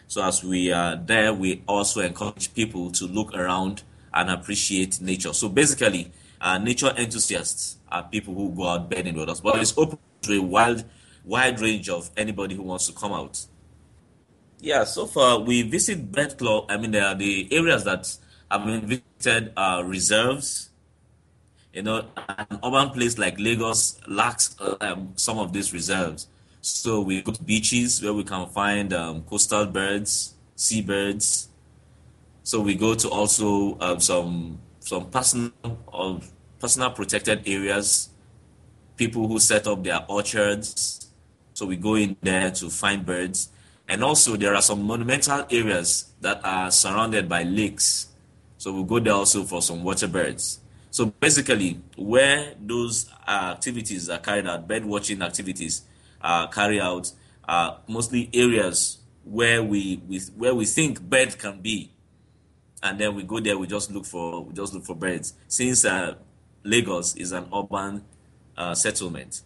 So 0.08 0.24
as 0.24 0.44
we 0.44 0.72
are 0.72 0.96
there, 0.96 1.34
we 1.34 1.62
also 1.68 2.02
encourage 2.02 2.54
people 2.56 2.92
to 2.94 3.06
look 3.06 3.36
around 3.36 3.84
and 4.12 4.30
appreciate 4.32 5.00
nature. 5.02 5.34
So 5.34 5.50
basically, 5.50 6.12
uh, 6.42 6.58
nature 6.58 6.94
enthusiasts 6.98 7.78
are 7.92 8.04
people 8.04 8.34
who 8.34 8.50
go 8.50 8.68
out 8.68 8.90
birding 8.90 9.16
with 9.16 9.30
us, 9.30 9.40
but 9.40 9.60
it's 9.60 9.78
open 9.78 10.00
to 10.24 10.34
a 10.34 10.42
wide, 10.42 10.84
wide 11.24 11.60
range 11.60 11.90
of 11.90 12.10
anybody 12.18 12.56
who 12.56 12.64
wants 12.64 12.88
to 12.88 12.94
come 12.94 13.12
out. 13.12 13.46
Yeah, 14.62 14.84
so 14.84 15.06
far 15.06 15.40
we 15.40 15.62
visit 15.62 16.12
bird 16.12 16.38
club. 16.38 16.66
I 16.70 16.78
mean, 16.78 16.92
there 16.92 17.06
are 17.06 17.16
the 17.16 17.48
areas 17.52 17.84
that 17.84 18.18
have 18.50 18.66
been 18.66 18.82
visited 18.82 19.54
are 19.56 19.84
reserves. 19.84 20.69
You 21.80 21.84
know, 21.84 22.04
an 22.28 22.60
urban 22.62 22.90
place 22.90 23.18
like 23.18 23.40
Lagos 23.40 24.02
lacks 24.06 24.54
um, 24.82 25.14
some 25.16 25.40
of 25.40 25.54
these 25.54 25.72
reserves. 25.72 26.28
So 26.60 27.00
we 27.00 27.22
go 27.22 27.32
to 27.32 27.42
beaches 27.42 28.04
where 28.04 28.12
we 28.12 28.26
can 28.26 28.50
find 28.50 28.92
um, 28.92 29.24
coastal 29.24 29.66
birds, 29.66 30.36
seabirds. 30.58 31.48
So 32.44 32.60
we 32.60 32.76
go 32.76 32.96
to 32.96 33.08
also 33.10 33.80
um, 33.80 34.02
some 34.02 34.60
some 34.82 35.10
personal 35.10 35.54
or 35.88 36.20
personal 36.60 36.92
protected 36.92 37.48
areas. 37.48 38.10
People 38.98 39.30
who 39.30 39.40
set 39.40 39.66
up 39.66 39.82
their 39.82 40.04
orchards. 40.10 41.08
So 41.54 41.66
we 41.66 41.78
go 41.78 41.96
in 41.96 42.18
there 42.22 42.52
to 42.60 42.70
find 42.70 43.06
birds, 43.06 43.52
and 43.88 44.04
also 44.04 44.36
there 44.36 44.54
are 44.54 44.62
some 44.62 44.84
monumental 44.84 45.46
areas 45.50 46.12
that 46.20 46.42
are 46.44 46.72
surrounded 46.72 47.30
by 47.30 47.44
lakes. 47.44 48.10
So 48.58 48.74
we 48.74 48.84
go 48.84 49.00
there 49.00 49.14
also 49.14 49.46
for 49.46 49.62
some 49.62 49.82
water 49.82 50.10
birds. 50.10 50.60
So 50.92 51.06
basically, 51.06 51.80
where 51.98 52.56
those 52.60 53.10
activities 53.28 54.10
are 54.10 54.20
carried 54.20 54.48
out, 54.48 54.68
bird 54.68 54.86
watching 54.86 55.22
activities, 55.22 55.84
uh, 56.22 56.48
carry 56.48 56.80
out 56.80 57.12
uh, 57.48 57.78
mostly 57.88 58.30
areas 58.34 58.98
where 59.24 59.64
we, 59.64 60.02
we 60.08 60.20
where 60.36 60.56
we 60.56 60.66
think 60.66 61.02
birds 61.02 61.36
can 61.36 61.62
be, 61.62 61.92
and 62.82 63.00
then 63.00 63.16
we 63.16 63.24
go 63.24 63.40
there. 63.40 63.58
We 63.58 63.68
just 63.68 63.92
look 63.92 64.06
for 64.06 64.44
we 64.44 64.54
just 64.54 64.74
look 64.74 64.86
for 64.86 64.96
birds. 64.96 65.34
Since 65.48 65.86
uh, 65.86 66.16
Lagos 66.64 67.16
is 67.16 67.32
an 67.32 67.48
urban 67.54 68.04
uh, 68.58 68.74
settlement. 68.74 69.42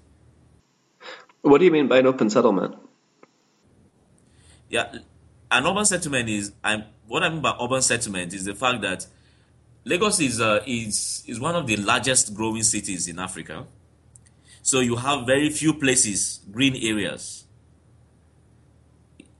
What 1.42 1.58
do 1.58 1.66
you 1.66 1.72
mean 1.72 1.88
by 1.88 2.00
an 2.00 2.08
open 2.08 2.30
settlement? 2.30 2.76
Yeah, 4.70 4.96
an 5.52 5.68
urban 5.68 5.86
settlement 5.86 6.30
is 6.30 6.54
I'm 6.64 6.86
what 7.08 7.24
I 7.24 7.30
mean 7.30 7.42
by 7.42 7.56
urban 7.62 7.82
settlement 7.82 8.34
is 8.34 8.46
the 8.46 8.56
fact 8.56 8.82
that 8.82 9.06
Lagos 9.86 10.20
is 10.20 10.40
uh, 10.40 10.64
is 10.66 11.24
is 11.28 11.40
one 11.40 11.56
of 11.56 11.68
the 11.68 11.76
largest 11.78 12.34
growing 12.34 12.64
cities 12.64 13.08
in 13.08 13.20
Africa. 13.20 13.66
So 14.62 14.80
you 14.80 14.96
have 14.96 15.26
very 15.26 15.50
few 15.50 15.74
places, 15.74 16.40
green 16.52 16.76
areas. 16.76 17.46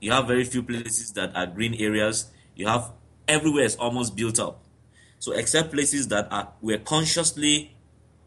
You 0.00 0.12
have 0.12 0.26
very 0.26 0.44
few 0.44 0.62
places 0.62 1.12
that 1.12 1.34
are 1.34 1.46
green 1.46 1.74
areas. 1.74 2.30
You 2.54 2.66
have 2.66 2.92
everywhere 3.26 3.64
is 3.64 3.76
almost 3.76 4.16
built 4.16 4.38
up. 4.38 4.62
So 5.18 5.32
except 5.32 5.72
places 5.72 6.08
that 6.08 6.30
are 6.30 6.52
were 6.60 6.76
consciously 6.76 7.74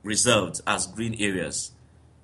reserved 0.04 0.62
as 0.66 0.88
green 0.88 1.16
areas. 1.20 1.72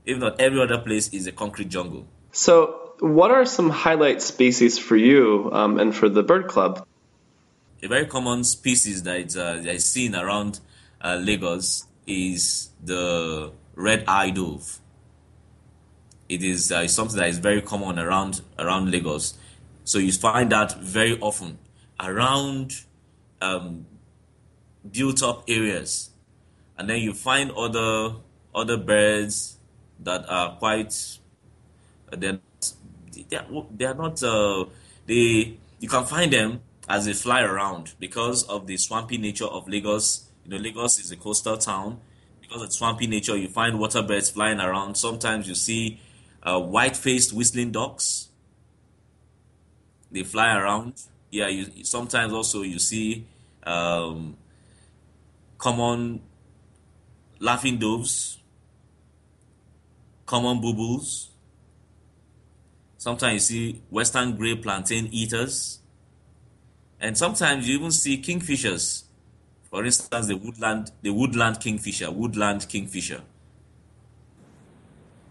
If 0.05 0.17
not, 0.17 0.41
every 0.41 0.59
other 0.61 0.79
place 0.79 1.13
is 1.13 1.27
a 1.27 1.31
concrete 1.31 1.69
jungle. 1.69 2.07
So, 2.31 2.95
what 2.99 3.31
are 3.31 3.45
some 3.45 3.69
highlight 3.69 4.21
species 4.21 4.79
for 4.79 4.97
you 4.97 5.49
um, 5.53 5.79
and 5.79 5.95
for 5.95 6.09
the 6.09 6.23
bird 6.23 6.47
club? 6.47 6.85
A 7.83 7.87
very 7.89 8.05
common 8.05 8.45
species 8.45 9.03
that 9.03 9.35
uh, 9.35 9.55
that 9.57 9.75
is 9.75 9.83
seen 9.83 10.15
around 10.15 10.61
uh, 11.01 11.19
Lagos 11.21 11.85
is 12.07 12.69
the 12.81 13.51
red-eyed 13.75 14.35
dove. 14.35 14.79
It 16.29 16.45
is 16.45 16.71
uh, 16.71 16.87
something 16.87 17.17
that 17.17 17.27
is 17.27 17.39
very 17.39 17.61
common 17.61 17.99
around 17.99 18.39
around 18.57 18.89
Lagos. 18.89 19.33
So 19.83 19.99
you 19.99 20.13
find 20.13 20.49
that 20.53 20.79
very 20.79 21.19
often 21.19 21.59
around 21.99 22.71
um, 23.41 23.85
built 24.89 25.21
up 25.21 25.43
areas, 25.49 26.11
and 26.77 26.89
then 26.89 27.01
you 27.01 27.13
find 27.13 27.51
other 27.51 28.15
other 28.55 28.77
birds 28.77 29.57
that 29.99 30.23
are 30.29 30.55
quite 30.55 30.93
they're 32.11 32.39
they 33.29 33.35
are, 33.35 33.65
they 33.75 33.85
are 33.85 33.93
not 33.93 34.23
uh, 34.23 34.63
they 35.05 35.57
you 35.81 35.89
can 35.89 36.05
find 36.05 36.31
them 36.31 36.61
as 36.87 37.05
they 37.05 37.13
fly 37.13 37.41
around 37.41 37.93
because 37.99 38.43
of 38.43 38.67
the 38.67 38.77
swampy 38.77 39.17
nature 39.17 39.45
of 39.45 39.67
Lagos. 39.67 40.29
You 40.45 40.51
know, 40.51 40.57
Lagos 40.57 40.99
is 40.99 41.11
a 41.11 41.15
coastal 41.15 41.57
town 41.57 42.01
because 42.53 42.61
of 42.61 42.73
swampy 42.73 43.07
nature, 43.07 43.35
you 43.35 43.47
find 43.47 43.79
water 43.79 44.03
birds 44.03 44.29
flying 44.29 44.59
around. 44.59 44.95
Sometimes 44.95 45.47
you 45.47 45.55
see 45.55 45.99
uh, 46.43 46.59
white-faced 46.59 47.33
whistling 47.33 47.71
ducks. 47.71 48.29
They 50.11 50.23
fly 50.23 50.55
around. 50.55 51.01
Yeah, 51.31 51.47
you 51.47 51.83
sometimes 51.83 52.31
also 52.31 52.61
you 52.61 52.77
see 52.77 53.25
um, 53.63 54.37
common 55.57 56.21
laughing 57.39 57.79
doves, 57.79 58.37
common 60.27 60.61
bulbuls. 60.61 61.31
Sometimes 62.97 63.33
you 63.33 63.39
see 63.71 63.81
western 63.89 64.35
gray 64.35 64.55
plantain 64.55 65.07
eaters, 65.11 65.79
and 67.03 67.15
sometimes 67.15 67.67
you 67.67 67.77
even 67.77 67.91
see 67.91 68.17
kingfishers 68.17 69.03
for 69.73 69.83
instance, 69.83 70.27
the 70.27 70.37
woodland, 70.37 70.91
the 71.01 71.09
woodland 71.09 71.59
kingfisher, 71.59 72.11
woodland 72.11 72.69
kingfisher. 72.69 73.21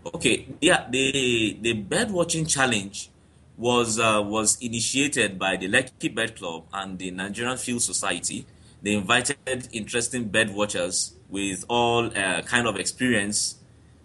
Okay, 0.04 0.48
yeah, 0.60 0.88
the 0.90 1.56
the 1.62 1.74
bird 1.74 2.10
watching 2.10 2.46
challenge 2.46 3.08
was 3.56 4.00
uh, 4.00 4.20
was 4.20 4.58
initiated 4.60 5.38
by 5.38 5.56
the 5.56 5.68
Lekki 5.68 6.12
Bird 6.12 6.34
Club 6.34 6.64
and 6.72 6.98
the 6.98 7.12
Nigerian 7.12 7.56
Field 7.56 7.82
Society. 7.82 8.44
They 8.82 8.94
invited 8.94 9.68
interesting 9.70 10.24
bird 10.24 10.50
watchers 10.50 11.14
with 11.28 11.64
all 11.68 12.06
uh, 12.06 12.42
kind 12.42 12.66
of 12.66 12.74
experience, 12.80 13.58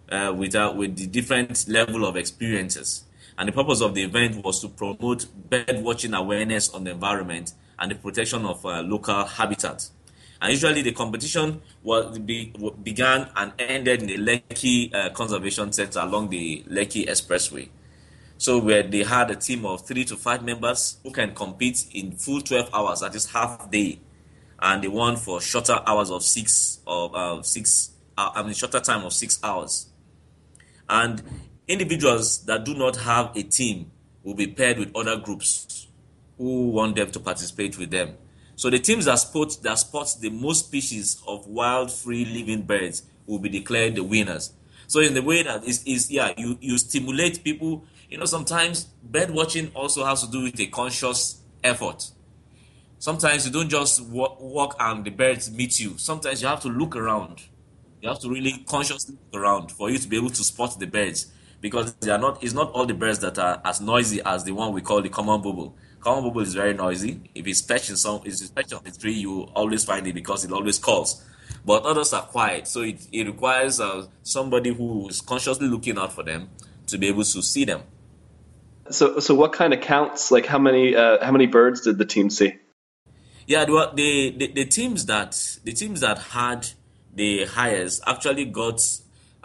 uh, 0.08 0.32
with 0.36 0.54
uh, 0.54 0.72
with 0.76 0.94
the 0.94 1.08
different 1.08 1.66
level 1.66 2.06
of 2.06 2.16
experiences. 2.16 3.02
And 3.38 3.48
the 3.48 3.52
purpose 3.52 3.80
of 3.80 3.94
the 3.94 4.02
event 4.02 4.44
was 4.44 4.60
to 4.62 4.68
promote 4.68 5.26
bird 5.48 5.80
watching 5.80 6.12
awareness 6.12 6.70
on 6.70 6.82
the 6.82 6.90
environment 6.90 7.52
and 7.78 7.90
the 7.92 7.94
protection 7.94 8.44
of 8.44 8.66
uh, 8.66 8.82
local 8.82 9.24
habitats. 9.24 9.92
And 10.42 10.52
usually 10.52 10.82
the 10.82 10.92
competition 10.92 11.62
was 11.84 12.18
be, 12.18 12.52
began 12.82 13.28
and 13.36 13.52
ended 13.60 14.02
in 14.02 14.06
the 14.08 14.18
Lekki 14.18 14.92
uh, 14.92 15.10
Conservation 15.10 15.72
Center 15.72 16.00
along 16.00 16.30
the 16.30 16.64
Lekki 16.68 17.06
Expressway. 17.06 17.68
So 18.38 18.58
where 18.58 18.82
they 18.82 19.04
had 19.04 19.30
a 19.30 19.36
team 19.36 19.64
of 19.64 19.86
three 19.86 20.04
to 20.06 20.16
five 20.16 20.44
members 20.44 20.98
who 21.04 21.12
can 21.12 21.32
compete 21.34 21.86
in 21.92 22.12
full 22.12 22.40
12 22.40 22.70
hours, 22.72 23.00
that 23.00 23.14
is 23.14 23.30
half 23.30 23.70
day, 23.70 24.00
and 24.60 24.82
they 24.82 24.88
won 24.88 25.16
for 25.16 25.40
shorter 25.40 25.78
hours 25.86 26.10
of 26.10 26.24
six 26.24 26.80
of 26.86 27.14
uh, 27.14 27.42
six. 27.42 27.92
Uh, 28.16 28.30
I 28.34 28.42
mean 28.42 28.54
shorter 28.54 28.80
time 28.80 29.04
of 29.04 29.12
six 29.12 29.38
hours. 29.42 29.86
And 30.88 31.22
individuals 31.68 32.44
that 32.46 32.64
do 32.64 32.74
not 32.74 32.96
have 32.96 33.36
a 33.36 33.42
team 33.42 33.90
will 34.24 34.34
be 34.34 34.46
paired 34.46 34.78
with 34.78 34.94
other 34.96 35.16
groups 35.16 35.86
who 36.38 36.70
want 36.70 36.96
them 36.96 37.10
to 37.10 37.20
participate 37.20 37.78
with 37.78 37.90
them. 37.90 38.16
So 38.56 38.70
the 38.70 38.78
teams 38.78 39.04
that 39.04 39.16
spot 39.16 39.56
that 39.62 39.78
spots 39.78 40.16
the 40.16 40.30
most 40.30 40.66
species 40.66 41.22
of 41.26 41.46
wild, 41.46 41.92
free 41.92 42.24
living 42.24 42.62
birds 42.62 43.04
will 43.26 43.38
be 43.38 43.48
declared 43.48 43.94
the 43.94 44.02
winners. 44.02 44.52
So 44.88 45.00
in 45.00 45.14
the 45.14 45.22
way 45.22 45.42
that 45.42 45.64
is 45.64 45.84
is 45.84 46.10
yeah, 46.10 46.32
you 46.36 46.58
you 46.60 46.78
stimulate 46.78 47.44
people. 47.44 47.84
You 48.08 48.18
know, 48.18 48.24
sometimes 48.24 48.84
bird 49.02 49.30
watching 49.30 49.70
also 49.74 50.04
has 50.04 50.24
to 50.24 50.30
do 50.30 50.44
with 50.44 50.58
a 50.58 50.66
conscious 50.66 51.42
effort. 51.62 52.10
Sometimes 52.98 53.46
you 53.46 53.52
don't 53.52 53.68
just 53.68 54.00
walk, 54.06 54.40
walk 54.40 54.74
and 54.80 55.04
the 55.04 55.10
birds 55.10 55.52
meet 55.52 55.78
you. 55.78 55.98
Sometimes 55.98 56.42
you 56.42 56.48
have 56.48 56.60
to 56.62 56.68
look 56.68 56.96
around. 56.96 57.42
You 58.00 58.08
have 58.08 58.18
to 58.20 58.30
really 58.30 58.64
consciously 58.66 59.16
look 59.32 59.42
around 59.42 59.70
for 59.70 59.90
you 59.90 59.98
to 59.98 60.08
be 60.08 60.16
able 60.16 60.30
to 60.30 60.42
spot 60.42 60.78
the 60.80 60.86
birds 60.86 61.30
because 61.60 61.94
they 61.94 62.10
are 62.10 62.18
not. 62.18 62.42
It's 62.42 62.54
not 62.54 62.70
all 62.72 62.86
the 62.86 62.94
birds 62.94 63.18
that 63.20 63.38
are 63.38 63.60
as 63.64 63.80
noisy 63.80 64.20
as 64.24 64.44
the 64.44 64.52
one 64.52 64.72
we 64.72 64.80
call 64.80 65.02
the 65.02 65.08
common 65.08 65.40
bulbul. 65.40 65.74
Common 66.00 66.24
bulbul 66.24 66.42
is 66.42 66.54
very 66.54 66.74
noisy. 66.74 67.20
If 67.34 67.46
it's 67.46 67.62
perched 67.62 67.90
in 67.90 67.96
some, 67.96 68.20
if 68.24 68.32
it's 68.32 68.50
perched 68.50 68.72
on 68.72 68.82
the 68.84 68.90
tree, 68.90 69.14
you 69.14 69.42
always 69.54 69.84
find 69.84 70.06
it 70.06 70.14
because 70.14 70.44
it 70.44 70.52
always 70.52 70.78
calls. 70.78 71.24
But 71.64 71.84
others 71.84 72.12
are 72.12 72.22
quiet, 72.22 72.66
so 72.66 72.82
it, 72.82 73.06
it 73.12 73.26
requires 73.26 73.80
uh, 73.80 74.06
somebody 74.22 74.72
who 74.72 75.08
is 75.08 75.20
consciously 75.20 75.66
looking 75.66 75.98
out 75.98 76.12
for 76.12 76.22
them 76.22 76.50
to 76.86 76.98
be 76.98 77.08
able 77.08 77.24
to 77.24 77.42
see 77.42 77.64
them. 77.64 77.82
So, 78.90 79.18
so 79.18 79.34
what 79.34 79.52
kind 79.52 79.74
of 79.74 79.80
counts? 79.80 80.30
Like 80.30 80.46
how 80.46 80.58
many 80.58 80.94
uh, 80.94 81.24
how 81.24 81.32
many 81.32 81.46
birds 81.46 81.82
did 81.82 81.98
the 81.98 82.04
team 82.04 82.30
see? 82.30 82.54
Yeah, 83.46 83.64
the, 83.64 83.90
the, 83.94 84.30
the 84.36 84.52
the 84.52 84.64
teams 84.66 85.06
that 85.06 85.58
the 85.64 85.72
teams 85.72 86.00
that 86.00 86.18
had 86.18 86.68
the 87.14 87.46
highest 87.46 88.02
actually 88.06 88.44
got 88.44 88.80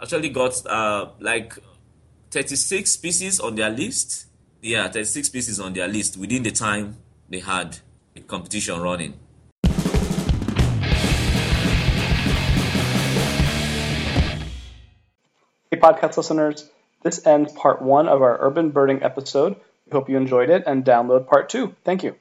actually 0.00 0.28
got 0.28 0.64
uh, 0.66 1.10
like 1.20 1.58
36 2.34 2.90
species 2.90 3.38
on 3.38 3.54
their 3.54 3.70
list. 3.70 4.26
Yeah, 4.60 4.88
36 4.88 5.28
species 5.28 5.60
on 5.60 5.72
their 5.72 5.86
list 5.86 6.16
within 6.16 6.42
the 6.42 6.50
time 6.50 6.96
they 7.28 7.38
had 7.38 7.78
the 8.12 8.22
competition 8.22 8.80
running. 8.80 9.14
Hey, 15.70 15.78
podcast 15.78 16.16
listeners. 16.16 16.68
This 17.04 17.24
ends 17.24 17.52
part 17.52 17.80
one 17.80 18.08
of 18.08 18.20
our 18.20 18.36
urban 18.40 18.70
birding 18.70 19.04
episode. 19.04 19.54
We 19.86 19.92
hope 19.92 20.08
you 20.08 20.16
enjoyed 20.16 20.50
it 20.50 20.64
and 20.66 20.84
download 20.84 21.28
part 21.28 21.48
two. 21.48 21.76
Thank 21.84 22.02
you. 22.02 22.16